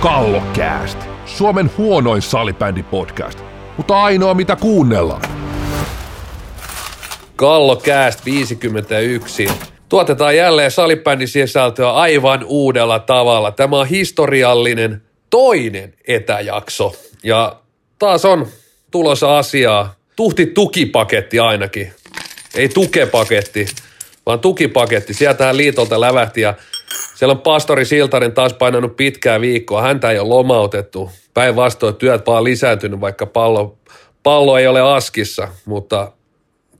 Kallokääst, 0.00 0.98
Suomen 1.26 1.70
huonoin 1.78 2.22
salibändipodcast, 2.22 3.38
mutta 3.76 4.02
ainoa 4.02 4.34
mitä 4.34 4.56
kuunnellaan. 4.56 5.22
Kallokääst 7.36 8.24
51. 8.24 9.48
Tuotetaan 9.88 10.36
jälleen 10.36 10.70
salibändin 10.70 11.28
sisältöä 11.28 11.92
aivan 11.92 12.44
uudella 12.44 12.98
tavalla. 12.98 13.50
Tämä 13.50 13.78
on 13.78 13.86
historiallinen 13.86 15.02
toinen 15.30 15.94
etäjakso. 16.06 16.94
Ja 17.22 17.56
taas 17.98 18.24
on 18.24 18.46
tulossa 18.90 19.38
asiaa. 19.38 19.94
Tuhti 20.16 20.46
tukipaketti 20.46 21.38
ainakin. 21.38 21.92
Ei 22.54 22.68
tukepaketti, 22.68 23.66
vaan 24.26 24.40
tukipaketti. 24.40 25.14
Sieltähän 25.14 25.56
liitolta 25.56 26.00
lävähti 26.00 26.40
ja 26.40 26.54
siellä 27.14 27.32
on 27.32 27.40
pastori 27.40 27.84
Siltanen 27.84 28.32
taas 28.32 28.52
painanut 28.52 28.96
pitkää 28.96 29.40
viikkoa. 29.40 29.82
Häntä 29.82 30.10
ei 30.10 30.18
ole 30.18 30.28
lomautettu. 30.28 31.10
Päinvastoin 31.34 31.96
työt 31.96 32.26
vaan 32.26 32.44
lisääntynyt, 32.44 33.00
vaikka 33.00 33.26
pallo, 33.26 33.78
pallo 34.22 34.58
ei 34.58 34.66
ole 34.66 34.80
askissa, 34.80 35.48
mutta 35.64 36.12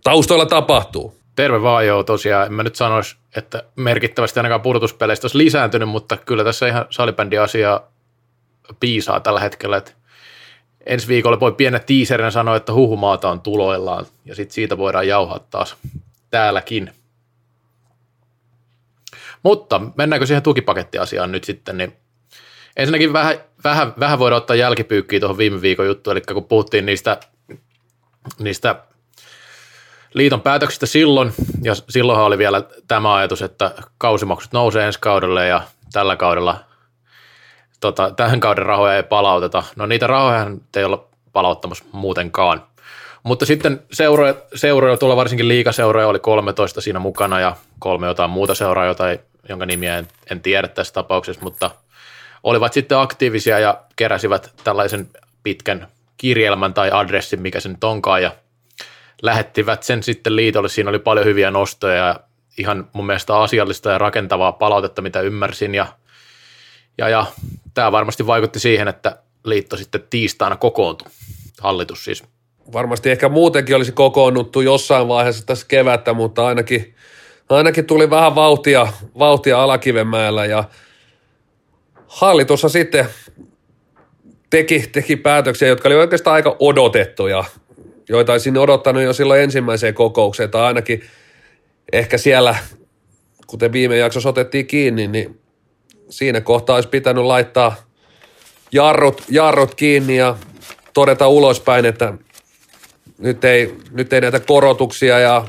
taustoilla 0.04 0.46
tapahtuu. 0.46 1.20
Terve 1.36 1.62
vaan 1.62 1.86
joo, 1.86 2.02
tosiaan. 2.02 2.46
En 2.46 2.52
mä 2.52 2.62
nyt 2.62 2.76
sanoisi, 2.76 3.16
että 3.36 3.62
merkittävästi 3.76 4.38
ainakaan 4.38 4.60
pudotuspeleistä 4.60 5.24
olisi 5.24 5.38
lisääntynyt, 5.38 5.88
mutta 5.88 6.16
kyllä 6.16 6.44
tässä 6.44 6.66
ihan 6.66 6.86
salibändi-asiaa 6.90 7.90
piisaa 8.80 9.20
tällä 9.20 9.40
hetkellä. 9.40 9.76
Että 9.76 9.92
ensi 10.86 11.08
viikolla 11.08 11.40
voi 11.40 11.52
pienen 11.52 11.80
tiiserinä 11.86 12.30
sanoa, 12.30 12.56
että 12.56 12.72
huhumaata 12.72 13.30
on 13.30 13.40
tuloillaan 13.40 14.06
ja 14.24 14.34
sitten 14.34 14.54
siitä 14.54 14.78
voidaan 14.78 15.08
jauhaa 15.08 15.38
taas 15.38 15.76
täälläkin. 16.30 16.92
Mutta 19.42 19.80
mennäänkö 19.96 20.26
siihen 20.26 20.42
tukipakettiasiaan 20.42 21.32
nyt 21.32 21.44
sitten, 21.44 21.78
niin 21.78 21.96
ensinnäkin 22.76 23.12
vähän, 23.12 23.36
vähän, 23.64 23.94
vähän 24.00 24.18
voidaan 24.18 24.42
ottaa 24.42 24.56
jälkipyykkiä 24.56 25.20
tuohon 25.20 25.38
viime 25.38 25.60
viikon 25.60 25.86
juttuun, 25.86 26.16
eli 26.16 26.34
kun 26.34 26.44
puhuttiin 26.44 26.86
niistä, 26.86 27.16
niistä 28.38 28.74
liiton 30.14 30.40
päätöksistä 30.40 30.86
silloin, 30.86 31.32
ja 31.62 31.74
silloinhan 31.74 32.26
oli 32.26 32.38
vielä 32.38 32.62
tämä 32.88 33.14
ajatus, 33.14 33.42
että 33.42 33.74
kausimaksut 33.98 34.52
nousee 34.52 34.86
ensi 34.86 35.00
kaudelle 35.00 35.46
ja 35.46 35.62
tällä 35.92 36.16
kaudella, 36.16 36.60
tota, 37.80 38.10
tähän 38.10 38.40
kauden 38.40 38.66
rahoja 38.66 38.96
ei 38.96 39.02
palauteta. 39.02 39.62
No 39.76 39.86
niitä 39.86 40.06
rahoja 40.06 40.46
ei 40.76 40.84
olla 40.84 41.08
palauttamassa 41.32 41.84
muutenkaan. 41.92 42.62
Mutta 43.22 43.46
sitten 43.46 43.82
seuroja, 43.92 44.34
seuroja 44.54 44.96
tuolla 44.96 45.16
varsinkin 45.16 45.48
liikaseuroja 45.48 46.08
oli 46.08 46.18
13 46.18 46.80
siinä 46.80 46.98
mukana 46.98 47.40
ja 47.40 47.56
kolme 47.78 48.06
jotain 48.06 48.30
muuta 48.30 48.54
seuraa, 48.54 48.86
jota 48.86 49.10
ei, 49.10 49.20
jonka 49.50 49.66
nimiä 49.66 49.98
en, 49.98 50.08
en 50.30 50.40
tiedä 50.40 50.68
tässä 50.68 50.94
tapauksessa, 50.94 51.42
mutta 51.42 51.70
olivat 52.42 52.72
sitten 52.72 52.98
aktiivisia 52.98 53.58
ja 53.58 53.80
keräsivät 53.96 54.52
tällaisen 54.64 55.08
pitkän 55.42 55.88
kirjelmän 56.16 56.74
tai 56.74 56.90
adressin, 56.92 57.42
mikä 57.42 57.60
se 57.60 57.68
nyt 57.68 57.84
onkaan, 57.84 58.22
ja 58.22 58.32
lähettivät 59.22 59.82
sen 59.82 60.02
sitten 60.02 60.36
liitolle. 60.36 60.68
Siinä 60.68 60.90
oli 60.90 60.98
paljon 60.98 61.26
hyviä 61.26 61.50
nostoja 61.50 61.94
ja 61.94 62.20
ihan 62.58 62.88
mun 62.92 63.06
mielestä 63.06 63.38
asiallista 63.38 63.90
ja 63.90 63.98
rakentavaa 63.98 64.52
palautetta, 64.52 65.02
mitä 65.02 65.20
ymmärsin, 65.20 65.74
ja, 65.74 65.86
ja, 66.98 67.08
ja 67.08 67.26
tämä 67.74 67.92
varmasti 67.92 68.26
vaikutti 68.26 68.60
siihen, 68.60 68.88
että 68.88 69.18
liitto 69.44 69.76
sitten 69.76 70.04
tiistaina 70.10 70.56
kokoontui, 70.56 71.08
hallitus 71.60 72.04
siis 72.04 72.24
varmasti 72.72 73.10
ehkä 73.10 73.28
muutenkin 73.28 73.76
olisi 73.76 73.92
kokoonnuttu 73.92 74.60
jossain 74.60 75.08
vaiheessa 75.08 75.46
tässä 75.46 75.66
kevättä, 75.68 76.12
mutta 76.12 76.46
ainakin, 76.46 76.94
ainakin 77.50 77.86
tuli 77.86 78.10
vähän 78.10 78.34
vauhtia, 78.34 78.88
vauhtia 79.18 79.62
Alakivenmäellä 79.62 80.46
ja 80.46 80.64
hallitussa 82.06 82.68
sitten 82.68 83.06
teki, 84.50 84.84
teki 84.92 85.16
päätöksiä, 85.16 85.68
jotka 85.68 85.88
oli 85.88 85.96
oikeastaan 85.96 86.34
aika 86.34 86.56
odotettuja, 86.58 87.44
joita 88.08 88.32
olisin 88.32 88.58
odottanut 88.58 89.02
jo 89.02 89.12
silloin 89.12 89.40
ensimmäiseen 89.40 89.94
kokoukseen 89.94 90.50
tai 90.50 90.62
ainakin 90.62 91.02
ehkä 91.92 92.18
siellä, 92.18 92.54
kuten 93.46 93.72
viime 93.72 93.96
jaksossa 93.96 94.28
otettiin 94.28 94.66
kiinni, 94.66 95.08
niin 95.08 95.40
siinä 96.10 96.40
kohtaa 96.40 96.74
olisi 96.74 96.88
pitänyt 96.88 97.24
laittaa 97.24 97.76
jarrut, 98.72 99.22
jarrut 99.30 99.74
kiinni 99.74 100.16
ja 100.16 100.36
todeta 100.94 101.28
ulospäin, 101.28 101.86
että 101.86 102.14
nyt 103.18 103.44
ei, 103.44 103.74
nyt 103.90 104.12
ei 104.12 104.20
näitä 104.20 104.40
korotuksia 104.40 105.18
ja 105.18 105.44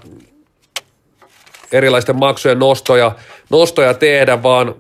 erilaisten 1.71 2.15
maksujen 2.15 2.59
nostoja, 2.59 3.15
nostoja 3.49 3.93
tehdä, 3.93 4.43
vaan 4.43 4.75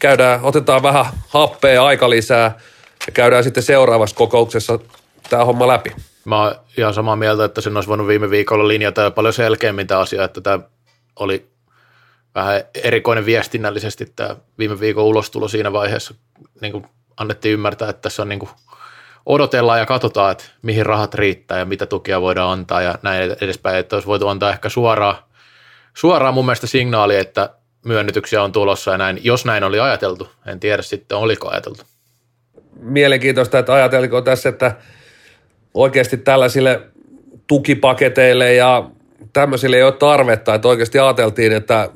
käydään, 0.00 0.40
otetaan 0.42 0.82
vähän 0.82 1.04
happea 1.28 1.84
aika 1.84 2.10
lisää 2.10 2.58
ja 3.06 3.12
käydään 3.12 3.44
sitten 3.44 3.62
seuraavassa 3.62 4.16
kokouksessa 4.16 4.78
tämä 5.30 5.44
homma 5.44 5.68
läpi. 5.68 5.92
Mä 6.24 6.42
oon 6.42 6.54
ihan 6.76 6.94
samaa 6.94 7.16
mieltä, 7.16 7.44
että 7.44 7.60
sen 7.60 7.76
olisi 7.76 7.88
voinut 7.88 8.06
viime 8.06 8.30
viikolla 8.30 8.68
linjata 8.68 9.02
jo 9.02 9.10
paljon 9.10 9.34
selkeämmin 9.34 9.86
tämä 9.86 10.00
asia, 10.00 10.24
että 10.24 10.40
tämä 10.40 10.58
oli 11.16 11.50
vähän 12.34 12.62
erikoinen 12.84 13.26
viestinnällisesti 13.26 14.12
tämä 14.16 14.36
viime 14.58 14.80
viikon 14.80 15.04
ulostulo 15.04 15.48
siinä 15.48 15.72
vaiheessa. 15.72 16.14
Niin 16.60 16.72
kuin 16.72 16.86
annettiin 17.16 17.52
ymmärtää, 17.52 17.90
että 17.90 18.02
tässä 18.02 18.22
on 18.22 18.28
niin 18.28 18.38
kuin 18.38 18.50
odotellaan 19.26 19.78
ja 19.78 19.86
katsotaan, 19.86 20.32
että 20.32 20.44
mihin 20.62 20.86
rahat 20.86 21.14
riittää 21.14 21.58
ja 21.58 21.64
mitä 21.64 21.86
tukia 21.86 22.20
voidaan 22.20 22.52
antaa 22.52 22.82
ja 22.82 22.94
näin 23.02 23.36
edespäin, 23.40 23.76
että 23.76 23.96
olisi 23.96 24.08
voitu 24.08 24.28
antaa 24.28 24.50
ehkä 24.50 24.68
suoraan, 24.68 25.16
suoraan 25.94 26.34
mun 26.34 26.44
mielestä 26.44 26.66
signaali, 26.66 27.16
että 27.16 27.50
myönnytyksiä 27.84 28.42
on 28.42 28.52
tulossa 28.52 28.90
ja 28.90 28.98
näin, 28.98 29.20
jos 29.22 29.44
näin 29.44 29.64
oli 29.64 29.80
ajateltu. 29.80 30.28
En 30.46 30.60
tiedä 30.60 30.82
sitten, 30.82 31.18
oliko 31.18 31.48
ajateltu. 31.48 31.82
Mielenkiintoista, 32.80 33.58
että 33.58 33.74
ajateliko 33.74 34.22
tässä, 34.22 34.48
että 34.48 34.76
oikeasti 35.74 36.16
tällaisille 36.16 36.80
tukipaketeille 37.46 38.54
ja 38.54 38.90
tämmöisille 39.32 39.76
ei 39.76 39.82
ole 39.82 39.92
tarvetta, 39.92 40.54
että 40.54 40.68
oikeasti 40.68 40.98
ajateltiin, 40.98 41.52
että 41.52 41.90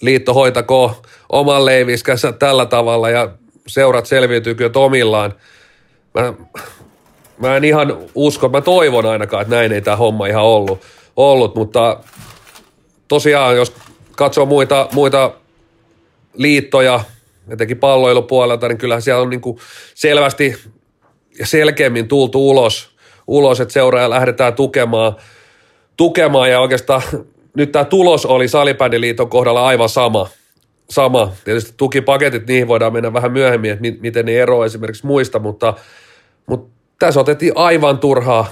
liitto 0.00 0.34
hoitako 0.34 1.02
oman 1.32 1.64
leiviskänsä 1.64 2.32
tällä 2.32 2.66
tavalla 2.66 3.10
ja 3.10 3.28
seurat 3.66 4.06
selviytyykö 4.06 4.70
omillaan– 4.74 5.34
mä, 6.14 6.34
mä 7.38 7.56
en 7.56 7.64
ihan 7.64 7.96
usko, 8.14 8.48
mä 8.48 8.60
toivon 8.60 9.06
ainakaan, 9.06 9.42
että 9.42 9.54
näin 9.54 9.72
ei 9.72 9.80
tämä 9.80 9.96
homma 9.96 10.26
ihan 10.26 10.42
ollut, 10.42 10.80
ollut 11.16 11.54
mutta 11.54 12.00
tosiaan 13.08 13.56
jos 13.56 13.72
katsoo 14.16 14.46
muita, 14.46 14.88
muita 14.92 15.32
liittoja, 16.34 17.00
etenkin 17.48 17.78
palloilupuolelta, 17.78 18.68
niin 18.68 18.78
kyllähän 18.78 19.02
siellä 19.02 19.22
on 19.22 19.30
niin 19.30 19.40
kuin 19.40 19.58
selvästi 19.94 20.56
ja 21.38 21.46
selkeämmin 21.46 22.08
tultu 22.08 22.50
ulos, 22.50 22.96
ulos 23.26 23.60
että 23.60 23.74
seuraaja 23.74 24.10
lähdetään 24.10 24.54
tukemaan, 24.54 25.16
tukemaan 25.96 26.50
ja 26.50 26.60
oikeastaan 26.60 27.02
nyt 27.56 27.72
tämä 27.72 27.84
tulos 27.84 28.26
oli 28.26 28.48
Salibändiliiton 28.48 29.30
kohdalla 29.30 29.66
aivan 29.66 29.88
sama. 29.88 30.28
Sama. 30.90 31.32
Tietysti 31.44 31.74
tukipaketit, 31.76 32.46
niihin 32.46 32.68
voidaan 32.68 32.92
mennä 32.92 33.12
vähän 33.12 33.32
myöhemmin, 33.32 33.70
että 33.70 33.84
miten 34.00 34.26
ne 34.26 34.36
eroavat 34.36 34.66
esimerkiksi 34.66 35.06
muista, 35.06 35.38
mutta– 35.38 35.74
mutta 36.46 36.70
tässä 36.98 37.20
otettiin 37.20 37.52
aivan 37.54 37.98
turhaa, 37.98 38.46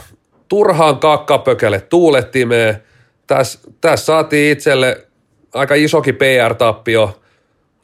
turhaan 0.52 0.98
kakkapökälle 0.98 1.80
tuulettimeen. 1.80 2.82
Tässä, 3.26 3.58
tässä 3.80 4.06
saatiin 4.06 4.52
itselle 4.52 5.06
aika 5.54 5.74
isokin 5.74 6.14
PR-tappio 6.14 7.20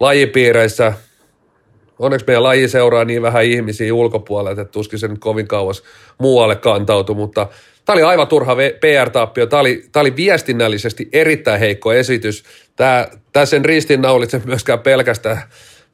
lajipiireissä. 0.01 0.93
Onneksi 1.99 2.27
meidän 2.27 2.43
laji 2.43 2.69
seuraa 2.69 3.05
niin 3.05 3.23
vähän 3.23 3.45
ihmisiä 3.45 3.95
ulkopuolelta, 3.95 4.61
että 4.61 4.73
tuskin 4.73 4.99
se 4.99 5.09
nyt 5.09 5.19
kovin 5.19 5.49
kauas 5.49 5.83
muualle 6.19 6.57
kantautui, 6.57 7.17
mutta 7.17 7.47
tämä 7.85 7.95
oli 7.95 8.03
aivan 8.03 8.29
turha 8.29 8.57
PR-tappio. 8.57 9.47
Tämä 9.47 9.61
oli, 9.61 9.85
oli 9.97 10.17
viestinnällisesti 10.17 11.09
erittäin 11.13 11.61
heikko 11.61 11.93
esitys. 11.93 12.45
Tämä, 12.77 13.09
tämä 13.33 13.47
sen 13.47 13.65
ristinnaullitse 13.65 14.43
myöskään 14.45 14.79
pelkästään 14.79 15.43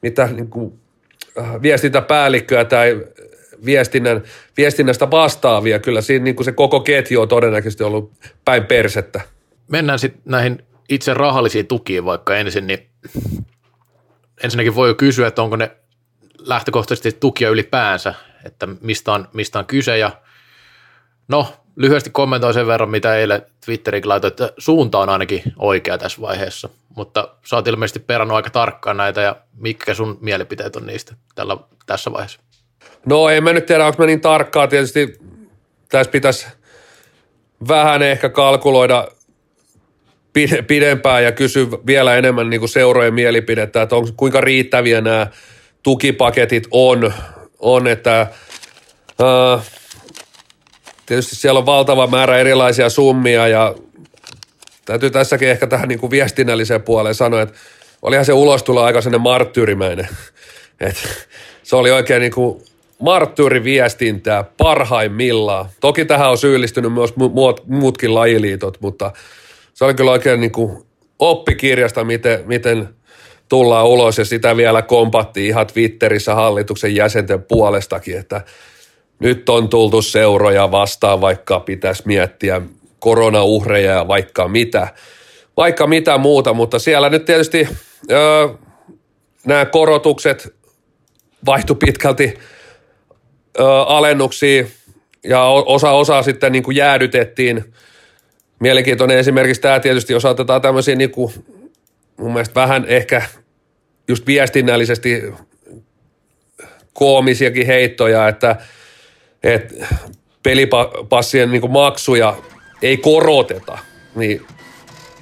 mitä 0.01 0.27
niin 0.27 0.49
kuin, 0.49 0.73
äh, 1.37 1.61
viestintäpäällikköä 1.61 2.65
tai 2.65 3.05
viestinnän, 3.65 4.23
viestinnästä 4.57 5.11
vastaavia. 5.11 5.79
Kyllä 5.79 6.01
siinä 6.01 6.23
niin 6.23 6.35
kuin 6.35 6.45
se 6.45 6.51
koko 6.51 6.79
ketju 6.79 7.21
on 7.21 7.27
todennäköisesti 7.27 7.83
ollut 7.83 8.11
päin 8.45 8.65
persettä. 8.65 9.21
Mennään 9.67 9.99
sitten 9.99 10.21
näihin 10.25 10.65
itse 10.89 11.13
rahallisiin 11.13 11.67
tukiin 11.67 12.05
vaikka 12.05 12.35
ensin, 12.35 12.67
niin 12.67 12.89
ensinnäkin 14.43 14.75
voi 14.75 14.89
jo 14.89 14.95
kysyä, 14.95 15.27
että 15.27 15.41
onko 15.41 15.55
ne 15.55 15.71
lähtökohtaisesti 16.39 17.11
tukia 17.11 17.49
ylipäänsä, 17.49 18.13
että 18.45 18.67
mistä 18.81 19.13
on, 19.13 19.27
mistä 19.33 19.59
on 19.59 19.65
kyse 19.65 19.97
ja 19.97 20.11
no 21.27 21.53
lyhyesti 21.75 22.09
kommentoin 22.09 22.53
sen 22.53 22.67
verran, 22.67 22.89
mitä 22.89 23.15
eilen 23.15 23.41
Twitterikin 23.65 24.09
laitoin, 24.09 24.31
että 24.31 24.53
suunta 24.57 24.99
on 24.99 25.09
ainakin 25.09 25.43
oikea 25.59 25.97
tässä 25.97 26.21
vaiheessa, 26.21 26.69
mutta 26.95 27.27
sä 27.45 27.55
oot 27.55 27.67
ilmeisesti 27.67 27.99
perannut 27.99 28.35
aika 28.35 28.49
tarkkaan 28.49 28.97
näitä 28.97 29.21
ja 29.21 29.35
mitkä 29.57 29.93
sun 29.93 30.17
mielipiteet 30.21 30.75
on 30.75 30.85
niistä 30.85 31.15
tällä, 31.35 31.57
tässä 31.85 32.11
vaiheessa? 32.11 32.39
No 33.05 33.29
en 33.29 33.43
mä 33.43 33.53
nyt 33.53 33.65
tiedä, 33.65 33.85
onko 33.85 34.03
mä 34.03 34.05
niin 34.05 34.21
tarkkaa. 34.21 34.67
Tietysti 34.67 35.17
tässä 35.89 36.11
pitäisi 36.11 36.47
vähän 37.67 38.01
ehkä 38.01 38.29
kalkuloida 38.29 39.07
pidempään 40.67 41.23
ja 41.23 41.31
kysyä 41.31 41.67
vielä 41.85 42.15
enemmän 42.15 42.49
niin 42.49 42.69
seurojen 42.69 43.13
mielipidettä, 43.13 43.81
että 43.81 43.95
onko, 43.95 44.09
kuinka 44.17 44.41
riittäviä 44.41 45.01
nämä 45.01 45.27
tukipaketit 45.83 46.67
on, 46.71 47.13
on 47.59 47.87
että 47.87 48.21
äh, 48.21 49.65
tietysti 51.05 51.35
siellä 51.35 51.57
on 51.57 51.65
valtava 51.65 52.07
määrä 52.07 52.37
erilaisia 52.37 52.89
summia 52.89 53.47
ja 53.47 53.75
täytyy 54.85 55.09
tässäkin 55.09 55.49
ehkä 55.49 55.67
tähän 55.67 55.89
niin 55.89 55.99
kuin 55.99 56.11
viestinnälliseen 56.11 56.81
puoleen 56.81 57.15
sanoa, 57.15 57.41
että 57.41 57.55
olihan 58.01 58.25
se 58.25 58.33
ulostulo 58.33 58.83
aika 58.83 59.01
sellainen 59.01 59.21
marttyyrimäinen. 59.21 60.07
Et 60.79 61.27
se 61.63 61.75
oli 61.75 61.91
oikein 61.91 62.21
niin 62.21 62.31
kuin 62.31 62.63
marttyyriviestintää 63.05 64.43
parhaimmillaan. 64.57 65.65
Toki 65.81 66.05
tähän 66.05 66.29
on 66.29 66.37
syyllistynyt 66.37 66.93
myös 66.93 67.13
muutkin 67.65 68.15
lajiliitot, 68.15 68.81
mutta 68.81 69.11
se 69.73 69.85
oli 69.85 69.93
kyllä 69.93 70.11
oikein 70.11 70.41
niin 70.41 70.51
kuin 70.51 70.85
oppikirjasta, 71.19 72.03
miten, 72.03 72.43
miten 72.45 72.89
tullaan 73.49 73.87
ulos 73.87 74.17
ja 74.17 74.25
sitä 74.25 74.57
vielä 74.57 74.81
kompattiin 74.81 75.47
ihan 75.47 75.67
Twitterissä 75.67 76.35
hallituksen 76.35 76.95
jäsenten 76.95 77.43
puolestakin, 77.43 78.17
että 78.17 78.41
nyt 79.19 79.49
on 79.49 79.69
tultu 79.69 80.01
seuroja 80.01 80.71
vastaan, 80.71 81.21
vaikka 81.21 81.59
pitäisi 81.59 82.03
miettiä 82.05 82.61
koronauhreja 82.99 83.91
ja 83.91 84.07
vaikka 84.07 84.47
mitä, 84.47 84.87
vaikka 85.57 85.87
mitä 85.87 86.17
muuta, 86.17 86.53
mutta 86.53 86.79
siellä 86.79 87.09
nyt 87.09 87.25
tietysti 87.25 87.67
öö, 88.11 88.47
nämä 89.45 89.65
korotukset 89.65 90.55
vaihtu 91.45 91.75
pitkälti 91.75 92.33
ö, 93.59 93.63
alennuksia 93.81 94.65
ja 95.23 95.45
osa 95.45 95.91
osa 95.91 96.21
sitten 96.21 96.51
niin 96.51 96.63
kuin 96.63 96.77
jäädytettiin. 96.77 97.73
Mielenkiintoinen 98.59 99.17
esimerkiksi 99.17 99.61
tämä 99.61 99.79
tietysti, 99.79 100.13
jos 100.13 100.25
otetaan 100.25 100.61
tämmöisiä 100.61 100.95
niin 100.95 101.11
kuin, 101.11 101.33
mun 102.17 102.33
mielestä 102.33 102.55
vähän 102.55 102.85
ehkä 102.87 103.21
just 104.07 104.27
viestinnällisesti 104.27 105.23
koomisiakin 106.93 107.67
heittoja, 107.67 108.27
että, 108.27 108.55
että 109.43 109.87
pelipassien 110.43 111.51
niin 111.51 111.61
kuin 111.61 111.71
maksuja 111.71 112.37
ei 112.81 112.97
koroteta, 112.97 113.77
niin 114.15 114.41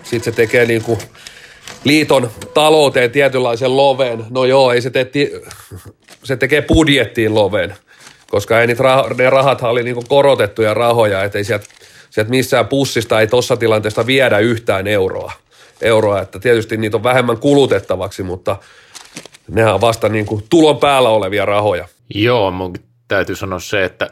sitten 0.04 0.34
se 0.34 0.38
tekee 0.38 0.66
niin 0.66 0.82
kuin 0.82 1.00
liiton 1.84 2.32
talouteen 2.54 3.12
tietynlaisen 3.12 3.78
loven. 3.78 4.26
No 4.30 4.46
joo, 4.46 4.72
ei 4.72 4.82
se 4.82 4.90
tee, 4.90 5.12
se 6.24 6.36
tekee 6.38 6.62
budjettiin 6.62 7.36
loven, 7.36 7.76
koska 8.34 8.62
ei 8.62 8.68
niitä 8.68 8.84
rah- 8.84 9.14
ne 9.18 9.30
rahat 9.30 9.62
oli 9.62 9.84
niin 9.84 10.08
korotettuja 10.08 10.74
rahoja, 10.74 11.24
että 11.24 11.38
ei 11.38 11.44
sieltä, 11.44 11.66
sieltä 12.10 12.30
missään 12.30 12.68
pussista 12.68 13.20
ei 13.20 13.28
tuossa 13.28 13.58
tilanteesta 13.58 14.06
viedä 14.06 14.40
yhtään 14.40 14.88
euroa. 14.88 15.32
euroa. 15.82 16.22
Että 16.22 16.40
tietysti 16.40 16.78
niitä 16.78 16.98
on 16.98 17.04
vähemmän 17.04 17.38
kulutettavaksi, 17.38 18.24
mutta 18.24 18.56
nehän 19.48 19.74
on 19.74 19.82
vasta 19.82 20.10
niin 20.10 20.26
kuin 20.26 20.44
tulon 20.50 20.78
päällä 20.78 21.10
olevia 21.10 21.46
rahoja. 21.46 21.88
Joo, 22.16 22.52
mun 22.52 22.74
täytyy 23.08 23.36
sanoa 23.36 23.60
se, 23.60 23.84
että 23.84 24.10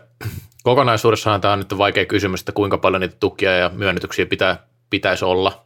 kokonaisuudessaan 0.63 1.41
tämä 1.41 1.53
on 1.53 1.59
nyt 1.59 1.77
vaikea 1.77 2.05
kysymys, 2.05 2.39
että 2.41 2.51
kuinka 2.51 2.77
paljon 2.77 3.01
niitä 3.01 3.17
tukia 3.19 3.57
ja 3.57 3.69
myönnytyksiä 3.73 4.25
pitää, 4.25 4.57
pitäisi 4.89 5.25
olla. 5.25 5.65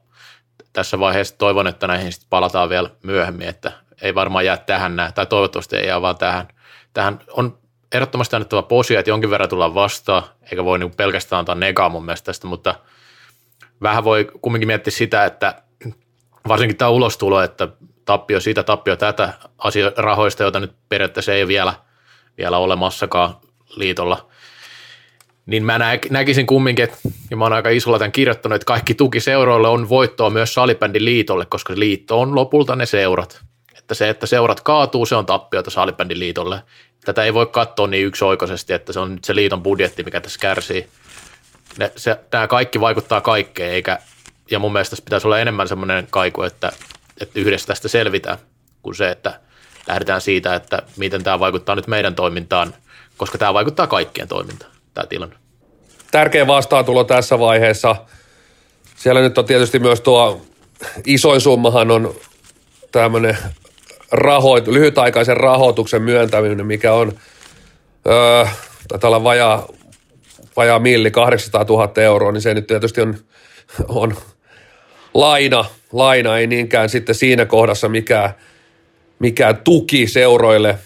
Tässä 0.74 1.00
vaiheessa 1.00 1.36
toivon, 1.38 1.68
että 1.68 1.88
näihin 1.88 2.12
sitten 2.12 2.30
palataan 2.30 2.70
vielä 2.70 2.90
myöhemmin, 3.04 3.48
että 3.48 3.72
ei 4.02 4.16
varmaan 4.16 4.46
jää 4.46 4.58
tähän 4.58 4.96
näin, 4.96 5.14
tai 5.14 5.26
toivottavasti 5.26 5.76
ei 5.76 5.88
jää 5.88 6.02
vaan 6.02 6.18
tähän. 6.18 6.48
Tähän 6.94 7.20
on 7.32 7.65
ehdottomasti 7.92 8.36
annettava 8.36 8.62
posia, 8.64 9.00
että 9.00 9.10
jonkin 9.10 9.30
verran 9.30 9.50
tullaan 9.50 9.76
vastaan, 9.76 10.24
eikä 10.52 10.66
voi 10.66 10.80
niin 10.80 10.96
pelkästään 10.96 11.40
antaa 11.40 11.56
negaa 11.56 11.90
mun 11.90 12.06
mielestä 12.06 12.26
tästä, 12.26 12.48
mutta 12.48 12.76
vähän 13.82 14.04
voi 14.04 14.32
kumminkin 14.42 14.68
miettiä 14.68 14.92
sitä, 14.92 15.26
että 15.26 15.62
varsinkin 16.48 16.78
tämä 16.78 16.90
ulostulo, 16.90 17.42
että 17.42 17.68
tappio 18.06 18.40
siitä, 18.40 18.64
tappio 18.64 18.96
tätä 18.96 19.34
asio- 19.58 19.94
rahoista, 19.98 20.44
joita 20.44 20.60
nyt 20.60 20.74
periaatteessa 20.90 21.34
ei 21.34 21.48
vielä, 21.48 21.74
vielä 22.38 22.58
olemassakaan 22.58 23.36
liitolla, 23.76 24.30
niin 25.46 25.66
mä 25.66 25.80
näkisin 26.10 26.48
kumminkin, 26.48 26.84
että, 26.84 26.98
ja 27.32 27.38
mä 27.38 27.46
oon 27.46 27.54
aika 27.54 27.70
isolla 27.70 28.00
tämän 28.00 28.12
kirjoittanut, 28.12 28.56
että 28.56 28.66
kaikki 28.66 28.94
tukiseuroille 28.94 29.68
on 29.68 29.90
voittoa 29.90 30.30
myös 30.30 30.54
salibändin 30.54 31.06
liitolle, 31.06 31.46
koska 31.46 31.74
liitto 31.78 32.22
on 32.22 32.36
lopulta 32.36 32.76
ne 32.76 32.86
seurat 32.86 33.46
että 33.86 33.96
se, 33.96 34.10
että 34.10 34.26
seurat 34.26 34.62
kaatuu, 34.62 35.06
se 35.06 35.16
on 35.16 35.26
tappiota 35.26 35.70
Salibändin 35.70 36.20
liitolle. 36.20 36.62
Tätä 37.06 37.24
ei 37.24 37.34
voi 37.34 37.46
katsoa 37.46 37.88
niin 37.88 38.06
yksioikoisesti, 38.06 38.74
että 38.74 38.94
se 38.94 39.00
on 39.00 39.16
nyt 39.16 39.24
se 39.24 39.36
liiton 39.36 39.64
budjetti, 39.64 40.04
mikä 40.04 40.22
tässä 40.22 40.40
kärsii. 40.40 40.88
Ne, 41.78 41.92
se, 41.96 42.20
nämä 42.32 42.48
kaikki 42.48 42.80
vaikuttaa 42.80 43.22
kaikkeen, 43.22 43.72
eikä, 43.72 44.00
ja 44.52 44.60
mun 44.60 44.74
mielestä 44.74 44.90
tässä 44.90 45.06
pitäisi 45.06 45.28
olla 45.28 45.40
enemmän 45.40 45.68
semmoinen 45.68 46.08
kaiku, 46.10 46.42
että, 46.42 46.72
että 47.22 47.40
yhdessä 47.40 47.68
tästä 47.68 47.88
selvitään, 47.88 48.38
kuin 48.82 48.96
se, 48.96 49.10
että 49.10 49.40
lähdetään 49.88 50.22
siitä, 50.22 50.56
että 50.56 50.82
miten 50.98 51.24
tämä 51.24 51.40
vaikuttaa 51.40 51.76
nyt 51.76 51.88
meidän 51.88 52.16
toimintaan, 52.16 52.74
koska 53.18 53.38
tämä 53.38 53.54
vaikuttaa 53.54 53.88
kaikkien 53.88 54.28
toimintaan, 54.28 54.72
tämä 54.94 55.08
tilanne. 55.08 55.36
Tärkeä 56.12 56.48
vastaantulo 56.48 57.04
tässä 57.04 57.40
vaiheessa. 57.40 57.96
Siellä 58.96 59.22
nyt 59.22 59.38
on 59.38 59.46
tietysti 59.46 59.80
myös 59.80 60.02
tuo 60.02 60.46
isoin 61.06 61.42
summahan 61.42 61.92
on 61.92 62.16
tämmöinen 62.92 63.38
rahoit, 64.12 64.68
lyhytaikaisen 64.68 65.38
rahoituksen 65.38 66.02
myöntäminen, 66.02 66.66
mikä 66.66 66.94
on, 66.94 67.14
öö, 68.08 68.46
taitaa 68.88 69.08
olla 69.08 69.24
vajaa, 69.24 69.68
vajaa 70.56 70.80
milli, 70.80 71.12
800 71.12 71.64
000 71.64 71.92
euroa, 72.04 72.32
niin 72.32 72.42
se 72.42 72.54
nyt 72.54 72.68
tietysti 72.68 73.02
on, 73.02 73.16
on 73.88 74.16
laina, 75.14 75.66
laina, 75.92 76.38
ei 76.38 76.48
niinkään 76.48 76.90
sitten 76.90 77.16
siinä 77.16 77.46
kohdassa 77.46 77.90
mikään, 77.90 78.30
mikään 79.20 79.58
tuki 79.58 80.08
seuroille. 80.08 80.78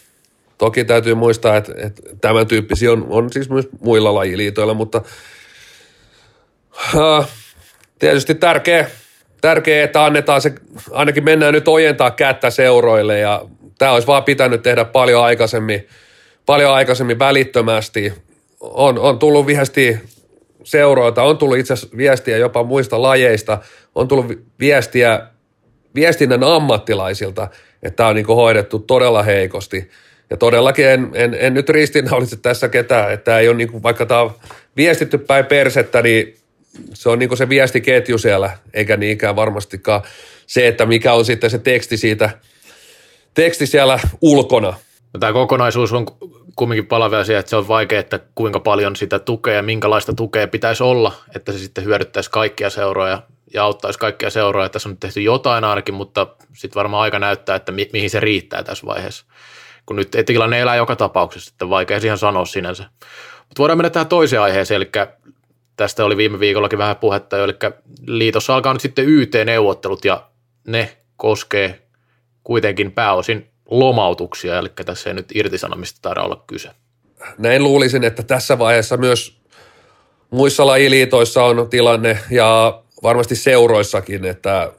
Toki 0.57 0.85
täytyy 0.85 1.15
muistaa, 1.15 1.57
että, 1.57 1.73
että 1.77 2.01
tämän 2.21 2.47
tyyppisiä 2.47 2.91
on, 2.91 3.05
on 3.09 3.33
siis 3.33 3.49
myös 3.49 3.67
muilla 3.81 4.15
lajiliitoilla, 4.15 4.73
mutta 4.73 5.01
öö, 6.95 7.23
tietysti 7.99 8.35
tärkeä, 8.35 8.89
tärkeää, 9.41 9.83
että 9.83 10.05
annetaan 10.05 10.41
se, 10.41 10.53
ainakin 10.91 11.23
mennään 11.23 11.53
nyt 11.53 11.67
ojentaa 11.67 12.11
kättä 12.11 12.49
seuroille 12.49 13.19
ja 13.19 13.45
tämä 13.77 13.91
olisi 13.91 14.07
vaan 14.07 14.23
pitänyt 14.23 14.61
tehdä 14.63 14.85
paljon 14.85 15.23
aikaisemmin, 15.23 15.87
paljon 16.45 16.73
aikaisemmin 16.73 17.19
välittömästi. 17.19 18.13
On, 18.59 18.99
on 18.99 19.19
tullut 19.19 19.45
viestiä 19.45 19.99
seuroilta, 20.63 21.23
on 21.23 21.37
tullut 21.37 21.57
itse 21.57 21.73
asiassa 21.73 21.97
viestiä 21.97 22.37
jopa 22.37 22.63
muista 22.63 23.01
lajeista, 23.01 23.57
on 23.95 24.07
tullut 24.07 24.25
viestiä 24.59 25.21
viestinnän 25.95 26.43
ammattilaisilta, 26.43 27.47
että 27.83 27.95
tämä 27.95 28.09
on 28.09 28.15
niin 28.15 28.25
hoidettu 28.25 28.79
todella 28.79 29.23
heikosti. 29.23 29.89
Ja 30.29 30.37
todellakin 30.37 30.87
en, 30.87 31.11
en, 31.13 31.37
en 31.39 31.53
nyt 31.53 31.69
ristiinnaulitse 31.69 32.35
tässä 32.35 32.69
ketään, 32.69 33.13
että 33.13 33.39
ei 33.39 33.47
ole 33.47 33.57
niin 33.57 33.71
kuin, 33.71 33.83
vaikka 33.83 34.05
tämä 34.05 34.21
on 34.21 34.31
viestitty 34.77 35.17
päin 35.17 35.45
persettä, 35.45 36.01
niin 36.01 36.37
se 36.93 37.09
on 37.09 37.19
niin 37.19 37.37
se 37.37 37.49
viestiketju 37.49 38.17
siellä, 38.17 38.57
eikä 38.73 38.97
niinkään 38.97 39.35
varmastikaan 39.35 40.01
se, 40.47 40.67
että 40.67 40.85
mikä 40.85 41.13
on 41.13 41.25
sitten 41.25 41.49
se 41.49 41.57
teksti 41.59 41.97
siitä, 41.97 42.29
teksti 43.33 43.65
siellä 43.65 43.99
ulkona. 44.21 44.73
No, 45.13 45.19
tämä 45.19 45.33
kokonaisuus 45.33 45.93
on 45.93 46.05
kumminkin 46.55 46.87
palavia 46.87 47.23
siihen, 47.23 47.39
että 47.39 47.49
se 47.49 47.55
on 47.55 47.67
vaikea, 47.67 47.99
että 47.99 48.19
kuinka 48.35 48.59
paljon 48.59 48.95
sitä 48.95 49.19
tukea 49.19 49.53
ja 49.53 49.63
minkälaista 49.63 50.13
tukea 50.13 50.47
pitäisi 50.47 50.83
olla, 50.83 51.13
että 51.35 51.51
se 51.51 51.57
sitten 51.57 51.83
hyödyttäisi 51.83 52.31
kaikkia 52.31 52.69
seuroja 52.69 53.21
ja 53.53 53.63
auttaisi 53.63 53.99
kaikkia 53.99 54.29
seuroja. 54.29 54.69
Tässä 54.69 54.89
on 54.89 54.97
tehty 54.97 55.21
jotain 55.21 55.63
ainakin, 55.63 55.95
mutta 55.95 56.27
sitten 56.53 56.75
varmaan 56.75 57.03
aika 57.03 57.19
näyttää, 57.19 57.55
että 57.55 57.71
mi- 57.71 57.89
mihin 57.93 58.09
se 58.09 58.19
riittää 58.19 58.63
tässä 58.63 58.85
vaiheessa. 58.85 59.25
Kun 59.85 59.95
nyt 59.95 60.11
tilanne 60.25 60.59
elää 60.59 60.75
joka 60.75 60.95
tapauksessa, 60.95 61.51
että 61.53 61.69
vaikea 61.69 61.99
siihen 61.99 62.17
sanoa 62.17 62.45
sinänsä. 62.45 62.83
Mutta 63.37 63.59
voidaan 63.59 63.77
mennä 63.77 63.89
tähän 63.89 64.07
toiseen 64.07 64.41
aiheeseen, 64.41 64.75
eli 64.75 64.91
tästä 65.79 66.05
oli 66.05 66.17
viime 66.17 66.39
viikollakin 66.39 66.79
vähän 66.79 66.95
puhetta, 66.95 67.43
eli 67.43 67.53
liitossa 68.07 68.55
alkaa 68.55 68.73
nyt 68.73 68.81
sitten 68.81 69.05
YT-neuvottelut 69.09 70.05
ja 70.05 70.29
ne 70.67 70.97
koskee 71.17 71.81
kuitenkin 72.43 72.91
pääosin 72.91 73.49
lomautuksia, 73.71 74.57
eli 74.57 74.69
tässä 74.85 75.09
ei 75.09 75.13
nyt 75.13 75.31
irtisanomista 75.35 75.99
taida 76.01 76.21
olla 76.21 76.43
kyse. 76.47 76.69
Näin 77.37 77.63
luulisin, 77.63 78.03
että 78.03 78.23
tässä 78.23 78.59
vaiheessa 78.59 78.97
myös 78.97 79.39
muissa 80.29 80.65
lajiliitoissa 80.65 81.43
on 81.43 81.69
tilanne 81.69 82.19
ja 82.31 82.81
varmasti 83.03 83.35
seuroissakin, 83.35 84.25
että 84.25 84.71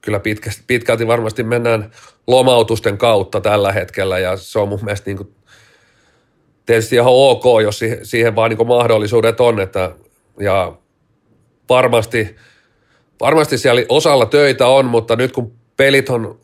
kyllä 0.00 0.20
pitkälti 0.66 1.06
varmasti 1.06 1.42
mennään 1.42 1.92
lomautusten 2.26 2.98
kautta 2.98 3.40
tällä 3.40 3.72
hetkellä 3.72 4.18
ja 4.18 4.36
se 4.36 4.58
on 4.58 4.68
mun 4.68 4.84
mielestä 4.84 5.10
niin 5.10 5.16
kuin 5.16 5.34
tietysti 6.66 6.96
ihan 6.96 7.12
ok, 7.12 7.44
jos 7.62 7.80
siihen 8.02 8.36
vaan 8.36 8.50
niin 8.50 8.66
mahdollisuudet 8.66 9.40
on, 9.40 9.60
että 9.60 9.90
ja 10.40 10.72
varmasti, 11.68 12.36
varmasti 13.20 13.58
siellä 13.58 13.82
osalla 13.88 14.26
töitä 14.26 14.66
on, 14.66 14.86
mutta 14.86 15.16
nyt 15.16 15.32
kun 15.32 15.52
pelit 15.76 16.10
on, 16.10 16.40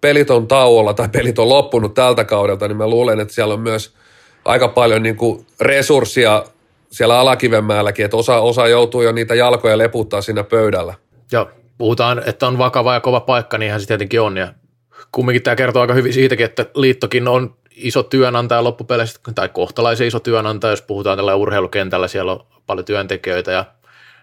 pelit 0.00 0.30
on 0.30 0.48
tauolla 0.48 0.94
tai 0.94 1.08
pelit 1.08 1.38
on 1.38 1.48
loppunut 1.48 1.94
tältä 1.94 2.24
kaudelta, 2.24 2.68
niin 2.68 2.76
mä 2.76 2.88
luulen, 2.88 3.20
että 3.20 3.34
siellä 3.34 3.54
on 3.54 3.60
myös 3.60 3.94
aika 4.44 4.68
paljon 4.68 5.02
niin 5.02 5.16
kuin 5.16 5.46
resurssia 5.60 6.44
siellä 6.90 7.18
Alakivenmäelläkin, 7.18 8.04
että 8.04 8.16
osa, 8.16 8.38
osa 8.40 8.68
joutuu 8.68 9.02
jo 9.02 9.12
niitä 9.12 9.34
jalkoja 9.34 9.78
leputtaa 9.78 10.22
siinä 10.22 10.44
pöydällä. 10.44 10.94
Joo, 11.32 11.50
puhutaan, 11.78 12.22
että 12.26 12.46
on 12.46 12.58
vakava 12.58 12.94
ja 12.94 13.00
kova 13.00 13.20
paikka, 13.20 13.58
niin 13.58 13.66
ihan 13.68 13.80
se 13.80 13.86
tietenkin 13.86 14.20
on. 14.20 14.36
Ja 14.36 14.54
kumminkin 15.12 15.42
tämä 15.42 15.56
kertoo 15.56 15.82
aika 15.82 15.94
hyvin 15.94 16.12
siitäkin, 16.12 16.46
että 16.46 16.66
liittokin 16.74 17.28
on 17.28 17.54
iso 17.76 18.02
työnantaja 18.02 18.64
loppupeleissä, 18.64 19.20
tai 19.34 19.48
kohtalaisen 19.48 20.06
iso 20.06 20.20
työnantaja, 20.20 20.72
jos 20.72 20.82
puhutaan 20.82 21.18
tällä 21.18 21.34
urheilukentällä, 21.34 22.08
siellä 22.08 22.32
on 22.32 22.46
paljon 22.66 22.84
työntekijöitä 22.84 23.52
ja 23.52 23.64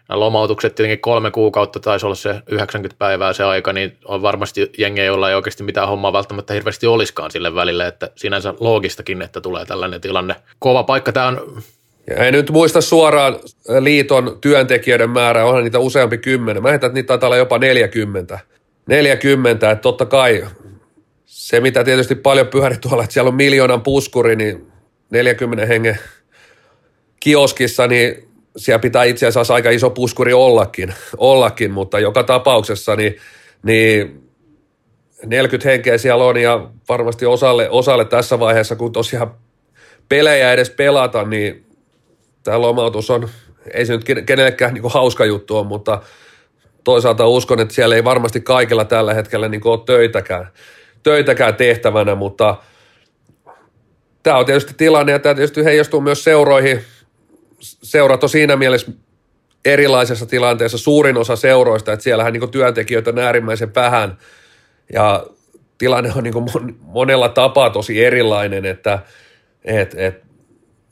nämä 0.10 0.20
lomautukset 0.20 0.76
tietenkin 0.76 1.02
kolme 1.02 1.32
kuukautta 1.32 1.80
taisi 1.80 2.06
olla 2.06 2.16
se 2.16 2.42
90 2.52 3.00
päivää 3.00 3.34
se 3.34 3.44
aika, 3.44 3.74
niin 3.74 3.98
on 4.06 4.22
varmasti 4.22 4.72
jengiä, 4.78 5.04
joilla 5.04 5.30
ei 5.30 5.36
oikeasti 5.36 5.64
mitään 5.64 5.88
hommaa 5.88 6.14
välttämättä 6.14 6.54
hirveästi 6.54 6.88
olisikaan 6.88 7.32
sille 7.32 7.56
välille, 7.56 7.88
että 7.88 8.10
sinänsä 8.16 8.54
loogistakin, 8.60 9.22
että 9.22 9.42
tulee 9.42 9.66
tällainen 9.66 10.02
tilanne. 10.02 10.36
Kova 10.60 10.84
paikka 10.84 11.12
tämä 11.12 11.28
on 11.28 11.64
ja 12.08 12.16
en 12.16 12.34
nyt 12.34 12.50
muista 12.50 12.82
suoraan 12.82 13.40
liiton 13.80 14.38
työntekijöiden 14.42 15.10
määrää, 15.10 15.46
onhan 15.46 15.64
niitä 15.64 15.80
useampi 15.80 16.18
kymmenen. 16.18 16.64
Mä 16.64 16.70
heitän, 16.70 16.88
että 16.88 16.96
niitä 16.96 17.08
taitaa 17.08 17.28
olla 17.28 17.38
jopa 17.38 17.58
40. 17.58 18.40
40, 18.88 19.72
että 19.72 19.82
totta 19.82 20.06
kai 20.06 20.46
se, 21.32 21.60
mitä 21.60 21.84
tietysti 21.84 22.16
paljon 22.16 22.48
pyöri 22.48 22.78
tuolla, 22.78 23.04
että 23.04 23.14
siellä 23.14 23.30
on 23.30 23.36
miljoonan 23.36 23.82
puskuri, 23.82 24.36
niin 24.36 24.72
40 25.10 25.66
hengen 25.66 26.00
kioskissa, 27.20 27.88
niin 27.88 28.30
siellä 28.58 28.80
pitää 28.80 29.04
itse 29.04 29.28
asiassa 29.28 29.54
aika 29.54 29.70
iso 29.70 29.90
puskuri 29.90 30.34
ollakin, 30.34 30.94
ollakin 31.18 31.72
mutta 31.72 32.00
joka 32.00 32.24
tapauksessa 32.24 32.96
niin, 32.96 33.16
niin 33.64 34.24
40 35.26 35.70
henkeä 35.70 35.98
siellä 35.98 36.24
on 36.24 36.38
ja 36.38 36.70
varmasti 36.90 37.26
osalle, 37.26 37.70
osalle 37.70 38.06
tässä 38.06 38.40
vaiheessa, 38.40 38.76
kun 38.76 38.92
tosiaan 38.92 39.36
pelejä 40.10 40.54
edes 40.54 40.70
pelata, 40.70 41.24
niin 41.24 41.66
tämä 42.44 42.62
lomautus 42.62 43.10
on, 43.10 43.30
ei 43.74 43.86
se 43.86 43.94
nyt 43.94 44.26
kenellekään 44.26 44.74
niin 44.74 44.84
hauska 44.86 45.26
juttu 45.26 45.58
on, 45.58 45.68
mutta 45.68 46.02
toisaalta 46.84 47.28
uskon, 47.28 47.60
että 47.60 47.74
siellä 47.74 47.96
ei 47.96 48.04
varmasti 48.04 48.42
kaikilla 48.42 48.86
tällä 48.86 49.14
hetkellä 49.14 49.50
niin 49.50 49.68
ole 49.68 49.80
töitäkään, 49.86 50.48
töitäkään 51.04 51.56
tehtävänä, 51.56 52.16
mutta 52.16 52.58
tämä 54.24 54.38
on 54.38 54.46
tietysti 54.46 54.74
tilanne 54.78 55.12
ja 55.12 55.20
tämä 55.20 55.36
tietysti 55.36 55.64
heijastuu 55.64 56.02
myös 56.02 56.24
seuroihin. 56.24 56.82
Seurat 57.60 58.24
on 58.24 58.30
siinä 58.30 58.56
mielessä 58.56 58.92
erilaisessa 59.66 60.26
tilanteessa 60.26 60.78
suurin 60.78 61.18
osa 61.18 61.36
seuroista, 61.36 61.94
että 61.94 62.04
siellähän 62.04 62.34
niin 62.34 62.52
työntekijöitä 62.52 63.10
on 63.10 63.20
äärimmäisen 63.20 63.76
vähän 63.76 64.18
ja 64.94 65.26
tilanne 65.78 66.12
on 66.16 66.24
niin 66.24 66.34
monella 66.82 67.30
tapaa 67.30 67.70
tosi 67.70 68.06
erilainen, 68.06 68.66
että 68.66 69.00
et, 69.64 69.96
et, 69.98 70.22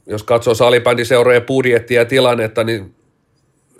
jos 0.06 0.24
katsoo 0.24 0.54
salibändiseurojen 0.54 1.42
budjettia 1.42 2.02
ja 2.02 2.06
tilannetta, 2.06 2.64
niin 2.64 2.96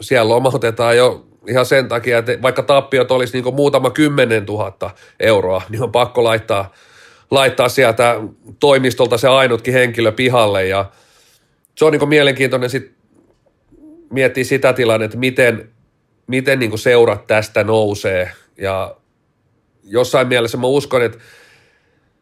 siellä 0.02 0.30
lomautetaan 0.30 0.98
jo 0.98 1.29
ihan 1.50 1.66
sen 1.66 1.88
takia, 1.88 2.18
että 2.18 2.42
vaikka 2.42 2.64
tappiot 2.64 3.12
olisi 3.12 3.42
niin 3.42 3.56
muutama 3.56 3.90
kymmenen 3.90 4.46
tuhatta 4.46 4.90
euroa, 5.20 5.62
niin 5.70 5.84
on 5.84 5.92
pakko 5.92 6.24
laittaa, 6.24 6.74
laittaa 7.32 7.70
sieltä 7.70 8.16
toimistolta 8.60 9.18
se 9.18 9.28
ainutkin 9.28 9.74
henkilö 9.74 10.12
pihalle. 10.12 10.68
Ja 10.68 10.92
se 11.76 11.86
on 11.86 11.92
niin 11.92 12.10
mielenkiintoinen 12.10 12.70
sitten 12.70 12.96
miettiä 14.10 14.44
sitä 14.44 14.74
tilannetta, 14.74 15.18
miten, 15.18 15.70
miten 16.28 16.60
niin 16.60 16.78
seurat 16.78 17.28
tästä 17.28 17.64
nousee. 17.64 18.32
Ja 18.58 18.96
jossain 19.84 20.28
mielessä 20.28 20.58
mä 20.58 20.68
uskon, 20.68 21.04
että 21.04 21.18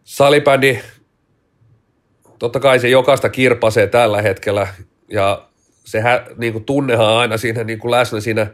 salibändi, 0.04 0.80
totta 2.40 2.60
kai 2.60 2.80
se 2.80 2.90
jokaista 2.90 3.30
kirpasee 3.30 3.88
tällä 3.88 4.22
hetkellä. 4.22 4.68
Ja 5.08 5.48
se 5.84 6.02
niin 6.38 6.66
tunnehan 6.66 7.08
aina 7.08 7.38
siinä 7.38 7.64
niin 7.64 7.92
läsnä 7.92 8.20
siinä 8.20 8.48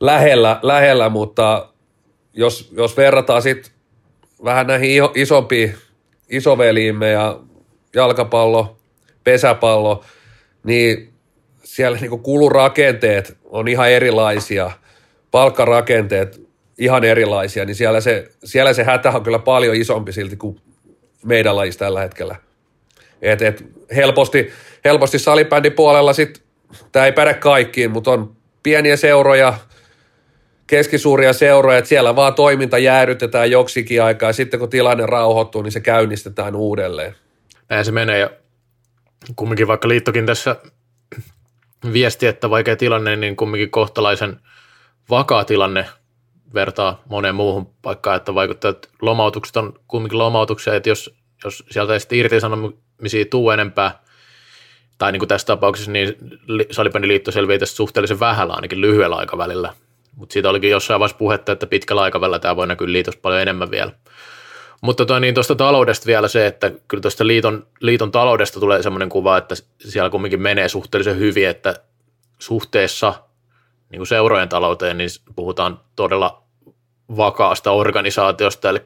lähellä, 0.00 0.58
lähellä 0.62 1.08
mutta 1.08 1.68
jos, 2.32 2.72
jos 2.76 2.96
verrataan 2.96 3.42
sitten 3.42 3.72
vähän 4.44 4.66
näihin 4.66 5.02
isompiin 5.14 5.74
isoveliimme 6.28 7.10
ja 7.10 7.40
jalkapallo, 7.94 8.76
pesäpallo, 9.24 10.04
niin 10.64 11.12
siellä 11.64 11.98
niin 11.98 12.20
kulurakenteet 12.22 13.36
on 13.44 13.68
ihan 13.68 13.90
erilaisia, 13.90 14.70
palkkarakenteet 15.30 16.40
ihan 16.78 17.04
erilaisia, 17.04 17.64
niin 17.64 17.74
siellä 17.74 18.00
se, 18.00 18.30
siellä 18.44 18.72
se 18.72 18.84
hätä 18.84 19.10
on 19.10 19.22
kyllä 19.22 19.38
paljon 19.38 19.74
isompi 19.76 20.12
silti 20.12 20.36
kuin 20.36 20.60
meidän 21.24 21.56
lajissa 21.56 21.78
tällä 21.78 22.00
hetkellä. 22.00 22.36
Et, 23.22 23.42
et 23.42 23.64
helposti, 23.96 24.52
helposti 24.84 25.18
salibändin 25.18 25.72
puolella 25.72 26.12
sitten, 26.12 26.42
tämä 26.92 27.06
ei 27.06 27.12
päde 27.12 27.34
kaikkiin, 27.34 27.90
mutta 27.90 28.10
on 28.10 28.36
pieniä 28.62 28.96
seuroja, 28.96 29.54
keskisuuria 30.66 31.32
seuroja, 31.32 31.78
että 31.78 31.88
siellä 31.88 32.16
vaan 32.16 32.34
toiminta 32.34 32.78
jäädytetään 32.78 33.50
joksikin 33.50 34.02
aikaa 34.02 34.28
ja 34.28 34.32
sitten 34.32 34.60
kun 34.60 34.70
tilanne 34.70 35.06
rauhoittuu, 35.06 35.62
niin 35.62 35.72
se 35.72 35.80
käynnistetään 35.80 36.56
uudelleen. 36.56 37.14
Näin 37.68 37.84
se 37.84 37.92
menee 37.92 38.18
ja 38.18 38.30
kumminkin 39.36 39.66
vaikka 39.66 39.88
liittokin 39.88 40.26
tässä 40.26 40.56
viesti, 41.92 42.26
että 42.26 42.50
vaikea 42.50 42.76
tilanne, 42.76 43.16
niin 43.16 43.36
kumminkin 43.36 43.70
kohtalaisen 43.70 44.40
vakaa 45.10 45.44
tilanne 45.44 45.86
vertaa 46.54 47.02
moneen 47.08 47.34
muuhun 47.34 47.74
paikkaan, 47.82 48.16
että 48.16 48.34
vaikuttaa, 48.34 48.70
että 48.70 48.88
lomautukset 49.02 49.56
on 49.56 49.74
kumminkin 49.88 50.18
lomautuksia, 50.18 50.74
että 50.74 50.88
jos, 50.88 51.14
jos 51.44 51.64
sieltä 51.70 51.92
ei 51.92 52.00
sitten 52.00 52.18
irtisanomisia 52.18 53.24
tuu 53.30 53.50
enempää, 53.50 54.02
tai 54.98 55.12
niin 55.12 55.20
kuin 55.20 55.28
tässä 55.28 55.46
tapauksessa, 55.46 55.90
niin 55.90 56.16
Salipäniliitto 56.70 57.30
selviää 57.30 57.58
tästä 57.58 57.76
suhteellisen 57.76 58.20
vähällä 58.20 58.54
ainakin 58.54 58.80
lyhyellä 58.80 59.16
aikavälillä, 59.16 59.72
mutta 60.16 60.32
siitä 60.32 60.50
olikin 60.50 60.70
jossain 60.70 61.00
vaiheessa 61.00 61.18
puhetta, 61.18 61.52
että 61.52 61.66
pitkällä 61.66 62.02
aikavälillä 62.02 62.38
tämä 62.38 62.56
voi 62.56 62.66
näkyä 62.66 62.92
liitossa 62.92 63.20
paljon 63.22 63.42
enemmän 63.42 63.70
vielä. 63.70 63.92
Mutta 64.80 65.06
toi, 65.06 65.20
niin 65.20 65.34
tuosta 65.34 65.54
taloudesta 65.54 66.06
vielä 66.06 66.28
se, 66.28 66.46
että 66.46 66.72
kyllä 66.88 67.00
tuosta 67.00 67.26
liiton, 67.26 67.66
liiton 67.80 68.12
taloudesta 68.12 68.60
tulee 68.60 68.82
semmoinen 68.82 69.08
kuva, 69.08 69.36
että 69.36 69.54
siellä 69.78 70.10
kumminkin 70.10 70.42
menee 70.42 70.68
suhteellisen 70.68 71.18
hyvin, 71.18 71.48
että 71.48 71.74
suhteessa 72.38 73.14
niin 73.90 73.98
kuin 73.98 74.06
seurojen 74.06 74.48
talouteen, 74.48 74.98
niin 74.98 75.10
puhutaan 75.36 75.80
todella 75.96 76.42
vakaasta 77.16 77.70
organisaatiosta, 77.70 78.68
eli 78.68 78.80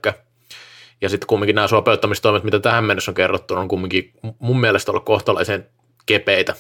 ja 1.00 1.08
sitten 1.08 1.26
kumminkin 1.26 1.54
nämä 1.54 1.68
sopeuttamistoimet, 1.68 2.44
mitä 2.44 2.60
tähän 2.60 2.84
mennessä 2.84 3.10
on 3.10 3.14
kerrottu, 3.14 3.54
on 3.54 3.68
kumminkin 3.68 4.12
mun 4.38 4.60
mielestä 4.60 4.92
ollut 4.92 5.04
kohtalaisen 5.04 5.66
kepeitä. 6.06 6.54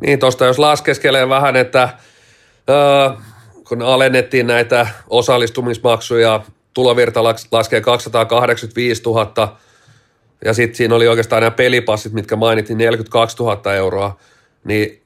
Niin, 0.00 0.18
tuosta 0.18 0.44
jos 0.44 0.58
laskeskelee 0.58 1.28
vähän, 1.28 1.56
että 1.56 1.88
öö, 2.70 3.10
kun 3.68 3.82
alennettiin 3.82 4.46
näitä 4.46 4.86
osallistumismaksuja, 5.08 6.40
tulovirta 6.74 7.24
laskee 7.50 7.80
285 7.80 9.02
000 9.02 9.56
ja 10.44 10.54
sitten 10.54 10.76
siinä 10.76 10.94
oli 10.94 11.08
oikeastaan 11.08 11.42
nämä 11.42 11.50
pelipassit, 11.50 12.12
mitkä 12.12 12.36
mainittiin, 12.36 12.78
42 12.78 13.36
000 13.36 13.74
euroa, 13.74 14.18
niin 14.64 15.02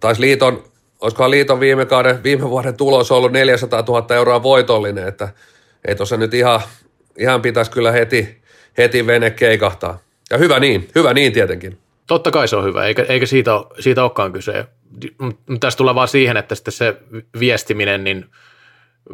taisi 0.00 0.20
liiton, 0.20 0.64
olisikohan 1.00 1.30
liiton 1.30 1.60
viime, 1.60 1.86
kauden, 1.86 2.22
viime 2.22 2.50
vuoden 2.50 2.76
tulos 2.76 3.10
ollut 3.10 3.32
400 3.32 3.84
000 3.88 4.14
euroa 4.14 4.42
voitollinen, 4.42 5.08
että 5.08 5.28
ei 5.88 5.94
tuossa 5.94 6.16
nyt 6.16 6.34
ihan, 6.34 6.60
ihan 7.18 7.42
pitäisi 7.42 7.70
kyllä 7.70 7.92
heti, 7.92 8.42
heti 8.78 9.06
vene 9.06 9.30
keikahtaa. 9.30 9.98
Ja 10.30 10.38
hyvä 10.38 10.60
niin, 10.60 10.88
hyvä 10.94 11.14
niin 11.14 11.32
tietenkin. 11.32 11.78
Totta 12.08 12.30
kai 12.30 12.48
se 12.48 12.56
on 12.56 12.64
hyvä, 12.64 12.84
eikä, 12.84 13.06
eikä 13.08 13.26
siitä, 13.26 13.50
siitä 13.80 14.02
olekaan 14.02 14.32
kyse. 14.32 14.66
Tässä 15.60 15.76
tulee 15.76 15.94
vaan 15.94 16.08
siihen, 16.08 16.36
että 16.36 16.54
se 16.68 16.96
viestiminen 17.38 18.04
niin 18.04 18.30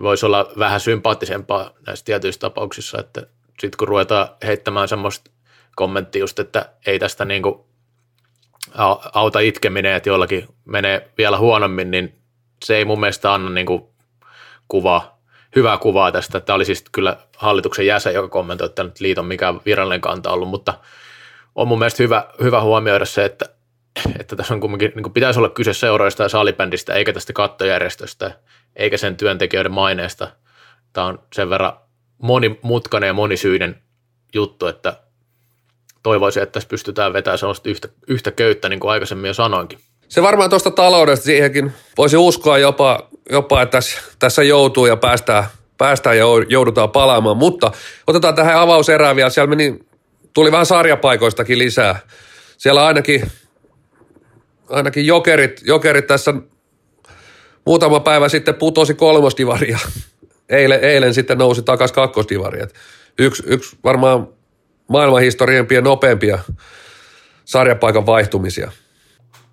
voisi 0.02 0.26
olla 0.26 0.52
vähän 0.58 0.80
sympaattisempaa 0.80 1.70
näissä 1.86 2.04
tietyissä 2.04 2.40
tapauksissa, 2.40 3.00
että 3.00 3.26
sitten 3.60 3.78
kun 3.78 3.88
ruvetaan 3.88 4.28
heittämään 4.46 4.88
semmoista 4.88 5.30
kommenttia 5.76 6.20
just, 6.20 6.38
että 6.38 6.68
ei 6.86 6.98
tästä 6.98 7.24
niin 7.24 7.42
kuin 7.42 7.60
auta 9.14 9.40
itkeminen, 9.40 9.94
että 9.94 10.08
jollakin 10.08 10.48
menee 10.64 11.08
vielä 11.18 11.38
huonommin, 11.38 11.90
niin 11.90 12.14
se 12.64 12.76
ei 12.76 12.84
mun 12.84 13.00
mielestä 13.00 13.34
anna 13.34 13.50
niin 13.50 13.66
kuin 13.66 13.82
kuvaa, 14.68 15.20
hyvää 15.56 15.78
kuvaa 15.78 16.12
tästä. 16.12 16.40
Tämä 16.40 16.54
oli 16.54 16.64
siis 16.64 16.84
kyllä 16.92 17.16
hallituksen 17.36 17.86
jäsen, 17.86 18.14
joka 18.14 18.28
kommentoi, 18.28 18.66
että 18.66 18.84
nyt 18.84 19.00
liiton 19.00 19.26
mikään 19.26 19.60
virallinen 19.66 20.00
kanta 20.00 20.30
ollut, 20.30 20.48
mutta 20.48 20.74
on 21.54 21.68
mun 21.68 21.78
mielestä 21.78 22.02
hyvä, 22.02 22.24
hyvä 22.42 22.60
huomioida 22.60 23.04
se, 23.04 23.24
että 23.24 23.54
että 24.20 24.36
tässä 24.36 24.54
on 24.54 24.60
kumminkin, 24.60 24.92
niin 24.94 25.12
pitäisi 25.12 25.38
olla 25.40 25.48
kyse 25.48 25.74
seuroista 25.74 26.22
ja 26.22 26.28
salibändistä, 26.28 26.94
eikä 26.94 27.12
tästä 27.12 27.32
kattojärjestöstä, 27.32 28.30
eikä 28.76 28.96
sen 28.96 29.16
työntekijöiden 29.16 29.72
maineesta. 29.72 30.28
Tämä 30.92 31.06
on 31.06 31.18
sen 31.32 31.50
verran 31.50 31.72
monimutkainen 32.22 33.06
ja 33.06 33.12
monisyinen 33.12 33.76
juttu, 34.34 34.66
että 34.66 34.96
toivoisin, 36.02 36.42
että 36.42 36.52
tässä 36.52 36.68
pystytään 36.68 37.12
vetämään 37.12 37.38
sellaista 37.38 37.68
yhtä, 37.68 37.88
yhtä 38.08 38.30
köyttä, 38.30 38.68
niin 38.68 38.80
kuin 38.80 38.90
aikaisemmin 38.90 39.28
jo 39.28 39.34
sanoinkin. 39.34 39.78
Se 40.08 40.22
varmaan 40.22 40.50
tuosta 40.50 40.70
taloudesta 40.70 41.24
siihenkin 41.24 41.72
voisi 41.98 42.16
uskoa 42.16 42.58
jopa, 42.58 43.08
jopa 43.30 43.62
että 43.62 43.72
tässä, 43.72 44.00
tässä 44.18 44.42
joutuu 44.42 44.86
ja 44.86 44.96
päästään, 44.96 45.44
päästään 45.78 46.18
ja 46.18 46.24
joudutaan 46.48 46.90
palaamaan, 46.90 47.36
mutta 47.36 47.72
otetaan 48.06 48.34
tähän 48.34 48.56
avauserään 48.56 49.16
vielä. 49.16 49.30
Siellä 49.30 49.50
meni, 49.50 49.78
tuli 50.34 50.52
vähän 50.52 50.66
sarjapaikoistakin 50.66 51.58
lisää. 51.58 51.98
Siellä 52.58 52.86
ainakin 52.86 53.30
ainakin 54.70 55.06
jokerit, 55.06 55.60
jokerit 55.64 56.06
tässä 56.06 56.34
muutama 57.66 58.00
päivä 58.00 58.28
sitten 58.28 58.54
putosi 58.54 58.94
kolmostivaria. 58.94 59.78
Eilen, 60.48 60.80
eilen 60.80 61.14
sitten 61.14 61.38
nousi 61.38 61.62
takaisin 61.62 61.94
kakkostivari. 61.94 62.60
yksi, 63.18 63.42
yksi 63.46 63.76
varmaan 63.84 64.28
maailmanhistoriempien 64.88 65.84
nopeimpia 65.84 66.38
sarjapaikan 67.44 68.06
vaihtumisia. 68.06 68.72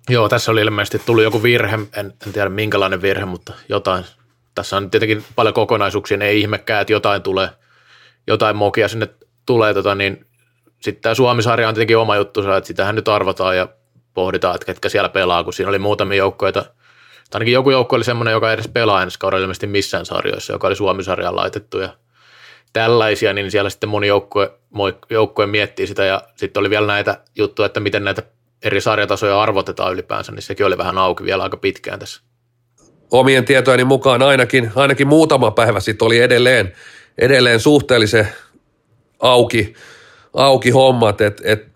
Joo, 0.08 0.28
tässä 0.28 0.52
oli 0.52 0.60
ilmeisesti 0.60 0.98
tullut 0.98 1.22
joku 1.22 1.42
virhe, 1.42 1.74
en, 1.74 2.12
en 2.26 2.32
tiedä 2.32 2.48
minkälainen 2.48 3.02
virhe, 3.02 3.24
mutta 3.24 3.52
jotain. 3.68 4.04
Tässä 4.54 4.76
on 4.76 4.90
tietenkin 4.90 5.24
paljon 5.36 5.54
kokonaisuuksia, 5.54 6.18
ei 6.20 6.40
ihmekään, 6.40 6.80
että 6.80 6.92
jotain 6.92 7.22
tulee, 7.22 7.48
jotain 8.26 8.56
mokia 8.56 8.88
sinne 8.88 9.08
tulee, 9.46 9.74
tota, 9.74 9.94
niin 9.94 10.26
sitten 10.82 11.02
tämä 11.02 11.14
Suomi-sarja 11.14 11.68
on 11.68 11.74
tietenkin 11.74 11.98
oma 11.98 12.16
juttu, 12.16 12.40
että 12.40 12.66
sitähän 12.66 12.94
nyt 12.94 13.08
arvotaan 13.08 13.56
ja 13.56 13.68
pohditaan, 14.14 14.54
että 14.54 14.66
ketkä 14.66 14.88
siellä 14.88 15.08
pelaa, 15.08 15.44
kun 15.44 15.52
siinä 15.52 15.68
oli 15.68 15.78
muutamia 15.78 16.18
joukkoja, 16.18 16.52
tai 16.52 16.64
ainakin 17.34 17.52
joku 17.52 17.70
joukko 17.70 17.96
oli 17.96 18.04
semmoinen, 18.04 18.32
joka 18.32 18.48
ei 18.50 18.54
edes 18.54 18.68
pelaa 18.68 19.02
ensi 19.02 19.18
kaudella 19.18 19.42
ilmeisesti 19.42 19.66
missään 19.66 20.06
sarjoissa, 20.06 20.52
joka 20.52 20.66
oli 20.66 20.76
Suomi-sarjaan 20.76 21.36
laitettu 21.36 21.78
ja 21.78 21.88
tällaisia, 22.72 23.32
niin 23.32 23.50
siellä 23.50 23.70
sitten 23.70 23.88
moni 23.88 24.06
joukkue, 24.06 24.52
joukkue 25.10 25.46
miettii 25.46 25.86
sitä 25.86 26.04
ja 26.04 26.22
sitten 26.36 26.60
oli 26.60 26.70
vielä 26.70 26.86
näitä 26.86 27.18
juttuja, 27.36 27.66
että 27.66 27.80
miten 27.80 28.04
näitä 28.04 28.22
eri 28.62 28.80
sarjatasoja 28.80 29.42
arvotetaan 29.42 29.92
ylipäänsä, 29.92 30.32
niin 30.32 30.42
sekin 30.42 30.66
oli 30.66 30.78
vähän 30.78 30.98
auki 30.98 31.24
vielä 31.24 31.42
aika 31.42 31.56
pitkään 31.56 31.98
tässä. 31.98 32.22
Omien 33.10 33.44
tietojeni 33.44 33.84
mukaan 33.84 34.22
ainakin, 34.22 34.72
ainakin 34.76 35.08
muutama 35.08 35.50
päivä 35.50 35.80
sitten 35.80 36.06
oli 36.06 36.20
edelleen, 36.20 36.72
edelleen 37.18 37.60
suhteellisen 37.60 38.28
auki, 39.20 39.74
auki 40.32 40.70
hommat, 40.70 41.20
että 41.20 41.42
et, 41.46 41.66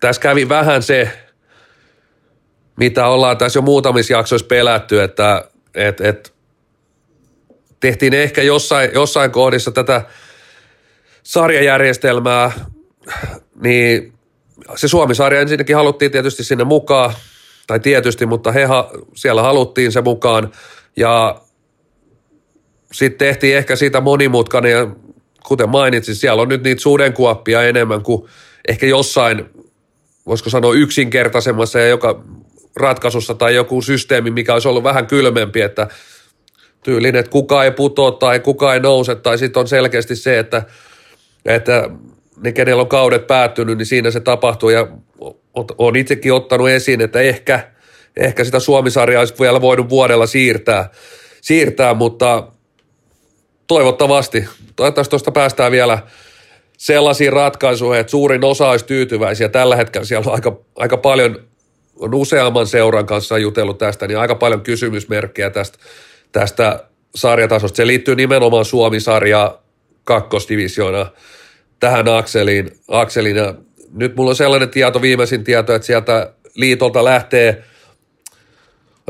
tässä 0.00 0.22
kävi 0.22 0.48
vähän 0.48 0.82
se, 0.82 1.10
mitä 2.76 3.06
ollaan 3.06 3.38
tässä 3.38 3.58
jo 3.58 3.62
muutamissa 3.62 4.12
jaksoissa 4.12 4.46
pelätty, 4.46 5.02
että 5.02 5.44
et, 5.74 6.00
et, 6.00 6.32
tehtiin 7.80 8.14
ehkä 8.14 8.42
jossain, 8.42 8.90
jossain 8.94 9.30
kohdissa 9.30 9.70
tätä 9.70 10.04
sarjajärjestelmää, 11.22 12.52
niin 13.62 14.12
se 14.76 14.88
Suomi-sarja 14.88 15.40
ensinnäkin 15.40 15.76
haluttiin 15.76 16.10
tietysti 16.10 16.44
sinne 16.44 16.64
mukaan, 16.64 17.14
tai 17.66 17.80
tietysti, 17.80 18.26
mutta 18.26 18.52
he 18.52 18.66
siellä 19.14 19.42
haluttiin 19.42 19.92
se 19.92 20.00
mukaan, 20.00 20.52
ja 20.96 21.40
sitten 22.92 23.28
tehtiin 23.28 23.56
ehkä 23.56 23.76
siitä 23.76 24.00
monimutkainen, 24.00 24.96
kuten 25.46 25.68
mainitsin, 25.68 26.14
siellä 26.14 26.42
on 26.42 26.48
nyt 26.48 26.62
niitä 26.62 26.82
sudenkuoppia 26.82 27.62
enemmän 27.62 28.02
kuin 28.02 28.28
ehkä 28.68 28.86
jossain, 28.86 29.44
voisiko 30.26 30.50
sanoa 30.50 30.74
yksinkertaisemmassa 30.74 31.78
ja 31.78 31.88
joka 31.88 32.24
ratkaisussa 32.76 33.34
tai 33.34 33.54
joku 33.54 33.82
systeemi, 33.82 34.30
mikä 34.30 34.52
olisi 34.52 34.68
ollut 34.68 34.84
vähän 34.84 35.06
kylmempi, 35.06 35.60
että 35.60 35.88
tyylin, 36.82 37.16
että 37.16 37.30
kuka 37.30 37.64
ei 37.64 37.70
putoa 37.70 38.10
tai 38.10 38.40
kuka 38.40 38.74
ei 38.74 38.80
nouse, 38.80 39.14
tai 39.14 39.38
sitten 39.38 39.60
on 39.60 39.68
selkeästi 39.68 40.16
se, 40.16 40.38
että, 40.38 40.62
että 41.44 41.90
ne, 42.42 42.52
kenellä 42.52 42.82
on 42.82 42.88
kaudet 42.88 43.26
päättynyt, 43.26 43.78
niin 43.78 43.86
siinä 43.86 44.10
se 44.10 44.20
tapahtuu, 44.20 44.70
ja 44.70 44.88
on 45.78 45.96
itsekin 45.96 46.32
ottanut 46.32 46.68
esiin, 46.68 47.00
että 47.00 47.20
ehkä, 47.20 47.70
ehkä 48.16 48.44
sitä 48.44 48.60
Suomisarjaa 48.60 49.20
olisi 49.20 49.34
vielä 49.40 49.60
voinut 49.60 49.88
vuodella 49.88 50.26
siirtää, 50.26 50.90
siirtää 51.40 51.94
mutta 51.94 52.52
toivottavasti, 53.70 54.48
toivottavasti 54.76 55.10
tuosta 55.10 55.32
päästään 55.32 55.72
vielä 55.72 55.98
sellaisiin 56.76 57.32
ratkaisuihin, 57.32 58.00
että 58.00 58.10
suurin 58.10 58.44
osa 58.44 58.68
olisi 58.68 58.84
tyytyväisiä. 58.84 59.48
Tällä 59.48 59.76
hetkellä 59.76 60.04
siellä 60.04 60.28
on 60.28 60.34
aika, 60.34 60.58
aika 60.76 60.96
paljon, 60.96 61.42
on 61.96 62.14
useamman 62.14 62.66
seuran 62.66 63.06
kanssa 63.06 63.38
jutellut 63.38 63.78
tästä, 63.78 64.06
niin 64.06 64.18
aika 64.18 64.34
paljon 64.34 64.60
kysymysmerkkejä 64.60 65.50
tästä, 65.50 65.78
tästä 66.32 66.84
sarjatasosta. 67.14 67.76
Se 67.76 67.86
liittyy 67.86 68.14
nimenomaan 68.14 68.64
Suomi-sarja 68.64 69.58
kakkosdivisioona 70.04 71.06
tähän 71.80 72.08
akseliin, 72.08 72.70
akseliin. 72.88 73.36
Ja 73.36 73.54
nyt 73.92 74.16
mulla 74.16 74.30
on 74.30 74.36
sellainen 74.36 74.68
tieto, 74.68 75.02
viimeisin 75.02 75.44
tieto, 75.44 75.74
että 75.74 75.86
sieltä 75.86 76.32
liitolta 76.54 77.04
lähtee 77.04 77.64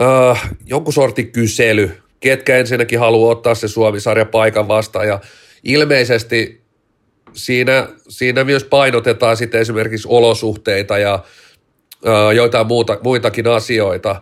äh, 0.03 0.51
jonkun 0.67 0.93
sortin 0.93 1.33
kysely, 1.33 2.00
ketkä 2.21 2.57
ensinnäkin 2.57 2.99
haluaa 2.99 3.33
ottaa 3.33 3.55
se 3.55 3.69
Suomi-sarja 3.69 4.25
paikan 4.25 4.69
vastaan. 4.69 5.09
Ja 5.09 5.21
ilmeisesti 5.65 6.61
siinä, 7.33 7.89
siinä 8.09 8.45
myös 8.45 8.65
painotetaan 8.65 9.37
sitten 9.37 9.61
esimerkiksi 9.61 10.09
olosuhteita 10.11 10.99
ja 10.99 11.15
äh, 11.15 12.35
joitain 12.37 12.67
muuta, 12.67 12.99
muitakin 13.03 13.47
asioita, 13.47 14.21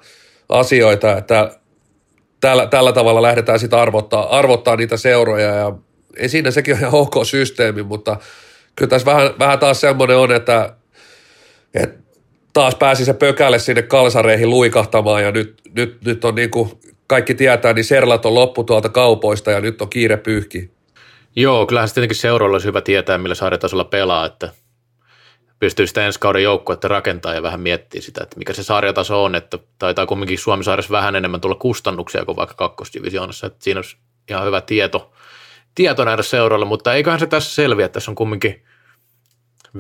asioita 0.49 1.17
että 1.17 1.59
tällä, 2.41 2.67
tällä 2.67 2.93
tavalla 2.93 3.23
lähdetään 3.23 3.59
sitten 3.59 3.79
arvottaa, 3.79 4.39
arvottaa 4.39 4.77
niitä 4.77 4.97
seuroja. 4.97 5.55
Ja 5.55 5.73
ei 6.17 6.29
siinä 6.29 6.51
sekin 6.51 6.75
on 6.75 6.81
ihan 6.81 6.95
ok 6.95 7.15
systeemi, 7.25 7.83
mutta 7.83 8.17
kyllä 8.77 8.89
tässä 8.89 9.07
vähän, 9.07 9.31
vähän 9.39 9.59
taas 9.59 9.81
semmoinen 9.81 10.17
on, 10.17 10.33
että, 10.33 10.75
että 11.75 11.99
taas 12.53 12.75
pääsi 12.75 13.05
se 13.05 13.13
pökälle 13.13 13.59
sinne 13.59 13.83
kalsareihin 13.83 14.51
luikahtamaan 14.51 15.23
ja 15.23 15.31
nyt, 15.31 15.61
nyt, 15.75 16.05
nyt 16.05 16.25
on 16.25 16.35
niin 16.35 16.51
kuin 16.51 16.71
kaikki 17.09 17.35
tietää, 17.35 17.73
niin 17.73 17.85
Serlat 17.85 18.27
on 18.27 18.35
loppu 18.35 18.65
tuolta 18.65 18.89
kaupoista 18.89 19.51
ja 19.51 19.61
nyt 19.61 19.83
on 19.83 19.91
kiire 19.91 20.17
pyyhki. 20.17 20.71
Joo, 21.37 21.67
kyllähän 21.67 21.89
se 21.89 21.95
tietenkin 21.95 22.17
seuroilla 22.17 22.55
olisi 22.55 22.67
hyvä 22.67 22.81
tietää, 22.81 23.19
millä 23.19 23.35
sarjatasolla 23.35 23.85
pelaa, 23.85 24.27
että 24.27 24.51
pystyy 25.59 25.87
sitä 25.87 26.07
ensi 26.07 26.21
kauden 26.21 26.43
joukkuetta 26.43 26.89
rakentaa 26.89 27.35
ja 27.35 27.43
vähän 27.43 27.61
miettiä 27.61 28.01
sitä, 28.01 28.23
että 28.23 28.39
mikä 28.39 28.53
se 28.53 28.63
sarjataso 28.63 29.25
on, 29.25 29.35
että 29.35 29.59
taitaa 29.79 30.07
kumminkin 30.07 30.39
Suomi-sarjassa 30.39 30.93
vähän 30.93 31.17
enemmän 31.17 31.41
tulla 31.41 31.55
kustannuksia 31.55 32.25
kuin 32.25 32.37
vaikka 32.37 32.55
kakkosdivisioonassa, 32.55 33.47
että 33.47 33.65
siinä 33.65 33.79
olisi 33.79 33.97
ihan 34.31 34.47
hyvä 34.47 34.61
tieto, 34.61 35.13
tieto 35.75 36.05
nähdä 36.05 36.23
seuroilla, 36.23 36.67
mutta 36.67 36.95
eiköhän 36.95 37.21
se 37.21 37.27
tässä 37.27 37.55
selviä, 37.55 37.87
että 37.87 37.95
tässä 37.95 38.11
on 38.11 38.15
kumminkin 38.15 38.65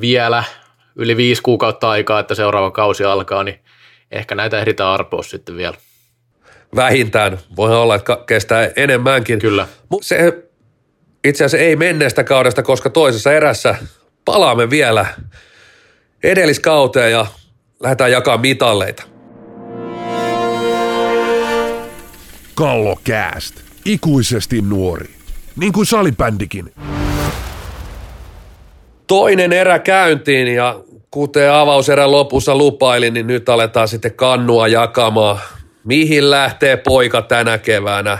vielä 0.00 0.44
yli 0.96 1.16
viisi 1.16 1.42
kuukautta 1.42 1.90
aikaa, 1.90 2.20
että 2.20 2.34
seuraava 2.34 2.70
kausi 2.70 3.04
alkaa, 3.04 3.44
niin 3.44 3.60
ehkä 4.10 4.34
näitä 4.34 4.58
ehditään 4.58 4.90
arpoa 4.90 5.22
sitten 5.22 5.56
vielä. 5.56 5.76
Vähintään. 6.76 7.38
Voi 7.56 7.76
olla, 7.76 7.94
että 7.94 8.18
kestää 8.26 8.70
enemmänkin. 8.76 9.38
Kyllä. 9.38 9.68
Se 10.00 10.42
itse 11.24 11.44
asiassa 11.44 11.64
ei 11.64 11.76
menneestä 11.76 12.24
kaudesta, 12.24 12.62
koska 12.62 12.90
toisessa 12.90 13.32
erässä 13.32 13.76
palaamme 14.24 14.70
vielä 14.70 15.06
edelliskauteen 16.22 17.12
ja 17.12 17.26
lähdetään 17.80 18.12
jakaa 18.12 18.38
mitalleita. 18.38 19.02
Kallo 22.54 22.96
Cast. 23.08 23.60
Ikuisesti 23.84 24.62
nuori. 24.62 25.10
Niin 25.56 25.72
kuin 25.72 25.86
salibändikin. 25.86 26.72
Toinen 29.06 29.52
erä 29.52 29.78
käyntiin 29.78 30.54
ja 30.54 30.80
kuten 31.10 31.52
avauserän 31.52 32.10
lopussa 32.10 32.56
lupailin, 32.56 33.14
niin 33.14 33.26
nyt 33.26 33.48
aletaan 33.48 33.88
sitten 33.88 34.14
kannua 34.14 34.68
jakamaan. 34.68 35.38
Mihin 35.88 36.30
lähtee 36.30 36.76
poika 36.76 37.22
tänä 37.22 37.58
keväänä? 37.58 38.18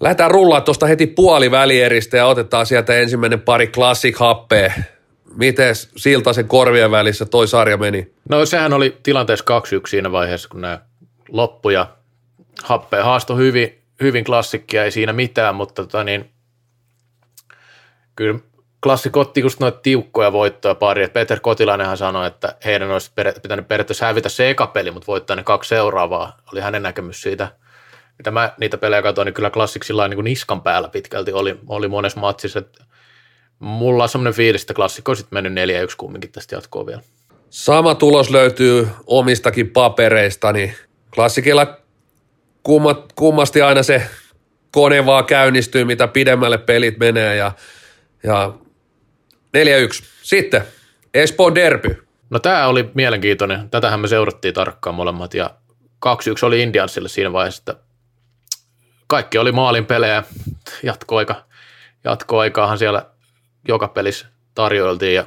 Lähdetään 0.00 0.30
rullaa 0.30 0.60
tuosta 0.60 0.86
heti 0.86 1.06
puolivälieristä 1.06 2.16
ja 2.16 2.26
otetaan 2.26 2.66
sieltä 2.66 2.94
ensimmäinen 2.94 3.40
pari 3.40 3.66
classic 3.66 4.18
happea. 4.18 4.72
Miten 5.36 5.74
Siltasen 5.96 6.48
korvien 6.48 6.90
välissä 6.90 7.26
toi 7.26 7.48
sarja 7.48 7.76
meni? 7.76 8.12
No 8.28 8.46
sehän 8.46 8.72
oli 8.72 8.96
tilanteessa 9.02 9.44
2-1 9.84 9.88
siinä 9.88 10.12
vaiheessa, 10.12 10.48
kun 10.48 10.60
nämä 10.60 10.80
loppuja 11.28 11.86
happea 12.64 13.04
haasto 13.04 13.36
hyvin, 13.36 13.82
hyvin 14.00 14.24
klassikkia, 14.24 14.84
ei 14.84 14.90
siinä 14.90 15.12
mitään, 15.12 15.54
mutta 15.54 15.82
tota 15.82 16.04
niin, 16.04 16.30
kyllä 18.16 18.38
klassikko 18.86 19.20
otti 19.20 19.40
just 19.40 19.60
noita 19.60 19.78
tiukkoja 19.82 20.32
voittoja 20.32 20.74
pari. 20.74 21.02
Et 21.02 21.12
Peter 21.12 21.40
Kotilainenhan 21.40 21.96
sanoi, 21.96 22.26
että 22.26 22.56
heidän 22.64 22.90
olisi 22.90 23.10
pitänyt 23.42 23.68
periaatteessa 23.68 24.06
hävitä 24.06 24.28
se 24.28 24.50
eka 24.50 24.66
peli, 24.66 24.90
mutta 24.90 25.06
voittaa 25.06 25.36
ne 25.36 25.42
kaksi 25.42 25.68
seuraavaa. 25.68 26.36
Oli 26.52 26.60
hänen 26.60 26.82
näkemys 26.82 27.22
siitä. 27.22 27.48
Mitä 28.18 28.30
mä 28.30 28.52
niitä 28.60 28.78
pelejä 28.78 29.02
katsoin, 29.02 29.26
niin 29.26 29.34
kyllä 29.34 29.50
klassiksi 29.50 29.92
niin 30.08 30.24
niskan 30.24 30.62
päällä 30.62 30.88
pitkälti 30.88 31.32
oli, 31.32 31.58
oli 31.66 31.88
monessa 31.88 32.20
matsissa. 32.20 32.58
Et 32.58 32.78
mulla 33.58 34.02
on 34.02 34.08
semmoinen 34.08 34.34
fiilis, 34.34 34.62
että 34.62 34.74
klassikko 34.74 35.12
on 35.12 35.16
sitten 35.16 35.42
mennyt 35.42 35.68
4-1 35.90 35.94
kumminkin 35.96 36.32
tästä 36.32 36.56
jatkoa 36.56 36.86
vielä. 36.86 37.00
Sama 37.50 37.94
tulos 37.94 38.30
löytyy 38.30 38.88
omistakin 39.06 39.70
papereista, 39.70 40.52
niin 40.52 40.74
klassikilla 41.14 41.76
kummasti 43.14 43.62
aina 43.62 43.82
se 43.82 44.02
kone 44.70 45.06
vaan 45.06 45.24
käynnistyy, 45.24 45.84
mitä 45.84 46.08
pidemmälle 46.08 46.58
pelit 46.58 46.98
menee 46.98 47.36
ja, 47.36 47.52
ja 48.22 48.54
4-1. 49.56 50.04
Sitten 50.22 50.62
Espoon 51.14 51.54
derby. 51.54 52.06
No 52.30 52.38
tämä 52.38 52.66
oli 52.66 52.90
mielenkiintoinen. 52.94 53.70
Tätähän 53.70 54.00
me 54.00 54.08
seurattiin 54.08 54.54
tarkkaan 54.54 54.94
molemmat 54.96 55.34
ja 55.34 55.50
2-1 56.06 56.08
oli 56.42 56.62
Indiansille 56.62 57.08
siinä 57.08 57.32
vaiheessa, 57.32 57.60
että 57.60 57.84
kaikki 59.06 59.38
oli 59.38 59.52
maalin 59.52 59.86
pelejä. 59.86 60.22
Jatkoaika, 60.82 61.44
jatkoaikaahan 62.04 62.78
siellä 62.78 63.06
joka 63.68 63.88
pelissä 63.88 64.26
tarjoiltiin 64.54 65.14
ja 65.14 65.26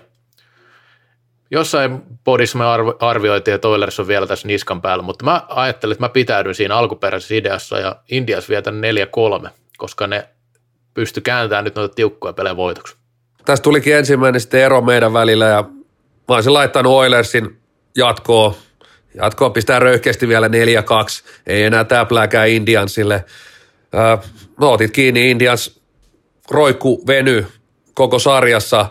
jossain 1.52 2.02
podissa 2.24 2.58
me 2.58 2.66
arvioitiin, 3.00 3.56
että 3.56 3.68
Oilers 3.68 4.00
on 4.00 4.08
vielä 4.08 4.28
tässä 4.28 4.48
niskan 4.48 4.82
päällä, 4.82 5.02
mutta 5.02 5.26
mä 5.26 5.46
ajattelin, 5.50 5.92
että 5.92 6.06
mä 6.06 6.10
pitäydyn 6.10 6.56
siinä 6.56 6.76
alkuperäisessä 6.76 7.36
ideassa 7.36 7.80
ja 7.80 7.96
Indias 8.12 8.50
vietän 8.50 8.82
4-3, 9.46 9.50
koska 9.78 10.08
ne 10.08 10.30
pysty 10.94 11.22
kääntämään 11.22 11.64
nyt 11.64 11.76
noita 11.76 11.96
tiukkoja 11.96 12.34
pelejä 12.34 12.56
voitoksi. 12.56 12.99
Tästä 13.46 13.64
tulikin 13.64 13.96
ensimmäinen 13.96 14.42
sitten 14.42 14.62
ero 14.62 14.82
meidän 14.82 15.14
välillä 15.14 15.46
ja 15.46 15.64
mä 16.28 16.36
olisin 16.36 16.54
laittanut 16.54 16.94
Oilersin 16.94 17.60
jatkoa. 17.96 18.56
Jatkoa 19.16 19.50
pistää 19.50 19.80
röyhkeästi 19.80 20.28
vielä 20.28 20.48
4-2. 20.48 20.52
Ei 21.48 21.64
enää 21.64 21.84
täplääkään 21.84 22.50
Indiansille. 22.50 23.26
me 24.60 24.66
otit 24.66 24.92
kiinni 24.92 25.32
Indians 25.32 25.82
roikku 26.52 27.04
veny 27.08 27.46
koko 27.94 28.20
sarjassa, 28.20 28.86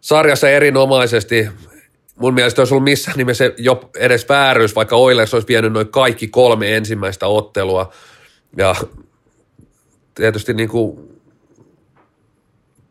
sarjassa 0.00 0.48
erinomaisesti. 0.48 1.48
Mun 2.16 2.34
mielestä 2.34 2.60
olisi 2.60 2.74
ollut 2.74 2.84
missään 2.84 3.16
nimessä 3.16 3.52
jo 3.56 3.90
edes 3.96 4.28
vääryys, 4.28 4.74
vaikka 4.74 4.96
Oilers 4.96 5.34
olisi 5.34 5.48
vienyt 5.48 5.72
noin 5.72 5.88
kaikki 5.88 6.28
kolme 6.28 6.76
ensimmäistä 6.76 7.26
ottelua. 7.26 7.92
Ja 8.56 8.74
tietysti 10.14 10.54
niin 10.54 10.68
kuin 10.68 11.09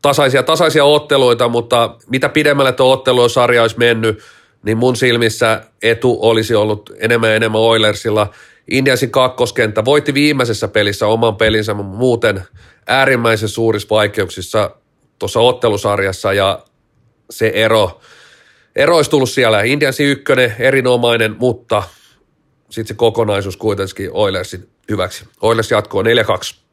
tasaisia, 0.02 0.44
tasaisia 0.44 0.86
otteluita, 0.86 1.48
mutta 1.50 1.96
mitä 2.10 2.30
pidemmälle 2.30 2.72
tuo 2.72 2.94
ottelusarja 2.94 3.62
olisi 3.62 3.78
mennyt, 3.78 4.24
niin 4.64 4.78
mun 4.78 4.96
silmissä 4.96 5.64
etu 5.82 6.18
olisi 6.22 6.56
ollut 6.56 6.92
enemmän 6.98 7.30
ja 7.30 7.36
enemmän 7.36 7.62
Oilersilla. 7.62 8.30
Indiasin 8.72 9.12
kakkoskenttä 9.12 9.86
voitti 9.86 10.14
viimeisessä 10.14 10.68
pelissä 10.68 11.08
oman 11.08 11.36
pelinsä, 11.36 11.74
mutta 11.74 11.98
muuten 11.98 12.44
äärimmäisen 12.88 13.50
suurissa 13.50 13.88
vaikeuksissa 13.90 14.72
tuossa 15.20 15.40
ottelusarjassa 15.40 16.34
ja 16.34 16.60
se 17.30 17.48
ero, 17.48 18.00
ero 18.76 18.96
olisi 18.96 19.10
tullut 19.10 19.30
siellä. 19.30 19.64
Indiansin 19.64 20.08
ykkönen, 20.08 20.56
erinomainen, 20.60 21.36
mutta 21.40 21.84
sitten 22.70 22.88
se 22.88 22.94
kokonaisuus 22.94 23.58
kuitenkin 23.58 24.10
Oilersin 24.12 24.70
hyväksi. 24.90 25.26
Oilers 25.42 25.72
jatkoo 25.72 26.04
4-2. 26.04 26.06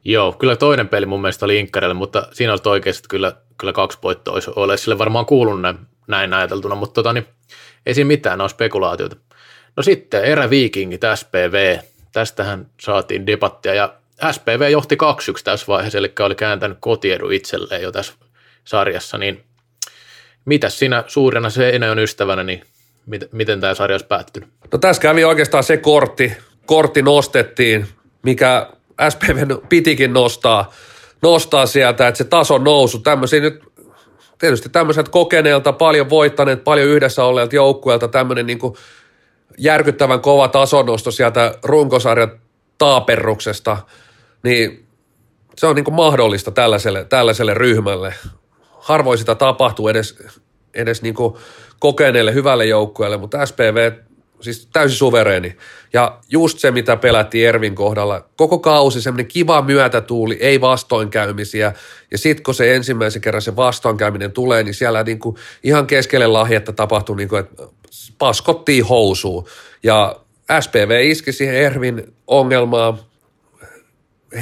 Joo, 0.09 0.33
kyllä 0.33 0.57
toinen 0.57 0.89
peli 0.89 1.07
mun 1.07 1.21
mielestä 1.21 1.45
oli 1.45 1.59
Inkkarille, 1.59 1.95
mutta 1.95 2.29
siinä 2.33 2.53
olisi 2.53 2.69
oikeasti 2.69 3.09
kyllä, 3.09 3.33
kyllä 3.59 3.73
kaksi 3.73 3.99
voittoa 4.03 4.35
olisi 4.35 4.51
Oilersille 4.57 4.99
varmaan 4.99 5.27
kuulunut 5.27 5.63
näin, 5.63 5.79
näin 6.07 6.33
ajateltuna, 6.33 6.75
mutta 6.75 6.95
tota, 6.95 7.13
niin, 7.13 7.27
ei 7.87 7.95
siinä 7.95 8.09
mitään, 8.09 8.39
ne 8.39 8.45
on 8.45 8.51
spekulaatioita. 8.51 9.17
No 9.77 9.83
sitten 9.83 10.25
eräviikingit 10.25 11.01
SPV, 11.15 11.79
tästähän 12.13 12.67
saatiin 12.81 13.27
debattia 13.27 13.75
ja 13.75 13.95
SPV 14.33 14.71
johti 14.71 14.95
2-1 14.95 14.99
tässä 15.45 15.67
vaiheessa, 15.69 15.99
eli 15.99 16.13
oli 16.21 16.35
kääntänyt 16.35 16.79
kotiedu 16.81 17.31
itselleen 17.31 17.83
jo 17.83 17.93
tässä 17.93 18.13
sarjassa, 18.65 19.19
niin 19.19 19.45
mitä 20.45 20.69
sinä 20.69 21.05
suurena 21.07 21.51
Seinäjön 21.51 21.99
ystävänä, 21.99 22.43
niin 22.43 22.63
miten, 23.07 23.29
miten 23.33 23.61
tämä 23.61 23.75
sarja 23.75 23.95
olisi 23.95 24.07
päättynyt? 24.07 24.49
No 24.73 24.79
tässä 24.79 25.03
kävi 25.03 25.25
oikeastaan 25.25 25.65
se 25.65 25.77
kortti, 25.77 26.33
kortti 26.67 27.03
nostettiin, 27.03 27.87
mikä 28.23 28.76
SPV 29.09 29.57
pitikin 29.69 30.13
nostaa, 30.13 30.73
nostaa 31.23 31.67
sieltä, 31.67 32.09
että 32.09 32.19
se 32.19 32.25
tason 32.25 32.65
nousu, 32.65 32.99
tämmöisiä 32.99 33.41
nyt 33.41 33.63
tietysti 34.39 34.69
tämmöiset 34.69 35.09
kokeneelta, 35.09 35.73
paljon 35.73 36.11
voittaneet, 36.11 36.65
paljon 36.65 36.89
yhdessä 36.89 37.25
olleelta 37.25 37.57
joukkueelta 37.57 38.09
tämmöinen 38.09 38.47
niin 38.47 38.59
järkyttävän 39.59 40.21
kova 40.21 40.49
tasonnosto 40.49 41.11
sieltä 41.11 41.55
runkosarjan 41.63 42.41
taaperruksesta, 42.79 43.77
niin 44.43 44.87
se 45.57 45.67
on 45.67 45.77
niin 45.77 45.95
mahdollista 45.95 46.51
tällaiselle, 46.51 47.05
tällaiselle 47.05 47.55
ryhmälle. 47.55 48.15
Harvoin 48.71 49.19
sitä 49.19 49.35
tapahtuu 49.35 49.89
edes, 49.89 50.19
edes 50.75 51.03
niin 51.03 51.15
kokeneelle 51.79 52.35
hyvälle 52.35 52.67
joukkueelle, 52.67 53.17
mutta 53.17 53.47
SPV 53.47 53.93
siis 54.41 54.69
täysin 54.73 54.99
suvereeni. 54.99 55.57
Ja 55.93 56.19
just 56.29 56.59
se, 56.59 56.71
mitä 56.71 56.97
pelättiin 56.97 57.49
Ervin 57.49 57.75
kohdalla, 57.75 58.29
koko 58.37 58.59
kausi 58.59 59.03
semmoinen 59.03 59.27
kiva 59.27 59.63
myötätuuli, 59.63 60.37
ei 60.41 60.61
vastoinkäymisiä. 60.61 61.73
Ja 62.11 62.19
sitten 62.19 62.43
kun 62.43 62.55
se 62.55 62.75
ensimmäisen 62.75 63.23
kerran 63.23 63.43
se 63.43 63.57
vastoinkäyminen 63.57 64.33
tulee, 64.33 64.63
niin 64.63 64.75
siellä 64.75 65.03
niin 65.03 65.19
kuin 65.19 65.37
ihan 65.63 65.87
keskelle 65.87 66.27
lahjetta 66.27 66.73
tapahtui, 66.73 67.17
niin 67.17 67.29
kuin, 67.29 67.41
että 67.41 67.63
paskottiin 68.19 68.85
housuun. 68.85 69.47
Ja 69.83 70.17
SPV 70.61 71.01
iski 71.03 71.33
siihen 71.33 71.55
Ervin 71.55 72.15
ongelmaa, 72.27 72.99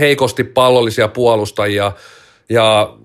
heikosti 0.01 0.45
pallollisia 0.45 1.09
puolustajia 1.09 1.93
ja 2.49 2.97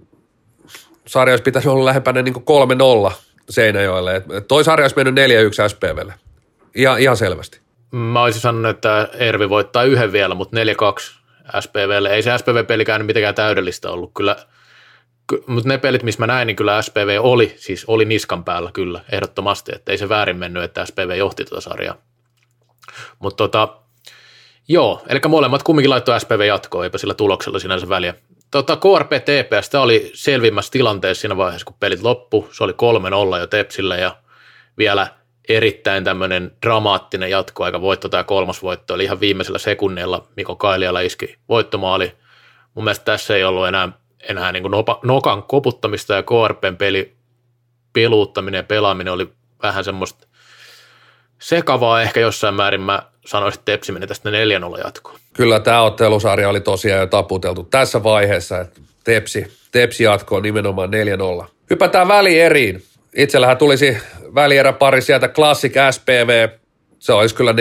sarja 1.07 1.33
olisi 1.33 1.43
pitänyt 1.43 1.67
olla 1.67 1.85
lähempänä 1.85 2.21
niin 2.21 2.35
3-0 3.09 3.11
Seinäjoelle. 3.49 4.21
Toi 4.47 4.63
sarja 4.63 4.83
olisi 4.83 4.95
mennyt 4.95 5.29
4-1 5.65 5.69
SPVlle. 5.69 6.13
Ihan, 6.75 6.99
ihan 6.99 7.17
selvästi. 7.17 7.59
Mä 7.91 8.23
olisin 8.23 8.41
sanonut, 8.41 8.69
että 8.69 9.09
Ervi 9.13 9.49
voittaa 9.49 9.83
yhden 9.83 10.11
vielä, 10.11 10.35
mutta 10.35 10.57
4-2 10.57 10.59
SPVlle. 11.59 12.09
Ei 12.09 12.23
se 12.23 12.37
SPV-pelikään 12.37 13.05
mitenkään 13.05 13.35
täydellistä 13.35 13.91
ollut. 13.91 14.11
Kyllä, 14.13 14.35
mutta 15.47 15.69
ne 15.69 15.77
pelit, 15.77 16.03
missä 16.03 16.19
mä 16.19 16.27
näin, 16.27 16.45
niin 16.47 16.55
kyllä 16.55 16.81
SPV 16.81 17.17
oli, 17.21 17.53
siis 17.57 17.85
oli 17.85 18.05
niskan 18.05 18.43
päällä 18.43 18.71
kyllä, 18.71 19.01
ehdottomasti, 19.11 19.71
että 19.75 19.91
ei 19.91 19.97
se 19.97 20.09
väärin 20.09 20.37
mennyt, 20.37 20.63
että 20.63 20.85
SPV 20.85 21.17
johti 21.17 21.45
tuota 21.45 21.61
sarjaa. 21.61 21.95
Mutta 23.19 23.37
tota, 23.37 23.77
joo, 24.67 25.03
eli 25.09 25.19
molemmat 25.27 25.63
kumminkin 25.63 25.89
laittoi 25.89 26.19
SPV 26.19 26.45
jatkoon, 26.47 26.83
eipä 26.83 26.97
sillä 26.97 27.13
tuloksella 27.13 27.59
sinänsä 27.59 27.89
väliä. 27.89 28.13
Tota, 28.51 28.75
KRP 28.75 29.11
TPS, 29.11 29.69
tämä 29.69 29.83
oli 29.83 30.11
selvimmässä 30.13 30.71
tilanteessa 30.71 31.21
siinä 31.21 31.37
vaiheessa, 31.37 31.65
kun 31.65 31.75
pelit 31.79 32.01
loppu. 32.01 32.49
Se 32.51 32.63
oli 32.63 32.73
3-0 33.37 33.39
jo 33.39 33.47
Tepsille 33.47 33.99
ja 33.99 34.15
vielä– 34.77 35.07
erittäin 35.49 36.03
tämmöinen 36.03 36.51
dramaattinen 36.65 37.29
jatkoaika 37.29 37.81
voitto 37.81 38.09
tämä 38.09 38.23
kolmas 38.23 38.63
voitto, 38.63 38.95
eli 38.95 39.03
ihan 39.03 39.19
viimeisellä 39.19 39.59
sekunnilla 39.59 40.27
Miko 40.35 40.55
Kailiala 40.55 40.99
iski 40.99 41.35
voittomaali. 41.49 42.11
Mun 42.73 42.83
mielestä 42.83 43.05
tässä 43.05 43.35
ei 43.35 43.43
ollut 43.43 43.67
enää, 43.67 43.89
enää 44.29 44.51
niin 44.51 44.63
kuin 44.63 44.73
nokan 45.03 45.43
koputtamista 45.43 46.13
ja 46.13 46.23
KRPn 46.23 46.75
peli, 46.77 47.13
peluuttaminen 47.93 48.59
ja 48.59 48.63
pelaaminen 48.63 49.13
oli 49.13 49.29
vähän 49.63 49.83
semmoista 49.83 50.27
sekavaa 51.39 52.01
ehkä 52.01 52.19
jossain 52.19 52.55
määrin. 52.55 52.81
Mä 52.81 53.03
sanoisin, 53.25 53.59
että 53.59 53.71
Tepsi 53.71 53.91
meni 53.91 54.07
tästä 54.07 54.29
4-0 54.29 54.33
jatkoon. 54.83 55.19
Kyllä 55.33 55.59
tämä 55.59 55.81
ottelusarja 55.81 56.49
oli 56.49 56.61
tosiaan 56.61 56.99
jo 56.99 57.07
taputeltu 57.07 57.63
tässä 57.63 58.03
vaiheessa, 58.03 58.59
että 58.59 58.81
Tepsi, 59.03 59.59
Tepsi 59.71 60.03
jatkoon 60.03 60.43
nimenomaan 60.43 60.89
4-0. 61.43 61.45
Hypätään 61.69 62.07
väli 62.07 62.39
eriin. 62.39 62.83
Itsellähän 63.15 63.57
tulisi 63.57 63.97
välieräpari 64.35 65.01
sieltä 65.01 65.27
Classic 65.27 65.73
SPV, 65.91 66.49
se 66.99 67.13
olisi 67.13 67.35
kyllä 67.35 67.53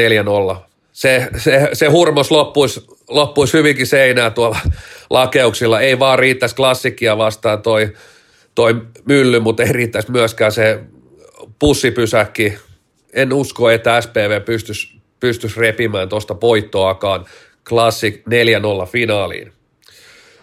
4-0. 0.55 0.57
Se, 0.93 1.29
se, 1.37 1.69
se 1.73 1.87
hurmos 1.87 2.31
loppuisi, 2.31 2.87
loppuisi 3.09 3.59
hyvinkin 3.59 3.87
seinää 3.87 4.31
tuolla 4.31 4.59
lakeuksilla. 5.11 5.81
Ei 5.81 5.99
vaan 5.99 6.19
riittäisi 6.19 6.55
klassikkia 6.55 7.19
vastaan 7.19 7.63
toi, 7.63 7.93
toi 8.55 8.75
mylly, 9.05 9.41
mutta 9.41 9.63
ei 9.63 9.73
riittäisi 9.73 10.11
myöskään 10.11 10.53
se 10.53 10.81
pussipysäkki. 11.59 12.59
En 13.13 13.33
usko, 13.33 13.71
että 13.71 14.01
SPV 14.01 14.43
pystyisi, 14.45 14.89
pystyisi 15.21 15.61
repimään 15.61 16.09
tuosta 16.09 16.37
voittoakaan 16.41 17.25
Classic 17.69 18.17
4-0 18.17 18.23
finaaliin. 18.87 19.53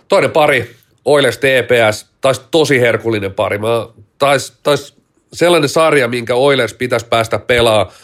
Toinen 0.07 0.31
pari, 0.31 0.75
Oilers 1.05 1.37
TPS, 1.37 2.09
taisi 2.21 2.41
tosi 2.51 2.81
herkullinen 2.81 3.33
pari. 3.33 3.57
Mä 3.57 3.87
tais, 4.19 4.53
tais 4.63 4.95
sellainen 5.33 5.69
sarja, 5.69 6.07
minkä 6.07 6.35
Oilers 6.35 6.73
pitäisi 6.73 7.05
päästä 7.05 7.39
pelaamaan. 7.39 7.95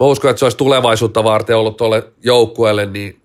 Mä 0.00 0.06
uskon, 0.06 0.30
että 0.30 0.38
se 0.38 0.44
olisi 0.44 0.56
tulevaisuutta 0.56 1.24
varten 1.24 1.56
ollut 1.56 1.76
tuolle 1.76 2.02
joukkueelle, 2.22 2.86
niin 2.86 3.20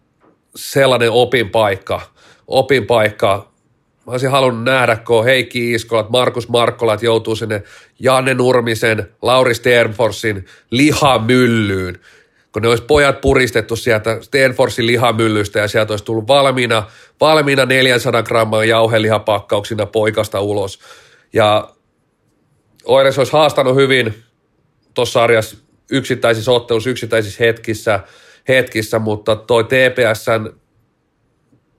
sellainen 0.56 1.12
opinpaikka, 1.12 2.02
opinpaikka. 2.48 3.50
Mä 4.06 4.12
olisin 4.12 4.32
halunnut 4.32 4.64
nähdä, 4.64 4.96
kun 4.96 5.24
Heikki 5.24 5.74
Iskolat, 5.74 6.10
Markus 6.10 6.50
Markkolat 6.50 7.04
joutuu 7.04 7.36
sinne 7.36 7.64
Janne 8.00 8.34
Nurmisen, 8.34 9.10
Lauri 9.22 9.56
Sternforsin 9.56 10.46
lihamyllyyn, 10.72 12.00
kun 12.52 12.62
ne 12.62 12.68
olisi 12.68 12.84
pojat 12.84 13.22
puristettu 13.22 13.76
sieltä 13.76 14.18
Stenforsin 14.22 14.88
lihamyllystä 14.88 15.60
ja 15.60 15.68
sieltä 15.68 15.94
olisi 15.94 16.06
tullut 16.06 16.28
valmiina, 16.28 16.84
valmiina 17.22 17.66
400 17.66 18.24
grammaa 18.24 18.66
jauhelihapakkauksina 18.66 19.86
poikasta 19.86 20.40
ulos. 20.40 20.80
Ja 21.34 21.70
Oires 22.90 23.18
olisi 23.18 23.34
haastanut 23.34 23.76
hyvin 23.76 24.24
tuossa 24.94 25.14
sarjassa 25.14 25.58
yksittäisissä 25.92 26.52
otteluissa, 26.52 26.90
yksittäisissä 26.90 27.44
hetkissä, 27.44 28.00
hetkissä, 28.48 29.00
mutta 29.00 29.36
toi 29.36 29.64
TPSn 29.64 30.54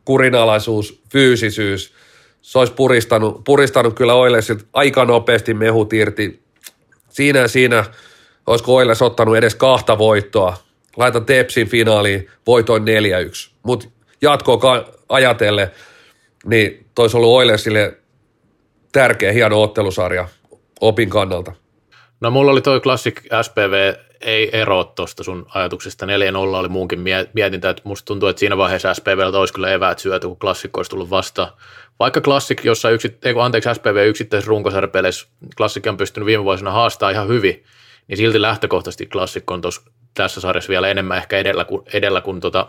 kurinalaisuus, 0.05 1.03
fyysisyys, 1.12 1.94
se 2.42 2.59
olisi 2.59 2.73
puristanut, 2.73 3.44
puristanut 3.44 3.94
kyllä 3.94 4.14
Oilesilta 4.14 4.64
aika 4.73 5.05
nopeasti 5.05 5.55
mehut 5.55 5.92
irti. 5.92 6.42
Siinä 7.09 7.49
siinä, 7.49 7.85
olisiko 8.46 8.75
Oiles 8.75 9.03
ottanut 9.03 9.37
edes 9.37 9.55
kahta 9.55 9.99
voittoa. 9.99 10.57
Laitan 10.96 11.25
Tepsin 11.25 11.68
finaaliin, 11.68 12.31
voitoin 12.46 12.83
4-1. 12.83 12.87
Mutta 13.62 13.88
jatkoa 14.23 14.85
ajatellen, 15.09 15.70
niin 16.44 16.87
toisi 16.94 17.16
ollut 17.16 17.31
Oilesille 17.31 17.99
tärkeä, 18.92 19.33
hieno 19.33 19.62
ottelusarja– 19.62 20.29
opin 20.80 21.10
kannalta? 21.10 21.52
No 22.20 22.30
mulla 22.30 22.52
oli 22.52 22.60
toi 22.60 22.80
Classic 22.80 23.22
SPV 23.42 23.94
ei 24.20 24.60
eroa 24.60 24.84
tuosta 24.84 25.24
sun 25.24 25.46
ajatuksesta. 25.54 26.06
4-0 26.06 26.08
oli 26.38 26.68
muunkin 26.68 27.00
mietintä, 27.34 27.70
että 27.70 27.82
musta 27.84 28.06
tuntuu, 28.06 28.28
että 28.28 28.40
siinä 28.40 28.56
vaiheessa 28.56 28.94
SPVltä 28.94 29.38
olisi 29.38 29.54
kyllä 29.54 29.70
eväät 29.72 29.98
syöty, 29.98 30.26
kun 30.26 30.36
klassikko 30.36 30.78
olisi 30.78 30.90
tullut 30.90 31.10
vastaan. 31.10 31.52
Vaikka 31.98 32.20
klassik, 32.20 32.64
jossa 32.64 32.90
yksit, 32.90 33.26
ei, 33.26 33.34
anteeksi, 33.40 33.74
SPV 33.74 34.06
yksittäisessä 34.06 34.48
runkosarjapeleissä 34.48 35.26
klassikki 35.56 35.88
on 35.88 35.96
pystynyt 35.96 36.26
viime 36.26 36.44
vuosina 36.44 36.70
haastaa 36.70 37.10
ihan 37.10 37.28
hyvin, 37.28 37.64
niin 38.08 38.16
silti 38.16 38.42
lähtökohtaisesti 38.42 39.06
klassikko 39.06 39.54
on 39.54 39.60
tos, 39.60 39.84
tässä 40.14 40.40
sarjassa 40.40 40.70
vielä 40.70 40.88
enemmän 40.88 41.18
ehkä 41.18 41.38
edellä 41.38 41.64
kuin, 41.64 41.82
edellä 41.92 42.20
kuin 42.20 42.40
tota, 42.40 42.68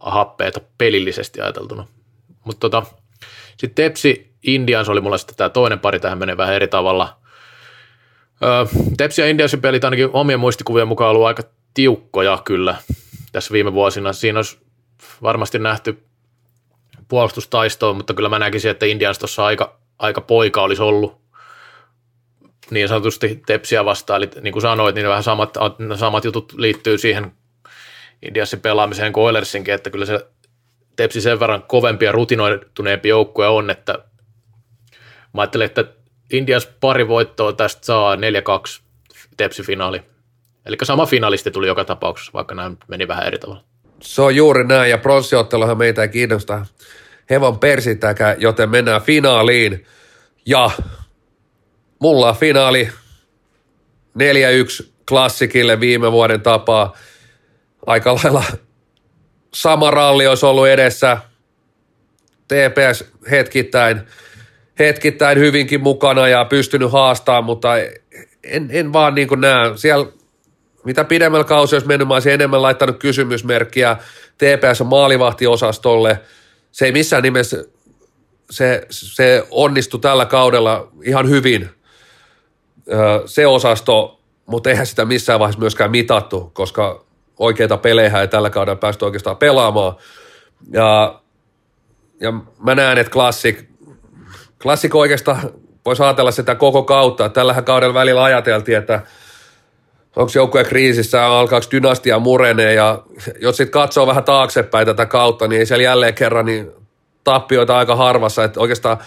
happeeta 0.00 0.60
pelillisesti 0.78 1.40
ajateltuna. 1.40 1.86
Mutta 2.44 2.60
tota, 2.60 2.82
sitten 3.56 3.84
Tepsi 3.84 4.27
Indians 4.54 4.88
oli 4.88 5.00
mulla 5.00 5.18
sitten 5.18 5.36
tämä 5.36 5.48
toinen 5.48 5.78
pari, 5.78 6.00
tähän 6.00 6.18
menee 6.18 6.36
vähän 6.36 6.54
eri 6.54 6.68
tavalla. 6.68 7.16
Öö, 8.42 8.66
Tepsi 8.96 9.20
ja 9.20 9.28
Indiansin 9.28 9.60
pelit 9.60 9.84
ainakin 9.84 10.10
omien 10.12 10.40
muistikuvien 10.40 10.88
mukaan 10.88 11.10
ollut 11.10 11.26
aika 11.26 11.42
tiukkoja 11.74 12.42
kyllä 12.44 12.76
tässä 13.32 13.52
viime 13.52 13.72
vuosina. 13.72 14.12
Siinä 14.12 14.38
olisi 14.38 14.58
varmasti 15.22 15.58
nähty 15.58 16.02
puolustustaistoon, 17.08 17.96
mutta 17.96 18.14
kyllä 18.14 18.28
mä 18.28 18.38
näkisin, 18.38 18.70
että 18.70 18.86
Indians 18.86 19.18
tuossa 19.18 19.44
aika, 19.44 19.78
aika 19.98 20.20
poika 20.20 20.62
olisi 20.62 20.82
ollut 20.82 21.18
niin 22.70 22.88
sanotusti 22.88 23.42
Tepsiä 23.46 23.84
vastaan. 23.84 24.22
Eli 24.22 24.30
niin 24.40 24.52
kuin 24.52 24.62
sanoit, 24.62 24.94
niin 24.94 25.08
vähän 25.08 25.22
samat, 25.22 25.54
samat 25.96 26.24
jutut 26.24 26.52
liittyy 26.56 26.98
siihen 26.98 27.32
Indiassin 28.22 28.60
pelaamiseen 28.60 29.12
kuin 29.12 29.24
Oilersinkin, 29.24 29.74
että 29.74 29.90
kyllä 29.90 30.06
se 30.06 30.26
Tepsi 30.96 31.20
sen 31.20 31.40
verran 31.40 31.62
kovempi 31.62 32.04
ja 32.04 32.12
rutinoituneempi 32.12 33.08
joukkue 33.08 33.48
on, 33.48 33.70
että 33.70 33.98
mä 35.34 35.40
ajattelin, 35.40 35.64
että 35.64 35.84
Indias 36.32 36.68
pari 36.80 37.08
voittoa 37.08 37.52
tästä 37.52 37.86
saa 37.86 38.16
4-2 38.16 38.18
Tepsi-finaali. 39.36 40.02
Eli 40.66 40.76
sama 40.82 41.06
finalisti 41.06 41.50
tuli 41.50 41.66
joka 41.66 41.84
tapauksessa, 41.84 42.32
vaikka 42.34 42.54
nämä 42.54 42.70
meni 42.88 43.08
vähän 43.08 43.26
eri 43.26 43.38
tavalla. 43.38 43.64
Se 44.00 44.22
on 44.22 44.36
juuri 44.36 44.66
näin, 44.66 44.90
ja 44.90 44.98
pronssiotteluhan 44.98 45.78
meitä 45.78 46.02
ei 46.02 46.08
kiinnosta 46.08 46.66
hevon 47.30 47.58
persitäkään, 47.58 48.36
joten 48.38 48.70
mennään 48.70 49.02
finaaliin. 49.02 49.86
Ja 50.46 50.70
mulla 51.98 52.32
finaali 52.32 52.88
4-1 54.18 54.86
klassikille 55.08 55.80
viime 55.80 56.12
vuoden 56.12 56.40
tapaa. 56.40 56.96
Aika 57.86 58.14
lailla 58.14 58.44
sama 59.54 59.90
ralli 59.90 60.26
olisi 60.26 60.46
ollut 60.46 60.68
edessä. 60.68 61.18
TPS 62.48 63.04
hetkittäin, 63.30 64.00
hetkittäin 64.78 65.38
hyvinkin 65.38 65.80
mukana 65.80 66.28
ja 66.28 66.44
pystynyt 66.44 66.92
haastamaan, 66.92 67.44
mutta 67.44 67.76
en, 68.44 68.68
en 68.70 68.92
vaan 68.92 69.14
niin 69.14 69.28
kuin 69.28 69.40
näe. 69.40 69.72
Siellä 69.76 70.06
mitä 70.84 71.04
pidemmällä 71.04 71.44
kausi 71.44 71.74
olisi 71.74 71.86
mennyt, 71.86 72.08
mä 72.08 72.14
olisin 72.14 72.32
enemmän 72.32 72.62
laittanut 72.62 72.98
kysymysmerkkiä 72.98 73.96
TPS 74.38 74.82
maalivahtiosastolle. 74.84 76.20
Se 76.72 76.84
ei 76.84 76.92
missään 76.92 77.22
nimessä, 77.22 77.64
se, 78.50 78.86
se 78.90 79.46
onnistui 79.50 80.00
tällä 80.00 80.26
kaudella 80.26 80.88
ihan 81.02 81.28
hyvin, 81.28 81.68
se 83.26 83.46
osasto, 83.46 84.20
mutta 84.46 84.70
eihän 84.70 84.86
sitä 84.86 85.04
missään 85.04 85.40
vaiheessa 85.40 85.60
myöskään 85.60 85.90
mitattu, 85.90 86.50
koska 86.54 87.04
oikeita 87.38 87.76
pelejä 87.76 88.20
ei 88.20 88.28
tällä 88.28 88.50
kaudella 88.50 88.76
päästy 88.76 89.04
oikeastaan 89.04 89.36
pelaamaan. 89.36 89.96
Ja, 90.72 91.20
ja 92.20 92.32
mä 92.58 92.74
näen, 92.74 92.98
että 92.98 93.12
klassik, 93.12 93.64
klassik 94.62 94.94
oikeastaan 94.94 95.38
voisi 95.84 96.02
ajatella 96.02 96.30
sitä 96.30 96.54
koko 96.54 96.82
kautta. 96.82 97.28
Tällähän 97.28 97.64
kaudella 97.64 97.94
välillä 97.94 98.24
ajateltiin, 98.24 98.78
että 98.78 99.02
onko 100.16 100.32
joukkueen 100.34 100.66
kriisissä, 100.66 101.26
alkaako 101.26 101.66
dynastia 101.70 102.18
murenee 102.18 102.74
ja 102.74 103.02
jos 103.40 103.56
sitten 103.56 103.72
katsoo 103.72 104.06
vähän 104.06 104.24
taaksepäin 104.24 104.86
tätä 104.86 105.06
kautta, 105.06 105.48
niin 105.48 105.58
ei 105.60 105.66
siellä 105.66 105.82
jälleen 105.82 106.14
kerran 106.14 106.46
niin 106.46 106.70
tappioita 107.24 107.78
aika 107.78 107.96
harvassa, 107.96 108.44
että 108.44 108.60
oikeastaan 108.60 108.98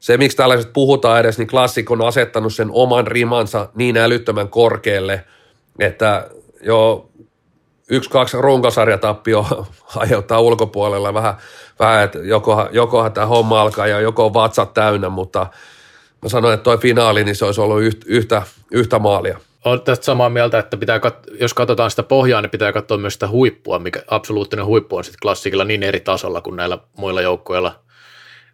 se, 0.00 0.16
miksi 0.16 0.36
tällaiset 0.36 0.72
puhutaan 0.72 1.20
edes, 1.20 1.38
niin 1.38 1.48
klassik 1.48 1.90
on 1.90 2.02
asettanut 2.06 2.54
sen 2.54 2.68
oman 2.72 3.06
rimansa 3.06 3.68
niin 3.74 3.96
älyttömän 3.96 4.48
korkealle, 4.48 5.24
että 5.78 6.28
jo 6.62 7.08
yksi, 7.90 8.10
kaksi 8.10 8.36
runkosarjatappio 8.40 9.46
aiheuttaa 9.96 10.40
ulkopuolella 10.40 11.14
vähän, 11.14 11.34
vähän 11.78 12.04
että 12.04 12.18
jokohan, 12.18 12.68
jokohan 12.72 13.12
tämä 13.12 13.26
homma 13.26 13.60
alkaa 13.60 13.86
ja 13.86 14.00
joko 14.00 14.26
on 14.26 14.34
vatsat 14.34 14.74
täynnä, 14.74 15.08
mutta 15.08 15.46
mä 16.22 16.28
sanoin, 16.28 16.54
että 16.54 16.64
toi 16.64 16.78
finaali, 16.78 17.24
niin 17.24 17.36
se 17.36 17.44
olisi 17.44 17.60
ollut 17.60 17.82
yhtä, 18.06 18.42
yhtä 18.70 18.98
maalia. 18.98 19.38
Olen 19.64 19.80
tästä 19.80 20.04
samaa 20.04 20.28
mieltä, 20.28 20.58
että 20.58 20.76
pitää 20.76 20.98
kat- 20.98 21.36
jos 21.40 21.54
katsotaan 21.54 21.90
sitä 21.90 22.02
pohjaa, 22.02 22.42
niin 22.42 22.50
pitää 22.50 22.72
katsoa 22.72 22.98
myös 22.98 23.12
sitä 23.12 23.28
huippua, 23.28 23.78
mikä 23.78 24.02
absoluuttinen 24.06 24.66
huippu 24.66 24.96
on 24.96 25.04
sitten 25.04 25.18
klassikilla 25.22 25.64
niin 25.64 25.82
eri 25.82 26.00
tasolla 26.00 26.40
kuin 26.40 26.56
näillä 26.56 26.78
muilla 26.96 27.22
joukkoilla. 27.22 27.80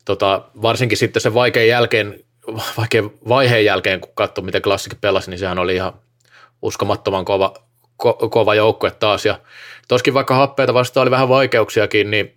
Tota, 0.05 0.43
varsinkin 0.62 0.99
sitten 0.99 1.23
se 1.23 1.35
vaikean 1.35 1.69
jälkeen, 1.69 2.25
vaikean 2.79 3.11
vaiheen 3.29 3.64
jälkeen, 3.64 4.01
kun 4.01 4.12
katsoo, 4.14 4.45
miten 4.45 4.62
klassikki 4.62 4.99
pelasi, 5.01 5.31
niin 5.31 5.38
sehän 5.38 5.59
oli 5.59 5.75
ihan 5.75 5.93
uskomattoman 6.62 7.25
kova, 7.25 7.55
ko- 8.04 8.28
kova 8.30 8.54
joukkue 8.54 8.90
taas. 8.90 9.26
Ja 9.26 9.38
toskin 9.88 10.14
vaikka 10.14 10.34
happeita 10.34 10.74
vastaan 10.74 11.02
oli 11.02 11.10
vähän 11.10 11.28
vaikeuksiakin, 11.28 12.10
niin 12.10 12.34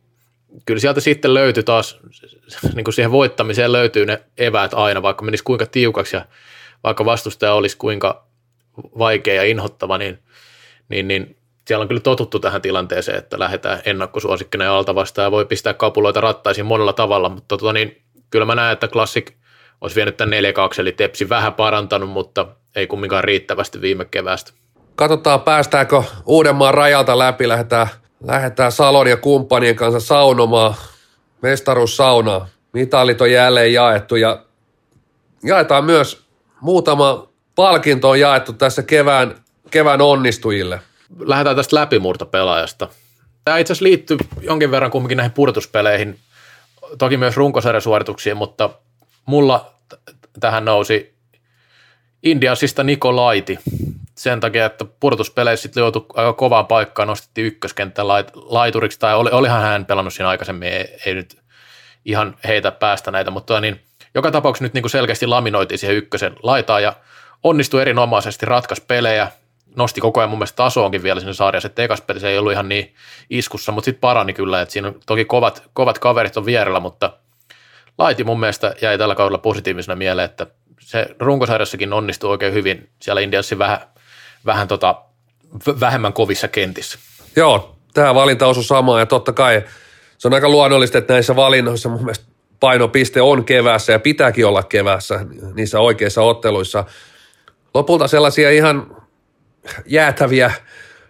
kyllä 0.65 0.79
sieltä 0.79 1.01
sitten 1.01 1.33
löytyi 1.33 1.63
taas, 1.63 1.99
niin 2.75 2.83
kuin 2.83 2.93
siihen 2.93 3.11
voittamiseen 3.11 3.71
löytyy 3.71 4.05
ne 4.05 4.21
eväät 4.37 4.73
aina, 4.73 5.01
vaikka 5.01 5.25
menisi 5.25 5.43
kuinka 5.43 5.65
tiukaksi 5.65 6.15
ja 6.15 6.25
vaikka 6.83 7.05
vastustaja 7.05 7.53
olisi 7.53 7.77
kuinka 7.77 8.25
vaikea 8.97 9.33
ja 9.33 9.43
inhottava, 9.43 9.97
niin, 9.97 10.19
niin, 10.89 11.07
niin 11.07 11.37
siellä 11.67 11.81
on 11.81 11.87
kyllä 11.87 12.01
totuttu 12.01 12.39
tähän 12.39 12.61
tilanteeseen, 12.61 13.17
että 13.17 13.39
lähdetään 13.39 13.81
ennakkosuosikkina 13.85 14.63
ja 14.63 14.77
alta 14.77 14.95
vastaan 14.95 15.23
ja 15.23 15.31
voi 15.31 15.45
pistää 15.45 15.73
kapuloita 15.73 16.21
rattaisiin 16.21 16.65
monella 16.65 16.93
tavalla, 16.93 17.29
mutta 17.29 17.57
tota, 17.57 17.73
niin, 17.73 18.01
kyllä 18.29 18.45
mä 18.45 18.55
näen, 18.55 18.73
että 18.73 18.87
Classic 18.87 19.31
olisi 19.81 19.95
vienyt 19.95 20.17
tämän 20.17 20.43
4-2, 20.43 20.81
eli 20.81 20.91
Tepsi 20.91 21.29
vähän 21.29 21.53
parantanut, 21.53 22.09
mutta 22.09 22.47
ei 22.75 22.87
kumminkaan 22.87 23.23
riittävästi 23.23 23.81
viime 23.81 24.05
keväästä. 24.05 24.53
Katsotaan, 24.95 25.41
päästäänkö 25.41 26.03
Uudenmaan 26.25 26.73
rajalta 26.73 27.17
läpi, 27.19 27.47
lähdetään, 27.47 27.87
lähdetään 28.23 28.71
Salon 28.71 29.07
ja 29.07 29.17
kumppanien 29.17 29.75
kanssa 29.75 29.99
saunomaan, 29.99 30.75
mestaruussaunaa. 31.41 32.47
Mitalit 32.73 33.21
on 33.21 33.31
jälleen 33.31 33.73
jaettu 33.73 34.15
ja 34.15 34.45
jaetaan 35.43 35.85
myös 35.85 36.25
muutama 36.61 37.27
palkinto 37.55 38.09
on 38.09 38.19
jaettu 38.19 38.53
tässä 38.53 38.83
kevään, 38.83 39.35
kevään 39.71 40.01
onnistujille. 40.01 40.79
Lähdetään 41.19 41.55
tästä 41.55 41.75
läpimurtopelaajasta. 41.75 42.89
Tämä 43.45 43.57
itse 43.57 43.73
asiassa 43.73 43.83
liittyy 43.83 44.17
jonkin 44.41 44.71
verran 44.71 44.91
kumminkin 44.91 45.17
näihin 45.17 45.31
pudotuspeleihin, 45.31 46.19
toki 46.97 47.17
myös 47.17 47.37
runkosarjasuorituksiin, 47.37 48.37
mutta 48.37 48.69
mulla 49.25 49.73
tähän 50.39 50.65
nousi 50.65 51.13
Indiasista 52.23 52.83
Niko 52.83 53.15
Laiti. 53.15 53.59
Sen 54.23 54.39
takia, 54.39 54.65
että 54.65 54.85
pudotuspeleissä 54.85 55.61
sitten 55.61 55.81
joutui 55.81 56.05
aika 56.13 56.33
kovaan 56.33 56.67
paikkaan, 56.67 57.07
nostettiin 57.07 57.47
ykköskenttä 57.47 58.07
lait, 58.07 58.27
laituriksi, 58.35 58.99
tai 58.99 59.15
oli, 59.15 59.29
olihan 59.31 59.61
hän 59.61 59.85
pelannut 59.85 60.13
siinä 60.13 60.29
aikaisemmin, 60.29 60.67
ei, 60.67 60.97
ei 61.05 61.13
nyt 61.13 61.37
ihan 62.05 62.35
heitä 62.47 62.71
päästä 62.71 63.11
näitä, 63.11 63.31
mutta 63.31 63.61
niin, 63.61 63.81
joka 64.15 64.31
tapauksessa 64.31 64.63
nyt 64.63 64.73
niin 64.73 64.81
kuin 64.81 64.91
selkeästi 64.91 65.27
laminoitiin 65.27 65.79
siihen 65.79 65.97
ykkösen 65.97 66.35
laitaan, 66.43 66.83
ja 66.83 66.93
onnistui 67.43 67.81
erinomaisesti, 67.81 68.45
ratkas 68.45 68.81
pelejä, 68.81 69.27
nosti 69.75 70.01
koko 70.01 70.19
ajan 70.19 70.29
mun 70.29 70.39
mielestä 70.39 70.55
tasoonkin 70.55 71.03
vielä 71.03 71.19
sinne 71.19 71.33
sarjassa, 71.33 71.67
että 71.67 71.83
ekas 71.83 72.01
pelissä 72.01 72.29
ei 72.29 72.37
ollut 72.37 72.53
ihan 72.53 72.69
niin 72.69 72.93
iskussa, 73.29 73.71
mutta 73.71 73.85
sitten 73.85 74.01
parani 74.01 74.33
kyllä, 74.33 74.61
että 74.61 74.73
siinä 74.73 74.93
toki 75.05 75.25
kovat, 75.25 75.63
kovat 75.73 75.99
kaverit 75.99 76.37
on 76.37 76.45
vierellä, 76.45 76.79
mutta 76.79 77.13
Laiti 77.97 78.23
mun 78.23 78.39
mielestä 78.39 78.75
jäi 78.81 78.97
tällä 78.97 79.15
kaudella 79.15 79.37
positiivisena 79.37 79.95
mieleen, 79.95 80.25
että 80.25 80.47
se 80.79 81.15
runkosarjassakin 81.19 81.93
onnistui 81.93 82.29
oikein 82.29 82.53
hyvin 82.53 82.89
siellä 82.99 83.21
Indiassa 83.21 83.57
vähän, 83.57 83.79
vähän 84.45 84.67
tota, 84.67 85.01
vähemmän 85.79 86.13
kovissa 86.13 86.47
kentissä. 86.47 86.99
Joo, 87.35 87.75
tämä 87.93 88.15
valinta 88.15 88.47
osui 88.47 88.63
samaan 88.63 88.99
ja 88.99 89.05
totta 89.05 89.33
kai 89.33 89.63
se 90.17 90.27
on 90.27 90.33
aika 90.33 90.49
luonnollista, 90.49 90.97
että 90.97 91.13
näissä 91.13 91.35
valinnoissa 91.35 91.89
mun 91.89 92.03
mielestä 92.03 92.25
painopiste 92.59 93.21
on 93.21 93.45
kevässä 93.45 93.93
ja 93.93 93.99
pitääkin 93.99 94.45
olla 94.45 94.63
kevässä 94.63 95.25
niissä 95.53 95.79
oikeissa 95.79 96.21
otteluissa– 96.21 96.83
lopulta 97.73 98.07
sellaisia 98.07 98.51
ihan 98.51 98.97
jäätäviä 99.85 100.51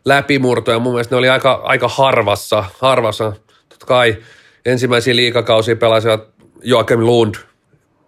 läpimurtoja. 0.06 0.80
Mun 0.80 0.94
mielestä 0.94 1.16
ne 1.16 1.20
oli 1.20 1.30
aika, 1.30 1.62
aika 1.64 1.88
harvassa. 1.88 2.66
harvassa. 2.80 3.34
Totta 3.70 3.86
kai 3.86 4.18
ensimmäisiä 4.66 5.16
liikakausia 5.16 5.76
pelasivat 5.76 6.28
Joakim 6.64 7.00
Lund. 7.00 7.36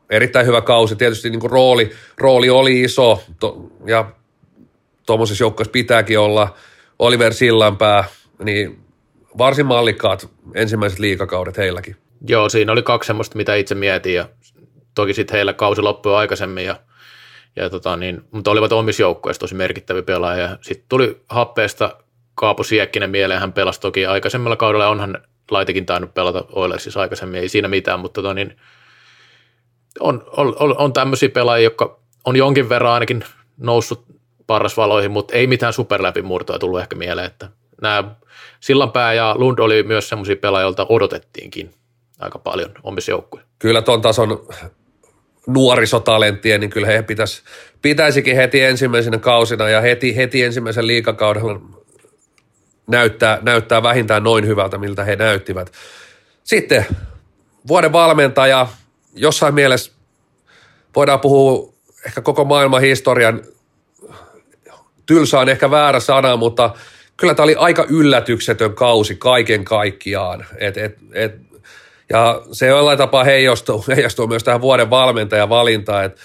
Erittäin 0.10 0.46
hyvä 0.46 0.62
kausi. 0.62 0.96
Tietysti 0.96 1.30
niin 1.30 1.40
kuin 1.40 1.52
rooli, 1.52 1.92
rooli 2.18 2.50
oli 2.50 2.82
iso 2.82 3.24
to, 3.40 3.58
ja 3.86 4.12
tuommoisessa 5.06 5.44
joukkueessa 5.44 5.72
pitääkin 5.72 6.20
olla. 6.20 6.56
Oliver 7.00 7.34
Sillanpää, 7.34 8.04
niin 8.44 8.80
varsin 9.38 9.66
mallikkaat 9.66 10.30
ensimmäiset 10.54 11.00
liikakaudet 11.00 11.58
heilläkin. 11.58 11.96
Joo, 12.28 12.50
siinä 12.50 12.72
oli 12.72 12.84
kaksi 12.84 13.08
semmoista, 13.08 13.38
mitä 13.38 13.56
itse 13.56 13.76
mietin 13.76 14.14
ja 14.14 14.30
toki 14.96 15.14
sitten 15.14 15.36
heillä 15.36 15.54
kausi 15.54 15.82
loppui 15.82 16.16
aikaisemmin 16.16 16.66
ja– 16.66 16.80
ja 17.56 17.70
tota, 17.70 17.98
niin, 17.98 18.22
mutta 18.32 18.52
olivat 18.52 18.72
omissa 18.72 19.02
joukkueissa 19.02 19.40
tosi 19.40 19.56
merkittäviä 19.56 20.04
pelaajia. 20.04 20.58
Sitten 20.62 20.86
tuli 20.90 21.22
happeesta 21.30 21.98
Kaapo 22.36 22.64
Siekkinen 22.64 23.10
mieleen, 23.10 23.40
hän 23.40 23.54
pelasi 23.54 23.80
toki 23.80 24.06
aikaisemmalla 24.06 24.56
kaudella, 24.56 24.88
onhan 24.88 25.18
Laitekin 25.52 25.86
tainnut 25.86 26.14
pelata 26.14 26.46
Oilersissa 26.52 27.02
aikaisemmin, 27.02 27.42
ei 27.42 27.50
siinä 27.50 27.68
mitään, 27.68 28.00
mutta 28.00 28.22
tota, 28.22 28.34
niin, 28.34 28.58
on, 30.00 30.24
on, 30.38 30.56
on, 30.60 30.78
on 30.78 30.94
tämmöisiä 30.94 31.30
pelaajia, 31.30 31.64
jotka 31.64 32.00
on 32.26 32.36
jonkin 32.36 32.70
verran 32.70 32.94
ainakin 32.94 33.24
noussut 33.58 34.06
parrasvaloihin, 34.48 35.12
mutta 35.12 35.36
ei 35.36 35.48
mitään 35.48 35.74
superläpimurtoa 35.74 36.60
tullut 36.60 36.80
ehkä 36.80 36.96
mieleen, 36.96 37.28
että 37.28 37.50
nämä 37.82 38.16
Sillanpää 38.60 39.14
ja 39.14 39.36
Lund 39.38 39.60
oli 39.60 39.84
myös 39.84 40.10
semmoisia 40.10 40.36
pelaajia, 40.36 40.64
joilta 40.64 40.86
odotettiinkin 40.90 41.74
aika 42.20 42.40
paljon 42.40 42.72
omissa 42.84 43.12
joukkueissa. 43.12 43.52
Kyllä 43.60 43.82
tuon 43.82 44.02
tason 44.02 44.48
nuorisotalenttien, 45.48 46.60
niin 46.60 46.70
kyllä 46.70 46.88
he 46.88 47.02
pitäisi, 47.02 47.44
pitäisikin 47.82 48.36
heti 48.36 48.62
ensimmäisenä 48.62 49.18
kausina 49.18 49.70
ja 49.70 49.82
heti, 49.82 50.16
heti 50.16 50.44
ensimmäisen 50.44 50.88
liikakaudella 50.88 51.62
näyttää, 52.88 53.40
näyttää 53.42 53.84
vähintään 53.84 54.24
noin 54.24 54.48
hyvältä, 54.48 54.78
miltä 54.78 55.04
he 55.04 55.16
näyttivät. 55.16 55.72
Sitten 56.44 56.86
vuoden 57.68 57.94
valmentaja, 57.94 58.68
jossain 59.16 59.54
mielessä 59.54 59.92
voidaan 60.96 61.20
puhua 61.20 61.74
ehkä 62.06 62.22
koko 62.22 62.46
maailman 62.46 62.82
historian, 62.82 63.42
tylsä 65.06 65.40
on 65.40 65.50
ehkä 65.50 65.72
väärä 65.72 66.00
sana, 66.00 66.38
mutta 66.38 66.74
kyllä 67.18 67.34
tämä 67.34 67.44
oli 67.44 67.56
aika 67.56 67.86
yllätyksetön 67.90 68.74
kausi 68.74 69.16
kaiken 69.16 69.66
kaikkiaan. 69.66 70.46
Et, 70.58 70.78
et, 70.78 70.98
et, 71.14 71.36
ja 72.10 72.42
se 72.52 72.68
jollain 72.68 72.98
tapaa 72.98 73.24
heijastuu, 73.24 73.86
heijastuu 73.96 74.28
myös 74.28 74.44
tähän 74.44 74.62
vuoden 74.62 74.90
valmentajan 74.90 75.50
valintaan, 75.50 76.06
että 76.06 76.22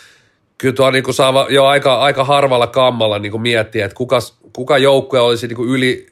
kyllä 0.59 0.75
tuo 0.75 0.91
niin 0.91 1.15
saa 1.15 1.47
jo 1.49 1.67
aika, 1.67 1.99
aika 1.99 2.25
harvalla 2.25 2.67
kammalla 2.67 3.19
niin 3.19 3.41
miettiä, 3.41 3.85
että 3.85 3.97
kuka, 3.97 4.19
kuka 4.53 4.79
joukkue 4.79 5.21
olisi 5.21 5.47
niin 5.47 5.69
yli, 5.69 6.07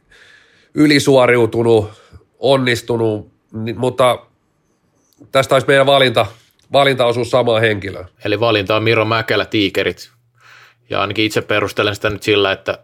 ylisuoriutunut, 0.75 1.91
onnistunut, 2.39 3.33
niin, 3.53 3.79
mutta 3.79 4.19
tästä 5.33 5.55
olisi 5.55 5.69
meidän 5.69 5.87
valinta, 5.87 6.27
valintaosuus 6.73 7.31
samaa 7.31 7.61
henkilöä. 7.61 8.09
Eli 8.25 8.41
valinta 8.41 8.77
on 8.77 8.83
Miro 8.83 9.05
Mäkelä, 9.05 9.45
Tiikerit. 9.45 10.18
Ja 10.91 11.01
ainakin 11.01 11.25
itse 11.25 11.43
perustelen 11.43 11.95
sitä 11.95 12.11
nyt 12.11 12.23
sillä, 12.23 12.53
että 12.53 12.79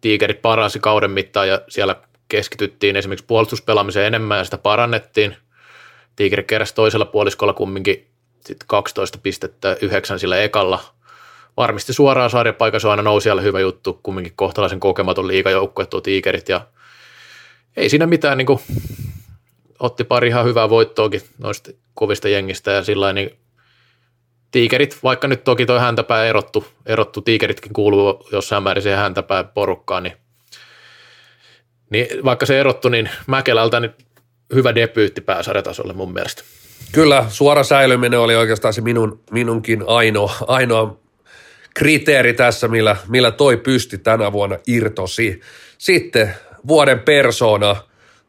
Tiikerit 0.00 0.42
paransi 0.42 0.78
kauden 0.78 1.10
mittaan 1.10 1.48
ja 1.48 1.60
siellä 1.68 1.96
keskityttiin 2.28 2.96
esimerkiksi 2.96 3.26
puolustuspelaamiseen 3.26 4.06
enemmän 4.06 4.38
ja 4.38 4.44
sitä 4.44 4.58
parannettiin. 4.58 5.36
Tiikerit 6.16 6.46
keräsi 6.46 6.74
toisella 6.74 7.04
puoliskolla 7.04 7.52
kumminkin 7.52 8.08
sit 8.46 8.64
12 8.66 9.18
pistettä 9.22 9.76
yhdeksän 9.82 10.18
sillä 10.18 10.42
ekalla. 10.42 10.80
Varmisti 11.56 11.92
suoraan 11.92 12.30
sarjapaikan, 12.30 12.80
se 12.80 12.86
on 12.86 12.90
aina 12.90 13.02
nousijalle 13.02 13.42
hyvä 13.42 13.60
juttu, 13.60 14.00
kumminkin 14.02 14.32
kohtalaisen 14.36 14.80
kokematon 14.80 15.26
liikajoukkue 15.26 15.86
tuo 15.86 16.00
Tiikerit 16.00 16.48
ja 16.48 16.60
ei 17.76 17.88
siinä 17.88 18.06
mitään, 18.06 18.38
niin 18.38 18.46
kuin, 18.46 18.60
otti 19.78 20.04
pari 20.04 20.28
ihan 20.28 20.44
hyvää 20.44 20.70
voittoakin 20.70 21.22
noista 21.38 21.70
kovista 21.94 22.28
jengistä 22.28 22.70
ja 22.70 22.84
sillä 22.84 23.12
niin 23.12 23.36
tiikerit, 24.54 24.98
vaikka 25.02 25.28
nyt 25.28 25.44
toki 25.44 25.66
toi 25.66 25.80
häntäpää 25.80 26.24
erottu, 26.24 26.66
erottu 26.86 27.20
tiikeritkin 27.20 27.72
kuuluu 27.72 28.28
jossain 28.32 28.62
määrin 28.62 28.82
siihen 28.82 28.98
häntäpää 28.98 29.44
porukkaan, 29.44 30.02
niin, 30.02 30.16
niin 31.90 32.24
vaikka 32.24 32.46
se 32.46 32.60
erottu, 32.60 32.88
niin 32.88 33.10
Mäkelältä 33.26 33.80
niin 33.80 33.94
hyvä 34.54 34.74
debyytti 34.74 35.20
pääsarjatasolle 35.20 35.92
mun 35.92 36.12
mielestä. 36.12 36.42
Kyllä, 36.92 37.24
suora 37.28 37.62
säilyminen 37.62 38.20
oli 38.20 38.36
oikeastaan 38.36 38.74
se 38.74 38.80
minun, 38.80 39.20
minunkin 39.30 39.84
ainoa, 39.86 40.32
ainoa 40.46 41.00
kriteeri 41.74 42.34
tässä, 42.34 42.68
millä, 42.68 42.96
millä 43.08 43.30
toi 43.30 43.56
pysti 43.56 43.98
tänä 43.98 44.32
vuonna 44.32 44.58
irtosi. 44.66 45.40
Sitten 45.78 46.34
vuoden 46.68 47.00
persona. 47.00 47.76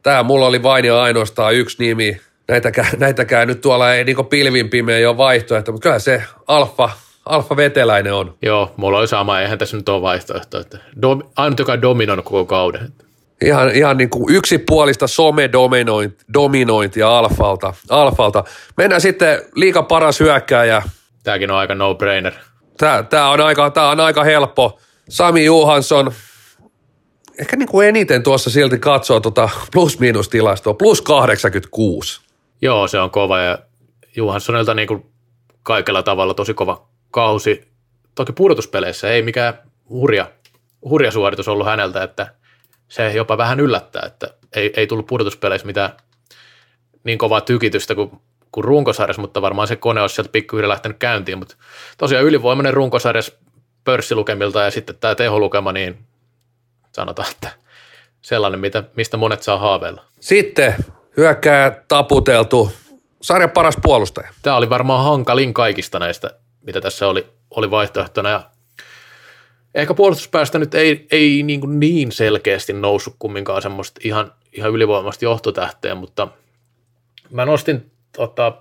Tämä 0.03 0.23
mulla 0.23 0.45
oli 0.45 0.63
vain 0.63 0.85
ja 0.85 1.01
ainoastaan 1.01 1.55
yksi 1.55 1.83
nimi. 1.83 2.21
Näitäkään, 2.47 2.87
näitäkään 2.97 3.47
nyt 3.47 3.61
tuolla 3.61 3.93
ei 3.93 4.03
niin 4.03 4.25
pilvin 4.29 4.69
pimeä 4.69 5.09
ole 5.09 5.17
vaihtoehto, 5.17 5.71
mutta 5.71 5.83
kyllä 5.83 5.99
se 5.99 6.23
alfa, 6.47 6.89
alfa 7.25 7.55
veteläinen 7.55 8.13
on. 8.13 8.37
Joo, 8.41 8.73
mulla 8.77 8.97
oli 8.97 9.07
sama, 9.07 9.39
eihän 9.39 9.57
tässä 9.57 9.77
nyt 9.77 9.89
ole 9.89 10.01
vaihtoehto. 10.01 10.59
Että 10.59 10.77
dom, 11.01 11.23
ainut, 11.35 11.59
joka 11.59 11.81
dominoinut 11.81 12.25
koko 12.25 12.45
kauden. 12.45 12.93
Ihan, 13.41 13.69
ihan 13.69 13.97
niin 13.97 14.09
kuin 14.09 14.35
yksipuolista 14.35 15.07
some-dominointia 15.07 17.17
alfalta, 17.17 17.73
alfalta. 17.89 18.43
Mennään 18.77 19.01
sitten 19.01 19.41
liika 19.55 19.83
paras 19.83 20.19
hyökkääjä. 20.19 20.81
Tämäkin 21.23 21.51
on 21.51 21.57
aika 21.57 21.75
no-brainer. 21.75 22.33
Tämä, 22.77 23.03
tämä, 23.03 23.29
on 23.29 23.41
aika, 23.41 23.69
tämä 23.69 23.89
on 23.89 23.99
aika 23.99 24.23
helppo. 24.23 24.79
Sami 25.09 25.45
Juhansson, 25.45 26.11
ehkä 27.39 27.57
niin 27.57 27.69
kuin 27.69 27.87
eniten 27.87 28.23
tuossa 28.23 28.49
silti 28.49 28.79
katsoo 28.79 29.19
tuota 29.19 29.49
plus-miinus-tilastoa, 29.71 30.73
plus 30.73 31.01
86. 31.01 32.24
Joo, 32.65 32.87
se 32.87 32.99
on 32.99 33.11
kova 33.11 33.39
ja 33.39 33.57
Johanssonilta 34.15 34.73
niin 34.73 34.87
kuin 34.87 35.05
kaikella 35.63 36.03
tavalla 36.03 36.33
tosi 36.33 36.53
kova 36.53 36.87
kausi. 37.11 37.67
Toki 38.15 38.31
pudotuspeleissä 38.33 39.09
ei 39.09 39.21
mikään 39.21 39.53
hurja, 39.89 40.31
hurja 40.81 41.11
suoritus 41.11 41.47
ollut 41.47 41.67
häneltä, 41.67 42.03
että 42.03 42.27
se 42.87 43.11
jopa 43.11 43.37
vähän 43.37 43.59
yllättää, 43.59 44.03
että 44.05 44.27
ei, 44.55 44.73
ei 44.75 44.87
tullut 44.87 45.05
pudotuspeleissä 45.05 45.67
mitään 45.67 45.89
niin 47.03 47.17
kovaa 47.17 47.41
tykitystä 47.41 47.95
kuin, 47.95 48.11
kuin 48.51 48.63
runkosarjassa, 48.63 49.21
mutta 49.21 49.41
varmaan 49.41 49.67
se 49.67 49.75
kone 49.75 50.01
olisi 50.01 50.15
sieltä 50.15 50.31
pikkuhiljaa 50.31 50.69
lähtenyt 50.69 50.97
käyntiin, 50.97 51.37
mutta 51.37 51.55
tosiaan 51.97 52.25
ylivoimainen 52.25 52.73
runkosarjas 52.73 53.31
pörssilukemilta 53.83 54.61
ja 54.61 54.71
sitten 54.71 54.95
tämä 54.95 55.15
teholukema, 55.15 55.71
niin 55.71 56.05
sanotaan, 56.91 57.31
että 57.31 57.49
sellainen, 58.21 58.59
mitä, 58.59 58.83
mistä 58.95 59.17
monet 59.17 59.43
saa 59.43 59.57
haaveilla. 59.57 60.03
Sitten 60.19 60.75
hyökkää 61.17 61.83
taputeltu, 61.87 62.71
sarjan 63.21 63.49
paras 63.49 63.77
puolustaja. 63.81 64.29
Tämä 64.41 64.55
oli 64.55 64.69
varmaan 64.69 65.03
hankalin 65.03 65.53
kaikista 65.53 65.99
näistä, 65.99 66.29
mitä 66.61 66.81
tässä 66.81 67.07
oli, 67.07 67.27
oli 67.51 67.71
vaihtoehtona. 67.71 68.29
Ja 68.29 68.49
ehkä 69.75 69.93
puolustuspäästä 69.93 70.59
nyt 70.59 70.75
ei, 70.75 71.07
ei 71.11 71.43
niin, 71.43 71.61
kuin 71.61 71.79
niin 71.79 72.11
selkeästi 72.11 72.73
noussut 72.73 73.15
kumminkaan 73.19 73.61
semmoista 73.61 74.01
ihan, 74.03 74.31
ihan 74.53 74.71
ylivoimasta 74.71 75.25
johtotähteen, 75.25 75.97
mutta 75.97 76.27
mä 77.29 77.45
nostin 77.45 77.91
tota, 78.17 78.57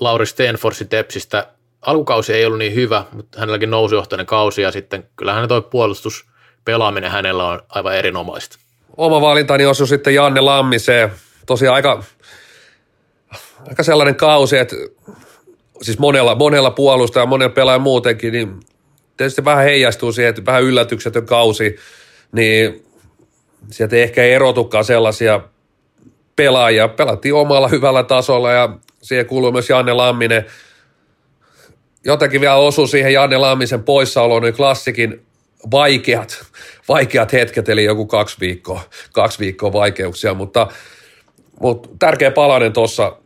Lauri 0.00 0.26
Stenforsin 0.26 0.88
Tepsistä. 0.88 1.46
Alkukausi 1.82 2.32
ei 2.32 2.46
ollut 2.46 2.58
niin 2.58 2.74
hyvä, 2.74 3.04
mutta 3.12 3.40
hänelläkin 3.40 3.70
nousujohtainen 3.70 4.26
kausi 4.26 4.62
ja 4.62 4.72
sitten 4.72 5.08
kyllähän 5.16 5.48
toi 5.48 5.62
puolustus– 5.62 6.24
pelaaminen 6.68 7.10
hänellä 7.10 7.44
on 7.44 7.60
aivan 7.68 7.96
erinomaista. 7.96 8.58
Oma 8.96 9.20
valintani 9.20 9.66
osui 9.66 9.86
sitten 9.86 10.14
Janne 10.14 10.40
Lammiseen. 10.40 11.10
Tosiaan 11.48 11.74
aika, 11.74 12.02
aika 13.68 13.82
sellainen 13.82 14.14
kausi, 14.14 14.58
että 14.58 14.76
siis 15.82 15.98
monella, 15.98 16.34
monella 16.34 16.70
puolusta 16.70 17.20
ja 17.20 17.26
monella 17.26 17.54
pelaaja 17.54 17.78
muutenkin, 17.78 18.32
niin 18.32 18.60
tietysti 19.16 19.44
vähän 19.44 19.64
heijastuu 19.64 20.12
siihen, 20.12 20.30
että 20.30 20.46
vähän 20.46 20.62
yllätyksetön 20.62 21.26
kausi, 21.26 21.76
niin 22.32 22.86
sieltä 23.70 23.96
ei 23.96 24.02
ehkä 24.02 24.24
erotukaan 24.24 24.84
sellaisia 24.84 25.40
pelaajia. 26.36 26.88
Pelattiin 26.88 27.34
omalla 27.34 27.68
hyvällä 27.68 28.02
tasolla 28.02 28.52
ja 28.52 28.78
siihen 29.02 29.26
kuuluu 29.26 29.52
myös 29.52 29.70
Janne 29.70 29.92
Lamminen. 29.92 30.46
Jotenkin 32.04 32.40
vielä 32.40 32.54
osui 32.54 32.88
siihen 32.88 33.12
Janne 33.12 33.36
Lammisen 33.36 33.82
poissaoloon, 33.82 34.42
niin 34.42 34.54
klassikin 34.54 35.26
vaikeat, 35.70 36.44
vaikeat 36.88 37.32
hetket, 37.32 37.68
eli 37.68 37.84
joku 37.84 38.06
kaksi 38.06 38.36
viikkoa, 38.40 38.80
kaksi 39.12 39.38
viikkoa 39.38 39.72
vaikeuksia, 39.72 40.34
mutta, 40.34 40.66
mutta 41.60 41.88
tärkeä 41.98 42.30
palanen 42.30 42.72
tuossa 42.72 43.16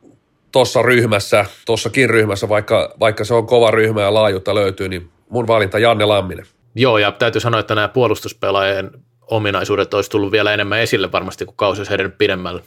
tossa 0.53 0.83
ryhmässä, 0.83 1.47
tuossakin 1.66 2.11
ryhmässä, 2.11 2.49
vaikka, 2.49 2.95
vaikka 3.01 3.25
se 3.25 3.35
on 3.35 3.47
kova 3.47 3.71
ryhmä 3.71 4.03
ja 4.03 4.14
laajuutta 4.14 4.55
löytyy, 4.55 4.88
niin 4.88 5.11
mun 5.29 5.47
valinta 5.47 5.79
Janne 5.79 6.04
Lamminen. 6.04 6.46
Joo, 6.75 6.98
ja 6.98 7.13
täytyy 7.13 7.40
sanoa, 7.40 7.61
että 7.61 7.75
nämä 7.75 7.88
puolustuspelaajien 7.88 8.90
ominaisuudet 9.31 9.94
olisi 9.94 10.11
tullut 10.11 10.33
vielä 10.33 10.54
enemmän 10.54 10.81
esille 10.81 11.13
varmasti, 11.13 11.44
kun 11.44 11.57
kausi 11.57 11.81
olisi 11.81 11.94
edennyt 11.94 12.19
pidemmälle, 12.19 12.63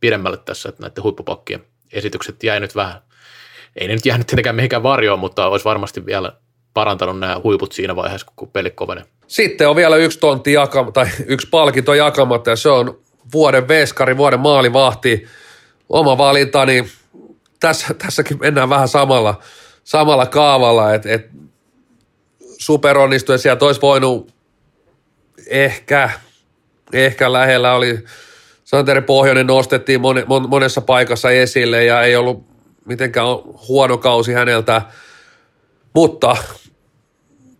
pidemmälle 0.00 0.36
tässä, 0.36 0.68
että 0.68 0.82
näiden 0.82 1.04
huippupakkien 1.04 1.64
esitykset 1.92 2.42
jäi 2.42 2.60
nyt 2.60 2.76
vähän, 2.76 3.00
ei 3.80 3.88
ne 3.88 3.94
nyt 3.94 4.06
jäänyt 4.06 4.26
tietenkään 4.26 4.56
mihinkään 4.56 4.82
varjoon, 4.82 5.18
mutta 5.18 5.48
olisi 5.48 5.64
varmasti 5.64 6.06
vielä 6.06 6.32
parantanut 6.74 7.18
nämä 7.18 7.40
huiput 7.44 7.72
siinä 7.72 7.96
vaiheessa, 7.96 8.26
kun 8.36 8.50
peli 8.50 8.70
kovenee. 8.70 9.04
Sitten 9.26 9.68
on 9.68 9.76
vielä 9.76 9.96
yksi 9.96 10.18
tontti 10.18 10.52
jakama, 10.52 10.92
tai 10.92 11.06
yksi 11.26 11.48
palkinto 11.50 11.94
jakamatta, 11.94 12.50
ja 12.50 12.56
se 12.56 12.68
on 12.68 13.00
vuoden 13.32 13.68
veskari, 13.68 14.16
vuoden 14.16 14.40
maalivahti. 14.40 15.26
Oma 15.88 16.18
valintani, 16.18 16.84
tässä, 17.60 17.94
tässäkin 17.94 18.38
mennään 18.40 18.68
vähän 18.68 18.88
samalla, 18.88 19.40
samalla 19.84 20.26
kaavalla, 20.26 20.94
että 20.94 21.12
et 21.12 21.30
superonnistuja 22.58 23.38
sieltä 23.38 23.64
olisi 23.64 23.80
voinut 23.80 24.34
ehkä, 25.46 26.10
ehkä 26.92 27.32
lähellä 27.32 27.74
oli, 27.74 27.98
Santeri 28.64 29.00
Pohjonen 29.00 29.46
nostettiin 29.46 30.00
monessa 30.48 30.80
paikassa 30.80 31.30
esille 31.30 31.84
ja 31.84 32.02
ei 32.02 32.16
ollut 32.16 32.44
mitenkään 32.84 33.26
huono 33.68 33.98
kausi 33.98 34.32
häneltä, 34.32 34.82
mutta 35.94 36.36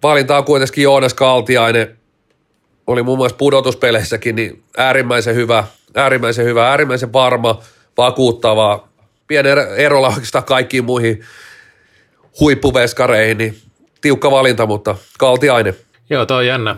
valinta 0.02 0.38
on 0.38 0.44
kuitenkin 0.44 0.84
Joonas 0.84 1.14
Kaltiainen. 1.14 1.97
Oli 2.88 3.02
muun 3.02 3.18
muassa 3.18 3.36
pudotuspeleissäkin 3.36 4.36
niin 4.36 4.62
äärimmäisen 4.76 5.34
hyvä, 5.34 5.64
äärimmäisen 5.94 6.44
hyvä, 6.44 6.70
äärimmäisen 6.70 7.12
varma, 7.12 7.60
vakuuttava. 7.96 8.88
Pieni 9.26 9.48
erolla 9.76 10.08
oikeastaan 10.08 10.44
kaikkiin 10.44 10.84
muihin 10.84 11.24
huippuveskareihin, 12.40 13.38
niin 13.38 13.58
tiukka 14.00 14.30
valinta, 14.30 14.66
mutta 14.66 14.96
Kaltiainen. 15.18 15.76
Joo, 16.10 16.26
toi 16.26 16.36
on 16.36 16.46
jännä. 16.46 16.76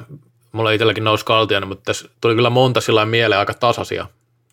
Mulla 0.53 0.71
itselläkin 0.71 1.05
nousi 1.05 1.25
Kaltiainen, 1.25 1.69
mutta 1.69 1.85
tässä 1.85 2.09
tuli 2.21 2.35
kyllä 2.35 2.51
monta 2.51 2.81
sillä 2.81 3.07
mieleen 3.07 3.39
aika 3.39 3.55
tasaisia 3.55 4.07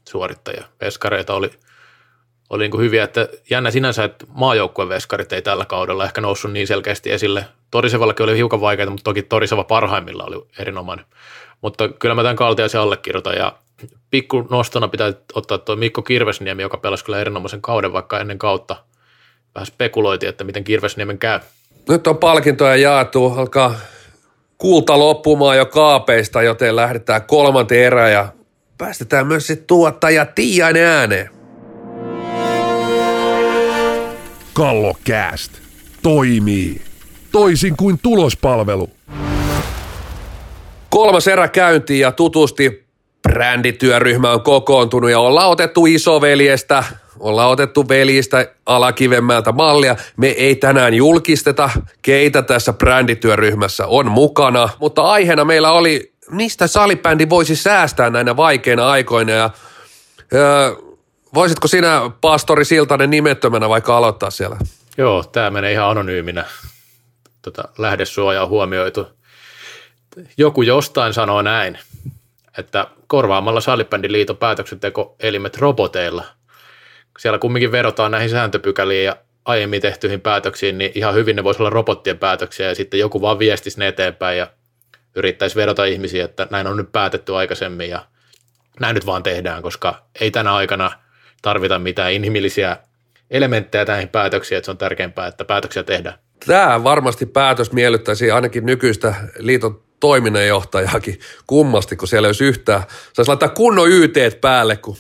suorittajia. 0.10 0.66
Veskareita 0.82 1.34
oli, 1.34 1.51
oli 2.49 2.64
niin 2.64 2.72
kuin 2.72 2.82
hyviä, 2.82 3.03
että 3.03 3.30
jännä 3.49 3.72
sinänsä, 3.72 4.03
että 4.03 4.26
maajoukkueen 4.34 4.89
veskarit 4.89 5.34
ei 5.34 5.41
tällä 5.41 5.66
kaudella 5.66 6.05
ehkä 6.05 6.22
noussut 6.22 6.51
niin 6.51 6.68
selkeästi 6.68 7.12
esille. 7.12 7.45
Torisevallakin 7.72 8.24
oli 8.24 8.38
hiukan 8.38 8.62
vaikeita, 8.62 8.91
mutta 8.91 9.03
toki 9.03 9.24
Toriseva 9.24 9.64
parhaimmilla 9.64 10.24
oli 10.24 10.47
erinomainen. 10.60 11.05
Mutta 11.62 11.89
kyllä 11.89 12.16
mä 12.16 12.22
tämän 12.22 12.36
Kaltiaisen 12.36 12.82
allekirjoitan 12.82 13.36
ja 13.36 13.53
pikku 14.12 14.47
nostona 14.49 14.88
pitää 14.88 15.14
ottaa 15.34 15.58
tuo 15.58 15.76
Mikko 15.76 16.01
Kirvesniemi, 16.01 16.62
joka 16.62 16.78
pelasi 16.78 17.05
kyllä 17.05 17.20
erinomaisen 17.20 17.62
kauden, 17.62 17.93
vaikka 17.93 18.20
ennen 18.20 18.39
kautta 18.39 18.76
vähän 19.55 19.66
spekuloitiin, 19.66 20.30
että 20.30 20.43
miten 20.43 20.64
Kirvesniemen 20.64 21.18
käy. 21.18 21.39
Nyt 21.89 22.08
on 22.08 22.18
palkintoja 22.18 22.76
jaettu, 22.76 23.26
alkaa 23.26 23.76
kulta 24.58 24.99
loppumaan 24.99 25.58
jo 25.58 25.66
kaapeista, 25.66 26.41
joten 26.41 26.76
lähdetään 26.76 27.24
kolmanteen 27.24 27.86
erään 27.86 28.12
ja 28.12 28.28
päästetään 28.78 29.28
myös 29.28 29.47
sitten 29.47 29.68
tuottaja 29.68 30.26
Tiiainen 30.26 30.86
ääneen. 30.86 31.30
Kallokääst 34.53 35.51
toimii 36.03 36.82
toisin 37.32 37.78
kuin 37.78 37.99
tulospalvelu. 38.03 38.89
Kolmas 40.98 41.28
erä 41.28 41.48
käyntiin 41.48 42.00
ja 42.00 42.12
tutusti 42.12 42.88
brändityöryhmä 43.24 44.32
on 44.32 44.41
kokoontunut 44.41 45.10
ja 45.10 45.20
ollaan 45.20 45.50
otettu 45.50 45.86
isoveljestä, 45.86 46.84
ollaan 47.20 47.50
otettu 47.50 47.88
veljistä 47.89 48.48
alakivemmältä 48.66 49.52
mallia. 49.52 49.95
Me 50.18 50.28
ei 50.28 50.56
tänään 50.56 50.93
julkisteta, 50.93 51.70
keitä 52.02 52.41
tässä 52.41 52.74
brändityöryhmässä 52.74 53.88
on 53.88 54.12
mukana, 54.12 54.70
mutta 54.80 55.02
aiheena 55.02 55.45
meillä 55.45 55.72
oli, 55.72 56.14
mistä 56.32 56.68
salibändi 56.68 57.30
voisi 57.30 57.56
säästää 57.56 58.10
näinä 58.10 58.38
vaikeina 58.38 58.89
aikoina 58.89 59.32
ja 59.32 59.50
öö, 60.34 60.72
voisitko 61.34 61.68
sinä, 61.68 62.12
pastori 62.22 62.66
Siltanen, 62.66 63.10
nimettömänä 63.10 63.70
vaikka 63.70 63.98
aloittaa 63.98 64.30
siellä? 64.30 64.58
Joo, 64.98 65.24
tämä 65.24 65.50
menee 65.50 65.72
ihan 65.72 65.89
anonyyminä. 65.89 66.45
Tota, 67.41 67.64
lähdesuoja 67.78 68.43
on 68.43 68.50
huomioitu. 68.50 69.16
Joku 70.38 70.61
jostain 70.61 71.13
sanoo 71.13 71.41
näin, 71.41 71.80
että 72.57 72.88
korvaamalla 73.07 73.61
salibändiliiton 73.61 74.38
päätöksentekoelimet 74.38 75.57
roboteilla, 75.57 76.26
siellä 77.20 77.39
kumminkin 77.39 77.72
vedotaan 77.72 78.11
näihin 78.11 78.30
sääntöpykäliin 78.30 79.05
ja 79.05 79.15
aiemmin 79.45 79.82
tehtyihin 79.82 80.22
päätöksiin, 80.22 80.78
niin 80.78 80.91
ihan 80.95 81.15
hyvin 81.15 81.36
ne 81.36 81.43
voisi 81.43 81.61
olla 81.61 81.70
robottien 81.70 82.18
päätöksiä 82.18 82.68
ja 82.68 82.76
sitten 82.76 82.99
joku 82.99 83.22
vaan 83.22 83.39
viestisi 83.39 83.80
ne 83.80 83.88
eteenpäin 83.88 84.38
ja 84.38 84.47
yrittäisi 85.15 85.55
vedota 85.55 85.86
ihmisiä, 85.86 86.26
että 86.26 86.47
näin 86.51 86.68
on 86.68 86.78
nyt 86.78 86.91
päätetty 86.91 87.36
aikaisemmin 87.36 87.89
ja 87.89 88.05
näin 88.80 88.93
nyt 88.93 89.05
vaan 89.05 89.24
tehdään, 89.24 89.61
koska 89.61 90.03
ei 90.22 90.32
tänä 90.32 90.55
aikana 90.55 90.91
tarvita 91.41 91.80
mitään 91.80 92.13
inhimillisiä 92.13 92.78
elementtejä 93.32 93.86
näihin 93.86 94.09
päätöksiin, 94.09 94.57
että 94.57 94.65
se 94.65 94.72
on 94.72 94.78
tärkeämpää, 94.78 95.28
että 95.28 95.45
päätöksiä 95.45 95.84
tehdään. 95.84 96.20
Tämä 96.45 96.84
varmasti 96.84 97.26
päätös 97.26 97.72
miellyttäisi 97.72 98.32
ainakin 98.32 98.65
nykyistä 98.65 99.15
liiton 99.39 99.86
toiminnanjohtajakin 100.00 101.20
kummasti, 101.48 101.95
kun 101.95 102.08
siellä 102.08 102.26
olisi 102.26 102.43
yhtään. 102.43 102.84
Saisi 103.14 103.30
laittaa 103.30 103.50
kunnon 103.50 103.91
YT 103.91 104.18
päälle, 104.41 104.78
kun 104.78 104.98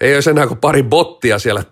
ei 0.00 0.14
olisi 0.14 0.30
enää 0.30 0.46
kuin 0.46 0.60
pari 0.60 0.82
bottia 0.82 1.38
siellä 1.38 1.64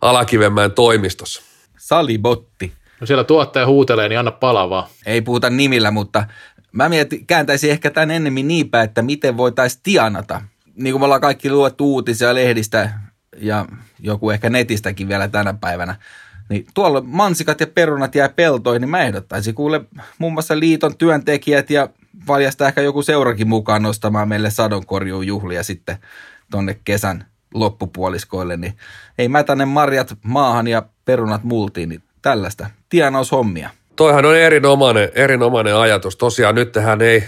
Alakivenmäen 0.00 0.72
toimistossa. 0.72 1.42
Salibotti. 1.78 2.72
No 3.00 3.06
siellä 3.06 3.24
tuottaja 3.24 3.66
huutelee, 3.66 4.08
niin 4.08 4.18
anna 4.18 4.30
palavaa. 4.30 4.88
Ei 5.06 5.22
puhuta 5.22 5.50
nimillä, 5.50 5.90
mutta 5.90 6.24
mä 6.72 6.88
mietin, 6.88 7.26
kääntäisin 7.26 7.70
ehkä 7.70 7.90
tämän 7.90 8.10
ennemmin 8.10 8.48
niin 8.48 8.70
päin, 8.70 8.84
että 8.84 9.02
miten 9.02 9.36
voitaisiin 9.36 9.80
tianata. 9.82 10.42
Niin 10.74 10.92
kuin 10.92 11.00
me 11.00 11.04
ollaan 11.04 11.20
kaikki 11.20 11.50
luettu 11.50 11.92
uutisia 11.94 12.34
lehdistä 12.34 12.90
ja 13.36 13.66
joku 14.00 14.30
ehkä 14.30 14.50
netistäkin 14.50 15.08
vielä 15.08 15.28
tänä 15.28 15.54
päivänä, 15.54 15.96
niin 16.48 16.66
tuolla 16.74 17.00
mansikat 17.00 17.60
ja 17.60 17.66
perunat 17.66 18.14
jää 18.14 18.28
peltoihin, 18.28 18.80
niin 18.80 18.90
mä 18.90 19.02
ehdottaisin 19.02 19.54
kuule 19.54 19.80
muun 20.18 20.32
muassa 20.32 20.58
liiton 20.58 20.96
työntekijät 20.96 21.70
ja 21.70 21.88
valjasta 22.28 22.68
ehkä 22.68 22.80
joku 22.80 23.02
seurakin 23.02 23.48
mukaan 23.48 23.82
nostamaan 23.82 24.28
meille 24.28 24.50
sadonkorjuun 24.50 25.26
juhlia 25.26 25.62
sitten 25.62 25.98
tonne 26.50 26.78
kesän 26.84 27.26
loppupuoliskoille, 27.54 28.56
niin 28.56 28.76
ei 29.18 29.28
mä 29.28 29.44
tänne 29.44 29.64
marjat 29.64 30.14
maahan 30.22 30.68
ja 30.68 30.82
perunat 31.04 31.44
multiin, 31.44 31.88
niin 31.88 32.02
tällaista 32.22 32.70
tienaushommia. 32.88 33.70
Toihan 33.96 34.26
on 34.26 34.36
erinomainen, 34.36 35.10
erinomainen 35.14 35.76
ajatus. 35.76 36.16
Tosiaan 36.16 36.54
nyt 36.54 36.72
tähän 36.72 37.02
ei 37.02 37.24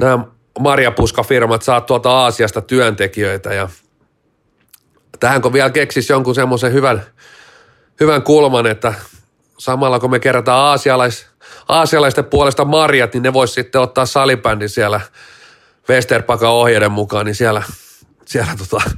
nämä 0.00 0.24
marjapuskafirmat 0.60 1.62
saa 1.62 1.80
tuolta 1.80 2.10
Aasiasta 2.10 2.60
työntekijöitä 2.60 3.54
ja 3.54 3.68
tähän 5.20 5.42
kun 5.42 5.52
vielä 5.52 5.70
keksisi 5.70 6.12
jonkun 6.12 6.34
semmoisen 6.34 6.72
hyvän, 6.72 7.02
hyvän 8.00 8.22
kulman, 8.22 8.66
että 8.66 8.94
samalla 9.58 10.00
kun 10.00 10.10
me 10.10 10.20
kerätään 10.20 10.58
aasialais, 10.58 11.26
aasialaisten 11.68 12.24
puolesta 12.24 12.64
marjat, 12.64 13.14
niin 13.14 13.22
ne 13.22 13.32
voisi 13.32 13.54
sitten 13.54 13.80
ottaa 13.80 14.06
salibändin 14.06 14.68
siellä 14.68 15.00
Westerpakan 15.88 16.50
ohjeiden 16.50 16.92
mukaan, 16.92 17.26
niin 17.26 17.34
siellä, 17.34 17.62
siellä 18.24 18.52
tota, 18.58 18.90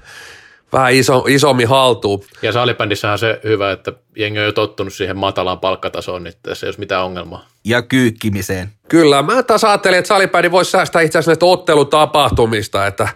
vähän 0.72 0.92
iso, 0.92 1.24
isommin 1.28 1.68
haltuu. 1.68 2.24
Ja 2.42 2.52
salibändissä 2.52 3.12
on 3.12 3.18
se 3.18 3.40
hyvä, 3.44 3.72
että 3.72 3.92
jengi 4.16 4.38
on 4.38 4.44
jo 4.44 4.52
tottunut 4.52 4.92
siihen 4.92 5.16
matalaan 5.16 5.60
palkkatasoon, 5.60 6.24
niin 6.24 6.34
tässä 6.42 6.66
ei 6.66 6.68
olisi 6.68 6.80
mitään 6.80 7.04
ongelmaa. 7.04 7.46
Ja 7.64 7.82
kyykkimiseen. 7.82 8.72
Kyllä, 8.88 9.22
mä 9.22 9.42
taas 9.42 9.64
ajattelin, 9.64 9.98
että 9.98 10.08
salibändi 10.08 10.50
voisi 10.50 10.70
säästää 10.70 11.02
itse 11.02 11.18
asiassa 11.18 11.30
näistä 11.30 11.46
ottelutapahtumista, 11.46 12.86
että 12.86 13.08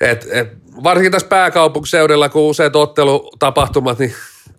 et, 0.00 0.26
et, 0.30 0.48
varsinkin 0.82 1.12
tässä 1.12 1.28
pääkaupunkiseudulla, 1.28 2.28
kun 2.28 2.42
useat 2.42 2.76
ottelutapahtumat, 2.76 3.98
niin 3.98 4.14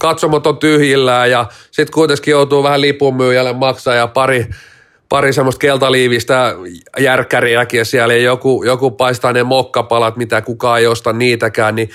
katsomot 0.06 0.48
on 0.48 0.58
tyhjillään 0.58 1.32
ja 1.32 1.46
sitten 1.72 1.94
kuitenkin 1.94 2.32
joutuu 2.32 2.64
vähän 2.64 2.82
lipunmyyjälle 2.82 3.54
maksaa 3.54 3.96
ja 3.96 4.08
pari, 4.08 4.48
pari 5.10 5.34
semmoista 5.34 5.60
keltaliivistä 5.60 6.56
järkkäriäkin 7.00 7.86
siellä 7.86 8.14
ja 8.14 8.22
joku, 8.22 8.64
joku 8.64 8.92
paistaa 8.92 9.34
ne 9.34 9.44
mokkapalat, 9.44 10.18
mitä 10.18 10.42
kukaan 10.42 10.80
ei 10.80 10.88
osta 10.88 11.14
niitäkään, 11.14 11.76
niin 11.76 11.90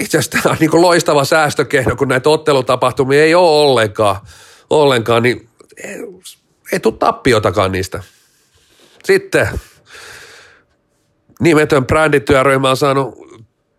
itse 0.00 0.18
asiassa 0.18 0.42
tämä 0.42 0.52
on 0.52 0.56
niin 0.60 0.82
loistava 0.82 1.24
säästökehno, 1.24 1.96
kun 1.96 2.08
näitä 2.08 2.28
ottelutapahtumia 2.28 3.22
ei 3.22 3.34
ole 3.34 3.62
ollenkaan, 3.62 4.16
ollenkaan 4.70 5.22
niin 5.22 5.48
ei, 5.84 5.96
ei 6.72 6.80
tule 6.80 6.94
tappiotakaan 6.98 7.72
niistä. 7.72 8.02
Sitten 9.04 9.48
nimetön 11.40 11.86
brändityöryhmä 11.86 12.70
on 12.70 12.76
saanut 12.76 13.14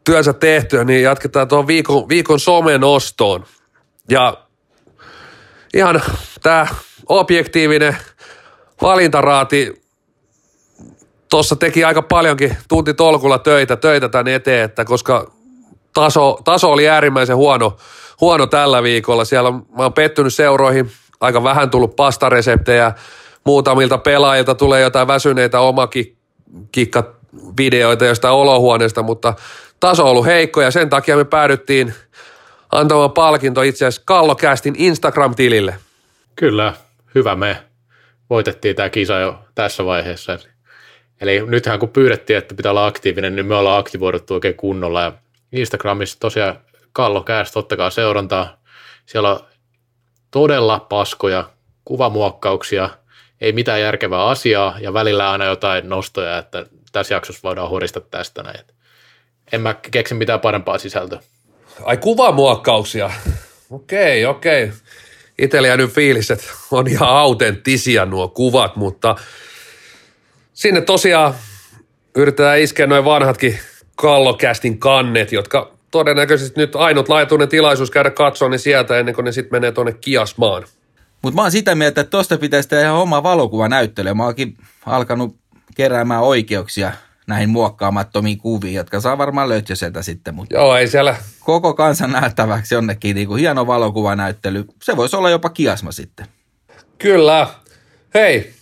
työnsä 0.04 0.34
tehtyä, 0.34 0.84
niin 0.84 1.04
jatketaan 1.04 1.48
tuon 1.48 1.68
viikon, 1.68 2.10
viikon 2.10 2.40
somenostoon. 2.40 3.46
Ja 4.10 4.38
ihan 5.74 6.02
tämä 6.42 6.68
objektiivinen 7.10 7.98
valintaraati 8.82 9.82
tuossa 11.30 11.56
teki 11.56 11.84
aika 11.84 12.02
paljonkin 12.02 12.58
tunti 12.70 12.94
tolkulla 12.94 13.40
töitä, 13.40 13.76
töitä 13.76 14.10
tämän 14.10 14.28
eteen, 14.28 14.64
että 14.64 14.86
koska 14.86 15.32
taso, 15.94 16.40
taso 16.44 16.72
oli 16.72 16.90
äärimmäisen 16.90 17.36
huono, 17.36 17.78
huono 18.22 18.48
tällä 18.48 18.84
viikolla. 18.84 19.26
Siellä 19.26 19.52
mä 19.52 19.64
oon 19.78 19.94
pettynyt 19.94 20.34
seuroihin, 20.34 20.92
aika 21.22 21.44
vähän 21.44 21.70
tullut 21.70 21.96
pastareseptejä, 21.96 22.92
muutamilta 23.46 23.98
pelaajilta 23.98 24.56
tulee 24.56 24.82
jotain 24.82 25.08
väsyneitä 25.08 25.60
omakikka 25.60 27.04
videoita 27.58 28.06
jostain 28.06 28.34
olohuoneesta, 28.34 29.04
mutta 29.04 29.34
taso 29.80 30.04
on 30.04 30.10
ollut 30.10 30.26
heikko 30.26 30.62
ja 30.62 30.72
sen 30.72 30.90
takia 30.90 31.18
me 31.18 31.26
päädyttiin 31.26 31.94
antamaan 32.72 33.12
palkinto 33.12 33.62
itse 33.62 33.86
asiassa 33.86 34.02
Kallokästin 34.06 34.76
Instagram-tilille. 34.78 35.76
Kyllä, 36.36 36.74
hyvä 37.16 37.36
me. 37.36 37.64
Voitettiin 38.30 38.76
tämä 38.76 38.90
kisa 38.90 39.20
jo 39.20 39.40
tässä 39.56 39.86
vaiheessa. 39.86 40.40
Eli 41.22 41.46
nythän 41.48 41.80
kun 41.80 41.90
pyydettiin, 41.90 42.38
että 42.38 42.56
pitää 42.56 42.72
olla 42.72 42.86
aktiivinen, 42.86 43.36
niin 43.36 43.46
me 43.46 43.56
ollaan 43.56 43.80
aktivoiduttu 43.80 44.34
oikein 44.34 44.56
kunnolla. 44.56 45.02
Ja 45.02 45.12
Instagramissa 45.52 46.20
tosiaan 46.20 46.60
Kallokäst, 46.94 47.58
ottakaa 47.58 47.90
seurantaa. 47.90 48.58
Siellä 49.06 49.32
on 49.32 49.40
todella 50.32 50.80
paskoja 50.80 51.50
kuvamuokkauksia, 51.86 52.90
ei 53.42 53.52
mitään 53.52 53.82
järkevää 53.82 54.26
asiaa 54.26 54.78
ja 54.80 54.94
välillä 54.94 55.32
aina 55.32 55.46
jotain 55.46 55.90
nostoja, 55.90 56.38
että 56.38 56.66
tässä 56.92 57.14
jaksossa 57.14 57.44
voidaan 57.44 57.70
horista 57.70 58.02
tästä 58.02 58.44
näin. 58.44 58.60
En 59.52 59.62
mä 59.62 59.76
keksi 59.92 60.14
mitään 60.14 60.40
parempaa 60.40 60.78
sisältöä. 60.78 61.20
Ai 61.84 61.98
kuvamuokkauksia. 61.98 63.12
Okei, 63.70 64.26
okei. 64.26 64.72
itsellä 65.38 65.68
jäänyt 65.68 65.92
fiilis, 65.92 66.32
että 66.32 66.46
on 66.72 66.88
ihan 66.88 67.10
autenttisia 67.10 68.06
nuo 68.06 68.28
kuvat, 68.28 68.76
mutta 68.76 69.16
sinne 70.54 70.82
tosiaan 70.82 71.34
yritetään 72.16 72.60
iskeä 72.60 72.88
noin 72.88 73.06
vanhatkin 73.06 73.60
kallokästin 73.96 74.80
kannet, 74.80 75.32
jotka 75.32 75.72
todennäköisesti 75.92 76.60
nyt 76.62 76.76
ainut 76.76 77.10
laituinen 77.10 77.50
tilaisuus 77.50 77.92
käydä 77.92 78.12
katsoa 78.12 78.50
niin 78.50 78.60
sieltä 78.60 79.00
ennen 79.00 79.16
kuin 79.16 79.26
ne 79.26 79.32
sitten 79.32 79.56
menee 79.56 79.72
tuonne 79.72 79.94
kiasmaan. 79.94 80.64
Mutta 81.22 81.36
mä 81.36 81.42
oon 81.42 81.52
sitä 81.52 81.76
mieltä, 81.76 82.02
että 82.02 82.12
tosta 82.12 82.38
pitäisi 82.38 82.70
tehdä 82.70 82.94
oma 82.94 83.24
valokuvanäyttely. 83.24 84.14
Mä 84.14 84.24
oonkin 84.24 84.58
alkanut 84.86 85.36
keräämään 85.76 86.22
oikeuksia 86.22 86.92
näihin 87.30 87.50
muokkaamattomiin 87.50 88.38
kuviin, 88.38 88.74
jotka 88.74 89.00
saa 89.00 89.18
varmaan 89.18 89.50
sieltä 89.74 90.02
sitten. 90.02 90.36
Mutta 90.36 90.56
Joo, 90.56 90.76
ei 90.76 90.88
siellä, 90.88 91.16
koko 91.40 91.74
kansan 91.74 92.12
nähtäväksi 92.12 92.76
jonnekin 92.76 93.16
niin 93.16 93.28
kuin 93.28 93.40
hieno 93.40 93.68
valokuvanäyttely. 93.68 94.66
Se 94.84 94.98
voisi 94.98 95.16
olla 95.16 95.30
jopa 95.30 95.50
kiasma 95.50 95.92
sitten. 95.92 96.26
kyllä. 96.98 97.48
Hei, 98.14 98.54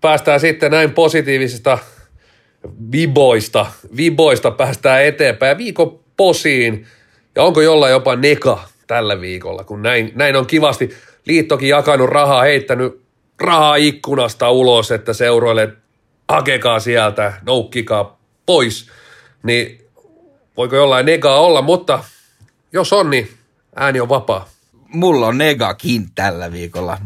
päästään 0.00 0.40
sitten 0.40 0.70
näin 0.70 0.92
positiivisista 0.92 1.78
viboista, 2.92 3.66
viboista 3.96 4.50
päästään 4.50 5.04
eteenpäin. 5.04 5.58
Viikon 5.58 6.00
posiin, 6.16 6.86
ja 7.34 7.42
onko 7.42 7.60
jollain 7.60 7.92
jopa 7.92 8.16
neka 8.16 8.68
tällä 8.86 9.20
viikolla, 9.20 9.64
kun 9.64 9.82
näin, 9.82 10.12
näin 10.14 10.36
on 10.36 10.46
kivasti 10.46 10.90
liittokin 11.26 11.68
jakanut 11.68 12.08
rahaa, 12.08 12.42
heittänyt 12.42 13.02
rahaa 13.40 13.76
ikkunasta 13.76 14.50
ulos, 14.50 14.92
että 14.92 15.12
seuroille 15.12 15.72
hakekaa 16.28 16.80
sieltä, 16.80 17.32
noukkikaa 17.46 18.18
pois, 18.46 18.88
niin 19.42 19.84
voiko 20.56 20.76
jollain 20.76 21.06
negaa 21.06 21.40
olla, 21.40 21.62
mutta 21.62 22.04
jos 22.72 22.92
on, 22.92 23.10
niin 23.10 23.30
ääni 23.76 24.00
on 24.00 24.08
vapaa. 24.08 24.48
Mulla 24.88 25.26
on 25.26 25.38
negakin 25.38 26.06
tällä 26.14 26.52
viikolla. 26.52 26.98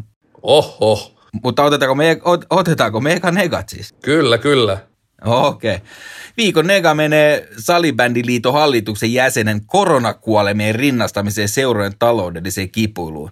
Oho, 0.42 1.12
Mutta 1.42 1.64
otetaanko 1.64 1.94
me, 1.94 2.20
ot, 2.24 2.44
otetaanko 2.50 3.00
me 3.00 3.12
eka 3.12 3.30
negat 3.30 3.68
siis? 3.68 3.94
kyllä, 4.02 4.38
kyllä. 4.38 4.78
Okei. 5.24 5.74
Okay. 5.74 5.86
Viikon 6.36 6.66
nega 6.66 6.94
menee 6.94 7.48
Salibändiliiton 7.58 8.52
hallituksen 8.52 9.12
jäsenen 9.12 9.66
koronakuolemien 9.66 10.74
rinnastamiseen 10.74 11.48
seurojen 11.48 11.98
taloudelliseen 11.98 12.70
kipuiluun. 12.70 13.30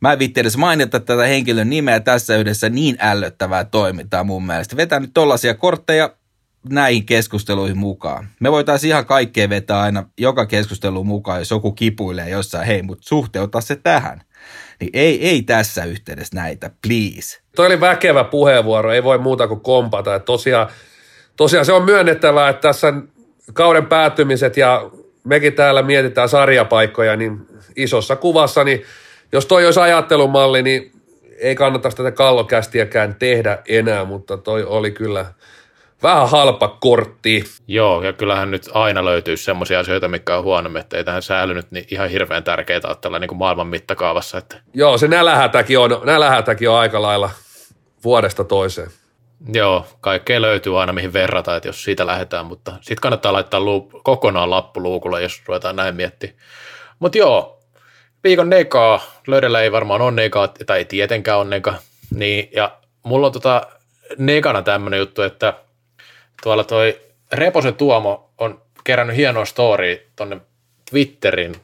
Mä 0.00 0.12
en 0.12 0.18
vitti 0.18 0.40
edes 0.40 0.56
mainita 0.56 1.00
tätä 1.00 1.22
henkilön 1.22 1.70
nimeä 1.70 2.00
tässä 2.00 2.36
yhdessä 2.36 2.68
niin 2.68 2.96
ällöttävää 3.00 3.64
toimintaa 3.64 4.24
mun 4.24 4.46
mielestä. 4.46 4.76
Vetää 4.76 5.00
nyt 5.00 5.10
tollaisia 5.14 5.54
kortteja 5.54 6.10
näihin 6.70 7.06
keskusteluihin 7.06 7.78
mukaan. 7.78 8.28
Me 8.40 8.52
voitaisiin 8.52 8.88
ihan 8.88 9.06
kaikkea 9.06 9.48
vetää 9.48 9.80
aina 9.80 10.08
joka 10.18 10.46
keskusteluun 10.46 11.06
mukaan, 11.06 11.38
jos 11.38 11.50
joku 11.50 11.72
kipuilee 11.72 12.28
jossain, 12.28 12.66
hei, 12.66 12.82
mutta 12.82 13.08
suhteuta 13.08 13.60
se 13.60 13.76
tähän. 13.76 14.20
Niin 14.80 14.90
ei, 14.92 15.28
ei 15.28 15.42
tässä 15.42 15.84
yhteydessä 15.84 16.36
näitä, 16.36 16.70
please. 16.86 17.40
Toi 17.56 17.66
oli 17.66 17.80
väkevä 17.80 18.24
puheenvuoro, 18.24 18.92
ei 18.92 19.04
voi 19.04 19.18
muuta 19.18 19.48
kuin 19.48 19.60
kompata. 19.60 20.18
Tosiaan, 20.18 20.68
tosiaan 21.36 21.66
se 21.66 21.72
on 21.72 21.84
myönnettävää, 21.84 22.48
että 22.48 22.68
tässä 22.68 22.92
kauden 23.52 23.86
päättymiset 23.86 24.56
ja 24.56 24.90
mekin 25.24 25.52
täällä 25.52 25.82
mietitään 25.82 26.28
sarjapaikkoja, 26.28 27.16
niin 27.16 27.46
isossa 27.76 28.16
kuvassa, 28.16 28.64
niin 28.64 28.82
jos 29.32 29.46
toi 29.46 29.64
olisi 29.64 29.80
ajattelumalli, 29.80 30.62
niin 30.62 30.92
ei 31.38 31.54
kannata 31.54 31.90
tätä 31.90 32.10
kallokästiäkään 32.10 33.14
tehdä 33.14 33.58
enää, 33.68 34.04
mutta 34.04 34.36
toi 34.36 34.64
oli 34.64 34.90
kyllä 34.90 35.26
vähän 36.02 36.28
halpa 36.28 36.68
kortti. 36.68 37.44
Joo, 37.68 38.02
ja 38.02 38.12
kyllähän 38.12 38.50
nyt 38.50 38.68
aina 38.74 39.04
löytyy 39.04 39.36
semmoisia 39.36 39.80
asioita, 39.80 40.08
mikä 40.08 40.36
on 40.36 40.44
huonommin, 40.44 40.80
että 40.80 40.96
ei 40.96 41.04
tähän 41.04 41.22
säilynyt 41.22 41.70
niin 41.70 41.86
ihan 41.90 42.10
hirveän 42.10 42.44
tärkeää 42.44 42.80
ottaa 42.88 43.18
niin 43.18 43.28
kuin 43.28 43.38
maailman 43.38 43.66
mittakaavassa. 43.66 44.38
Että 44.38 44.56
Joo, 44.74 44.98
se 44.98 45.08
nälähätäkin 45.08 45.78
on, 45.78 46.00
nälähätäkin 46.04 46.70
on 46.70 46.76
aika 46.76 47.02
lailla 47.02 47.30
vuodesta 48.04 48.44
toiseen. 48.44 48.90
Joo, 49.52 49.86
kaikkea 50.00 50.42
löytyy 50.42 50.80
aina 50.80 50.92
mihin 50.92 51.12
verrata, 51.12 51.56
että 51.56 51.68
jos 51.68 51.84
siitä 51.84 52.06
lähdetään, 52.06 52.46
mutta 52.46 52.72
sitten 52.80 53.02
kannattaa 53.02 53.32
laittaa 53.32 53.60
luup, 53.60 53.90
kokonaan 54.02 54.50
lappu 54.50 54.82
luukulle, 54.82 55.22
jos 55.22 55.42
ruvetaan 55.46 55.76
näin 55.76 55.96
miettimään. 55.96 56.38
Mutta 56.98 57.18
joo, 57.18 57.55
viikon 58.26 58.50
negaa, 58.50 59.00
löydellä 59.26 59.60
ei 59.60 59.72
varmaan 59.72 60.00
ole 60.00 60.10
negaa, 60.10 60.48
tai 60.48 60.78
ei 60.78 60.84
tietenkään 60.84 61.38
ole 61.38 61.48
nega, 61.48 61.74
niin, 62.14 62.48
ja 62.52 62.76
mulla 63.02 63.26
on 63.26 63.32
tota 63.32 63.66
negana 64.18 64.62
tämmöinen 64.62 64.98
juttu, 64.98 65.22
että 65.22 65.54
tuolla 66.42 66.64
toi 66.64 67.00
Reposen 67.32 67.74
Tuomo 67.74 68.30
on 68.38 68.62
kerännyt 68.84 69.16
hienoa 69.16 69.44
story 69.44 70.06
tonne 70.16 70.40
Twitterin, 70.90 71.54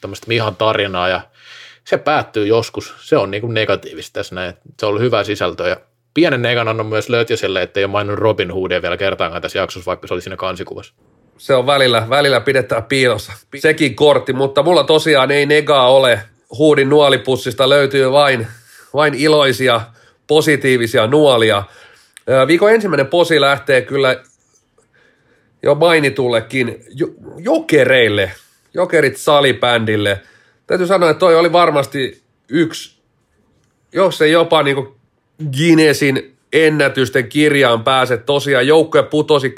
tämmöistä 0.00 0.28
Mihan 0.28 0.56
tarinaa, 0.56 1.08
ja 1.08 1.20
se 1.84 1.98
päättyy 1.98 2.46
joskus, 2.46 2.94
se 3.00 3.16
on 3.16 3.30
niinku 3.30 3.48
negatiivista 3.48 4.12
tässä 4.14 4.34
näin, 4.34 4.54
se 4.80 4.86
on 4.86 4.90
ollut 4.90 5.02
hyvää 5.02 5.24
sisältöä, 5.24 5.68
ja 5.68 5.76
pienen 6.14 6.42
negan 6.42 6.68
annan 6.68 6.86
myös 6.86 7.08
Lötjöselle, 7.08 7.62
ettei 7.62 7.84
ole 7.84 7.90
maininnut 7.90 8.18
Robin 8.18 8.50
Hoodia 8.50 8.82
vielä 8.82 8.96
kertaakaan 8.96 9.42
tässä 9.42 9.58
jaksossa, 9.58 9.88
vaikka 9.88 10.06
se 10.06 10.14
oli 10.14 10.22
siinä 10.22 10.36
kansikuvassa. 10.36 10.94
Se 11.38 11.54
on 11.54 11.66
välillä, 11.66 12.06
välillä 12.10 12.40
pidetään 12.40 12.84
piilossa. 12.84 13.32
Sekin 13.56 13.94
kortti, 13.94 14.32
mutta 14.32 14.62
mulla 14.62 14.84
tosiaan 14.84 15.30
ei 15.30 15.46
negaa 15.46 15.92
ole. 15.92 16.20
Huudin 16.58 16.88
nuolipussista 16.88 17.68
löytyy 17.68 18.12
vain, 18.12 18.46
vain 18.94 19.14
iloisia, 19.14 19.80
positiivisia 20.26 21.06
nuolia. 21.06 21.62
Viikon 22.46 22.72
ensimmäinen 22.72 23.06
posi 23.06 23.40
lähtee 23.40 23.82
kyllä 23.82 24.16
jo 25.62 25.74
mainitullekin 25.74 26.84
jo- 26.94 27.14
jokereille, 27.38 28.32
jokerit 28.74 29.16
salibändille. 29.16 30.20
Täytyy 30.66 30.86
sanoa, 30.86 31.10
että 31.10 31.18
toi 31.18 31.36
oli 31.36 31.52
varmasti 31.52 32.22
yksi, 32.48 32.98
jos 33.92 34.22
ei 34.22 34.32
jopa 34.32 34.62
niin 34.62 34.76
Guinnessin 35.56 36.37
ennätysten 36.52 37.28
kirjaan 37.28 37.84
pääse. 37.84 38.16
Tosiaan 38.16 38.66
joukkue 38.66 39.02
putosi 39.02 39.48
27.3. 39.48 39.54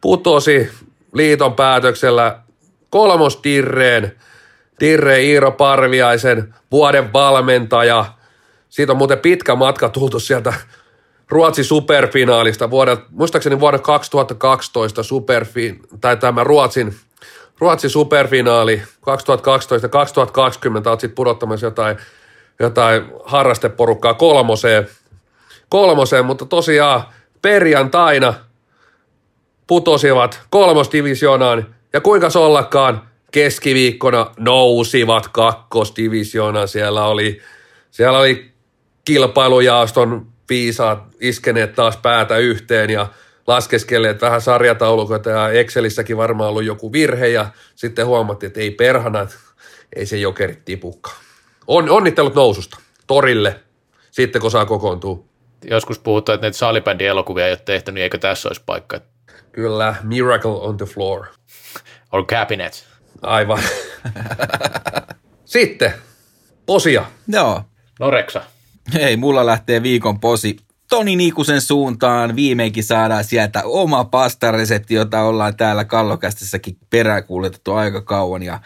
Putosi 0.00 0.70
liiton 1.14 1.54
päätöksellä 1.54 2.38
kolmostirreen. 2.90 4.16
Tirre 4.78 5.22
Iiro 5.22 5.52
Parviaisen 5.52 6.54
vuoden 6.70 7.12
valmentaja. 7.12 8.04
Siitä 8.68 8.92
on 8.92 8.98
muuten 8.98 9.18
pitkä 9.18 9.54
matka 9.54 9.88
tultu 9.88 10.20
sieltä 10.20 10.54
Ruotsin 11.28 11.64
superfinaalista 11.64 12.70
vuodelta, 12.70 13.02
muistaakseni 13.10 13.60
vuonna 13.60 13.78
2012 13.78 15.02
superfi, 15.02 15.80
tai 16.00 16.16
tämä 16.16 16.44
Ruotsin, 16.44 16.94
Ruotsin 17.58 17.90
superfinaali 17.90 18.82
2012-2020, 18.86 20.88
olet 20.88 21.00
sitten 21.00 21.14
pudottamassa 21.14 21.66
jotain, 21.66 21.96
jotain 22.60 23.02
harrasteporukkaa 23.24 24.14
kolmoseen, 24.14 24.88
kolmoseen, 25.68 26.24
mutta 26.24 26.46
tosiaan 26.46 27.02
perjantaina 27.42 28.34
putosivat 29.66 30.40
kolmosdivisioonaan 30.50 31.74
ja 31.92 32.00
kuinka 32.00 32.28
ollakaan 32.34 33.02
keskiviikkona 33.30 34.30
nousivat 34.38 35.28
kakkosdivisioonaan. 35.28 36.68
Siellä 36.68 37.04
oli, 37.04 37.40
siellä 37.90 38.18
oli 38.18 38.52
kilpailujaoston 39.04 40.26
viisaat 40.48 41.02
iskeneet 41.20 41.74
taas 41.74 41.96
päätä 41.96 42.36
yhteen 42.36 42.90
ja 42.90 43.06
laskeskelleet 43.46 44.22
vähän 44.22 44.40
sarjataulukoita 44.40 45.30
ja 45.30 45.50
Excelissäkin 45.50 46.16
varmaan 46.16 46.50
ollut 46.50 46.64
joku 46.64 46.92
virhe 46.92 47.28
ja 47.28 47.46
sitten 47.74 48.06
huomattiin, 48.06 48.48
että 48.48 48.60
ei 48.60 48.70
perhana, 48.70 49.26
ei 49.96 50.06
se 50.06 50.16
jokerit 50.16 50.64
tipukkaan. 50.64 51.25
On, 51.66 51.90
onnittelut 51.90 52.34
noususta 52.34 52.78
torille 53.06 53.60
sitten 54.10 54.42
kun 54.42 54.50
saa 54.50 54.66
kokoontua. 54.66 55.24
Joskus 55.70 55.98
puhutaan, 55.98 56.34
että 56.34 56.44
näitä 56.44 56.58
salibändin 56.58 57.06
elokuvia 57.06 57.46
ei 57.46 57.52
ole 57.52 57.60
tehty, 57.64 57.92
niin 57.92 58.02
eikö 58.02 58.18
tässä 58.18 58.48
olisi 58.48 58.62
paikka? 58.66 59.00
Kyllä, 59.52 59.94
Miracle 60.02 60.50
on 60.50 60.76
the 60.76 60.86
floor. 60.86 61.26
Or 62.12 62.24
cabinet. 62.24 62.86
Aivan. 63.22 63.62
Sitten, 65.44 65.92
posia. 66.66 67.04
Joo. 67.28 67.62
Noreksa. 68.00 68.42
Hei, 68.94 69.16
mulla 69.16 69.46
lähtee 69.46 69.82
viikon 69.82 70.20
posi 70.20 70.56
Toni 70.88 71.16
Niikusen 71.16 71.60
suuntaan. 71.60 72.36
Viimeinkin 72.36 72.84
saadaan 72.84 73.24
sieltä 73.24 73.62
oma 73.64 74.04
pastaresepti, 74.04 74.94
jota 74.94 75.22
ollaan 75.22 75.56
täällä 75.56 75.84
kallokästissäkin 75.84 76.76
peräänkuuletettu 76.90 77.72
aika 77.72 78.02
kauan. 78.02 78.42
Ja 78.42 78.60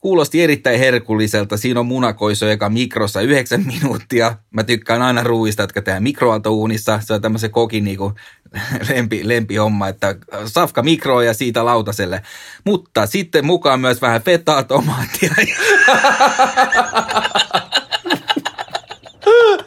kuulosti 0.00 0.42
erittäin 0.42 0.78
herkulliselta. 0.78 1.56
Siinä 1.56 1.80
on 1.80 1.86
munakoiso, 1.86 2.46
joka 2.46 2.68
mikrossa 2.68 3.20
yhdeksän 3.20 3.66
minuuttia. 3.66 4.36
Mä 4.50 4.64
tykkään 4.64 5.02
aina 5.02 5.22
ruuista, 5.22 5.62
jotka 5.62 5.82
tehdään 5.82 6.02
mikroaaltouunissa. 6.02 7.00
Se 7.04 7.14
on 7.14 7.22
tämmöisen 7.22 7.50
kokin 7.50 7.84
niinku 7.84 8.12
lempi, 8.94 9.28
lempihomma, 9.28 9.88
että 9.88 10.16
safka 10.46 10.82
mikroon 10.82 11.26
ja 11.26 11.34
siitä 11.34 11.64
lautaselle. 11.64 12.22
Mutta 12.64 13.06
sitten 13.06 13.46
mukaan 13.46 13.80
myös 13.80 14.02
vähän 14.02 14.22
fetaa, 14.22 14.64
tomaattia. 14.64 15.34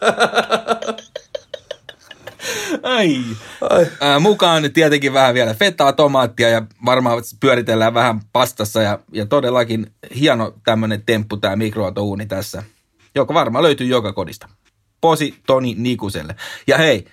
Ai 2.84 3.16
Ai. 3.62 3.88
Ai. 4.00 4.20
mukaan 4.20 4.72
tietenkin 4.74 5.14
vähän 5.14 5.34
vielä 5.34 5.54
fetaa, 5.54 5.94
tomaattia 5.94 6.50
ja 6.50 6.62
varmaan 6.86 7.24
pyöritellään 7.40 7.94
vähän 7.94 8.22
pastassa 8.34 8.82
ja, 8.82 9.00
ja 9.12 9.26
todellakin 9.26 9.92
hieno 10.16 10.54
tämmönen 10.66 11.04
temppu 11.06 11.38
tämä 11.38 11.56
mikroatouuni 11.56 12.26
tässä, 12.26 12.64
joka 13.16 13.34
varmaan 13.34 13.64
löytyy 13.64 13.88
joka 13.88 14.14
kodista. 14.14 14.50
Posi 15.02 15.36
Toni 15.48 15.76
Nikuselle. 15.78 16.36
Ja 16.68 16.78
hei, 16.78 17.06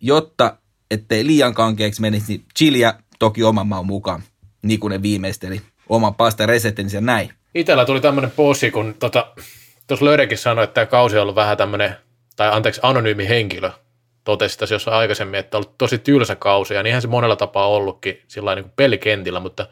jotta 0.00 0.56
ettei 0.90 1.26
liian 1.26 1.54
kankeeksi 1.54 2.00
menisi, 2.00 2.32
niin 2.32 2.44
chiliä 2.58 2.94
toki 3.18 3.42
oman 3.42 3.66
maun 3.66 3.86
mukaan. 3.86 4.22
Nikunen 4.62 5.02
viimeisteli 5.02 5.60
oman 5.88 6.14
pasta 6.14 6.46
reseptinsä 6.46 7.00
näin. 7.00 7.30
Itellä 7.54 7.84
tuli 7.84 8.00
tämmöinen 8.00 8.30
posi, 8.30 8.70
kun 8.70 8.94
tota, 8.98 9.26
tuossa 9.86 10.04
Lörekin 10.04 10.38
sanoi, 10.38 10.64
että 10.64 10.74
tämä 10.74 10.86
kausi 10.86 11.16
on 11.16 11.22
ollut 11.22 11.34
vähän 11.34 11.56
tämmöinen, 11.56 11.96
tai 12.36 12.52
anteeksi, 12.52 12.80
anonyymi 12.84 13.28
henkilö 13.28 13.70
totesi 14.24 14.58
tässä 14.58 14.74
jossain 14.74 14.96
aikaisemmin, 14.96 15.40
että 15.40 15.56
on 15.56 15.64
ollut 15.64 15.78
tosi 15.78 15.98
tylsä 15.98 16.36
kausi, 16.36 16.74
ja 16.74 16.82
niinhän 16.82 17.02
se 17.02 17.08
monella 17.08 17.36
tapaa 17.36 17.68
ollutkin 17.68 18.22
sillä 18.28 18.54
niin 18.54 18.64
kuin 18.64 18.72
pelikentillä, 18.76 19.40
mutta 19.40 19.66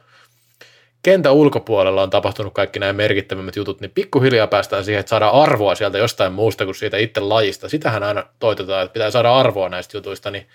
kentän 1.03 1.33
ulkopuolella 1.33 2.03
on 2.03 2.11
tapahtunut 2.11 2.55
kaikki 2.55 2.79
nämä 2.79 2.93
merkittävimmät 2.93 3.57
jutut, 3.57 3.81
niin 3.81 3.91
pikkuhiljaa 3.91 4.47
päästään 4.47 4.85
siihen, 4.85 5.01
että 5.01 5.11
saadaan 5.11 5.43
arvoa 5.43 5.75
sieltä 5.75 5.99
jostain 5.99 6.33
muusta 6.33 6.65
kuin 6.65 6.75
siitä 6.75 6.97
itse 6.97 7.21
lajista. 7.21 7.69
Sitähän 7.69 8.03
aina 8.03 8.25
toitotaan, 8.39 8.85
että 8.85 8.93
pitää 8.93 9.11
saada 9.11 9.35
arvoa 9.35 9.69
näistä 9.69 9.97
jutuista, 9.97 10.31
niin 10.31 10.49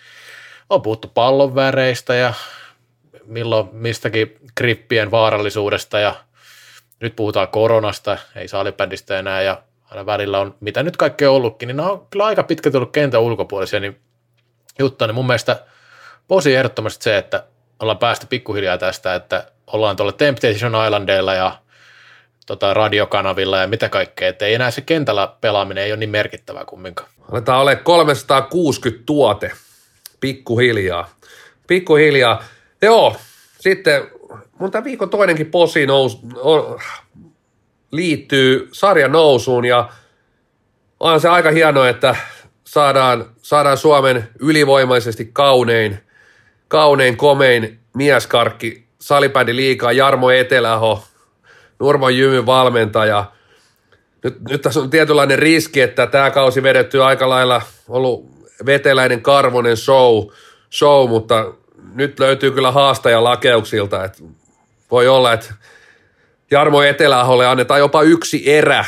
on 0.69 0.81
puhuttu 0.81 1.11
pallon 1.13 1.55
väreistä 1.55 2.15
ja 2.15 2.33
milloin 3.25 3.69
mistäkin 3.71 4.37
krippien 4.55 5.11
vaarallisuudesta 5.11 5.99
ja 5.99 6.15
nyt 6.99 7.15
puhutaan 7.15 7.47
koronasta, 7.47 8.17
ei 8.35 8.47
saalibändistä 8.47 9.19
enää 9.19 9.41
ja 9.41 9.61
aina 9.91 10.05
välillä 10.05 10.39
on, 10.39 10.55
mitä 10.59 10.83
nyt 10.83 10.97
kaikkea 10.97 11.31
ollutkin, 11.31 11.67
niin 11.67 11.77
ne 11.77 11.83
on 11.83 12.07
kyllä 12.09 12.25
aika 12.25 12.43
pitkä 12.43 12.71
tullut 12.71 12.91
kentän 12.91 13.21
ulkopuolisia, 13.21 13.79
niin 13.79 13.99
juttu, 14.79 15.05
niin 15.05 15.15
mun 15.15 15.27
mielestä 15.27 15.63
posi 16.27 16.55
ehdottomasti 16.55 17.03
se, 17.03 17.17
että 17.17 17.43
ollaan 17.79 17.97
päästy 17.97 18.27
pikkuhiljaa 18.29 18.77
tästä, 18.77 19.15
että 19.15 19.51
ollaan 19.67 19.95
tuolla 19.95 20.11
Temptation 20.11 20.85
Islandilla 20.85 21.33
ja 21.33 21.59
tota, 22.45 22.73
radiokanavilla 22.73 23.57
ja 23.57 23.67
mitä 23.67 23.89
kaikkea, 23.89 24.29
että 24.29 24.45
ei 24.45 24.53
enää 24.53 24.71
se 24.71 24.81
kentällä 24.81 25.33
pelaaminen 25.41 25.83
ei 25.83 25.91
ole 25.91 25.99
niin 25.99 26.09
merkittävää 26.09 26.65
kumminkaan. 26.65 27.09
Aletaan 27.31 27.61
ole 27.61 27.75
360 27.75 29.03
tuote, 29.05 29.51
pikkuhiljaa. 30.19 31.09
Pikkuhiljaa. 31.67 32.43
Joo, 32.81 33.15
sitten 33.59 34.11
mun 34.59 34.71
tämä 34.71 34.83
viikon 34.83 35.09
toinenkin 35.09 35.51
posi 35.51 35.85
nous, 35.85 36.19
liittyy 37.91 38.69
sarjan 38.71 39.11
nousuun 39.11 39.65
ja 39.65 39.89
on 40.99 41.21
se 41.21 41.29
aika 41.29 41.51
hieno, 41.51 41.85
että 41.85 42.15
saadaan, 42.63 43.25
saadaan 43.41 43.77
Suomen 43.77 44.29
ylivoimaisesti 44.39 45.29
kaunein, 45.33 45.99
kaunein, 46.67 47.17
komein 47.17 47.79
mieskarkki 47.95 48.87
salibändi 48.99 49.55
liikaa 49.55 49.91
Jarmo 49.91 50.29
Eteläho, 50.29 51.03
Nurmo 51.79 52.09
Jymyn 52.09 52.45
valmentaja. 52.45 53.25
Nyt, 54.23 54.41
nyt 54.49 54.61
tässä 54.61 54.79
on 54.79 54.89
tietynlainen 54.89 55.39
riski, 55.39 55.81
että 55.81 56.07
tämä 56.07 56.31
kausi 56.31 56.63
vedetty 56.63 57.03
aika 57.03 57.29
lailla 57.29 57.61
ollut 57.87 58.25
veteläinen 58.65 59.21
karvonen 59.21 59.77
show, 59.77 60.27
show 60.71 61.09
mutta 61.09 61.53
nyt 61.93 62.19
löytyy 62.19 62.51
kyllä 62.51 62.71
haastaja 62.71 63.23
lakeuksilta, 63.23 64.03
että 64.03 64.23
voi 64.91 65.07
olla, 65.07 65.33
että 65.33 65.53
Jarmo 66.51 66.81
Eteläholle 66.81 67.47
annetaan 67.47 67.79
jopa 67.79 68.01
yksi 68.01 68.51
erä 68.51 68.85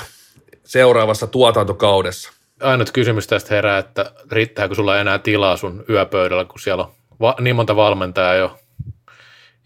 seuraavassa 0.63 1.27
tuotantokaudessa. 1.27 2.31
Ainut 2.61 2.91
kysymys 2.91 3.27
tästä 3.27 3.55
herää, 3.55 3.77
että 3.77 4.11
riittääkö 4.31 4.75
sulla 4.75 4.99
enää 4.99 5.19
tilaa 5.19 5.57
sun 5.57 5.83
yöpöydällä, 5.89 6.45
kun 6.45 6.59
siellä 6.59 6.83
on 6.83 6.91
va- 7.21 7.35
niin 7.39 7.55
monta 7.55 7.75
valmentajaa 7.75 8.35
jo. 8.35 8.59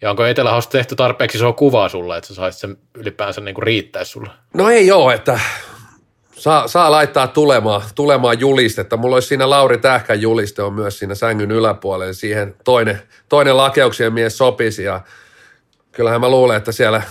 Ja 0.01 0.09
onko 0.09 0.25
Etelähossa 0.25 0.69
tehty 0.69 0.95
tarpeeksi 0.95 1.37
isoa 1.37 1.53
kuvaa 1.53 1.89
sulle, 1.89 2.17
että 2.17 2.27
sä 2.27 2.33
saisit 2.33 2.61
sen 2.61 2.77
ylipäänsä 2.95 3.41
niin 3.41 3.55
kuin 3.55 3.63
riittäisi 3.63 4.11
sulle? 4.11 4.29
No 4.53 4.69
ei 4.69 4.91
ole, 4.91 5.13
että 5.13 5.39
saa, 6.31 6.67
saa 6.67 6.91
laittaa 6.91 7.27
tulemaan, 7.27 7.81
tulemaan 7.95 8.39
julistetta. 8.39 8.97
Mulla 8.97 9.15
olisi 9.15 9.27
siinä 9.27 9.49
Lauri 9.49 9.77
Tähkän 9.77 10.21
juliste 10.21 10.61
on 10.61 10.73
myös 10.73 10.99
siinä 10.99 11.15
sängyn 11.15 11.51
yläpuolella. 11.51 12.13
Siihen 12.13 12.55
toinen, 12.63 13.01
toinen 13.29 13.57
lakeuksien 13.57 14.13
mies 14.13 14.37
sopisi 14.37 14.83
ja 14.83 15.01
kyllähän 15.91 16.21
mä 16.21 16.29
luulen, 16.29 16.57
että 16.57 16.71
siellä 16.71 17.01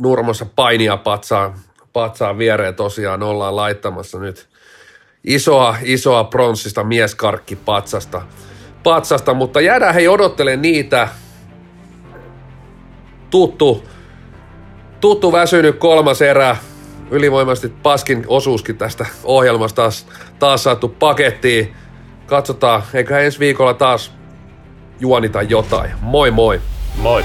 Nurmossa 0.00 0.46
painia 0.56 0.96
patsaan, 0.96 1.54
patsaan 1.92 2.38
viereen 2.38 2.74
tosiaan 2.74 3.22
ollaan 3.22 3.56
laittamassa 3.56 4.18
nyt 4.18 4.48
isoa, 5.24 5.76
isoa 5.82 6.24
pronssista 6.24 6.84
mieskarkkipatsasta, 6.84 8.22
patsasta, 8.82 9.34
mutta 9.34 9.60
jäädään 9.60 9.94
hei 9.94 10.08
odottele 10.08 10.56
niitä. 10.56 11.08
Tuttu, 13.30 13.84
tuttu 15.00 15.32
väsynyt 15.32 15.76
kolmas 15.76 16.22
erä, 16.22 16.56
ylivoimaisesti 17.10 17.68
paskin 17.82 18.24
osuuskin 18.28 18.78
tästä 18.78 19.06
ohjelmasta 19.24 19.82
taas, 19.82 20.06
taas 20.38 20.62
saatu 20.62 20.88
pakettiin. 20.88 21.74
Katsotaan, 22.26 22.82
eikä 22.94 23.18
ensi 23.18 23.38
viikolla 23.38 23.74
taas 23.74 24.12
juonita 25.00 25.42
jotain. 25.42 25.90
Moi 26.00 26.30
moi! 26.30 26.60
Moi! 26.96 27.24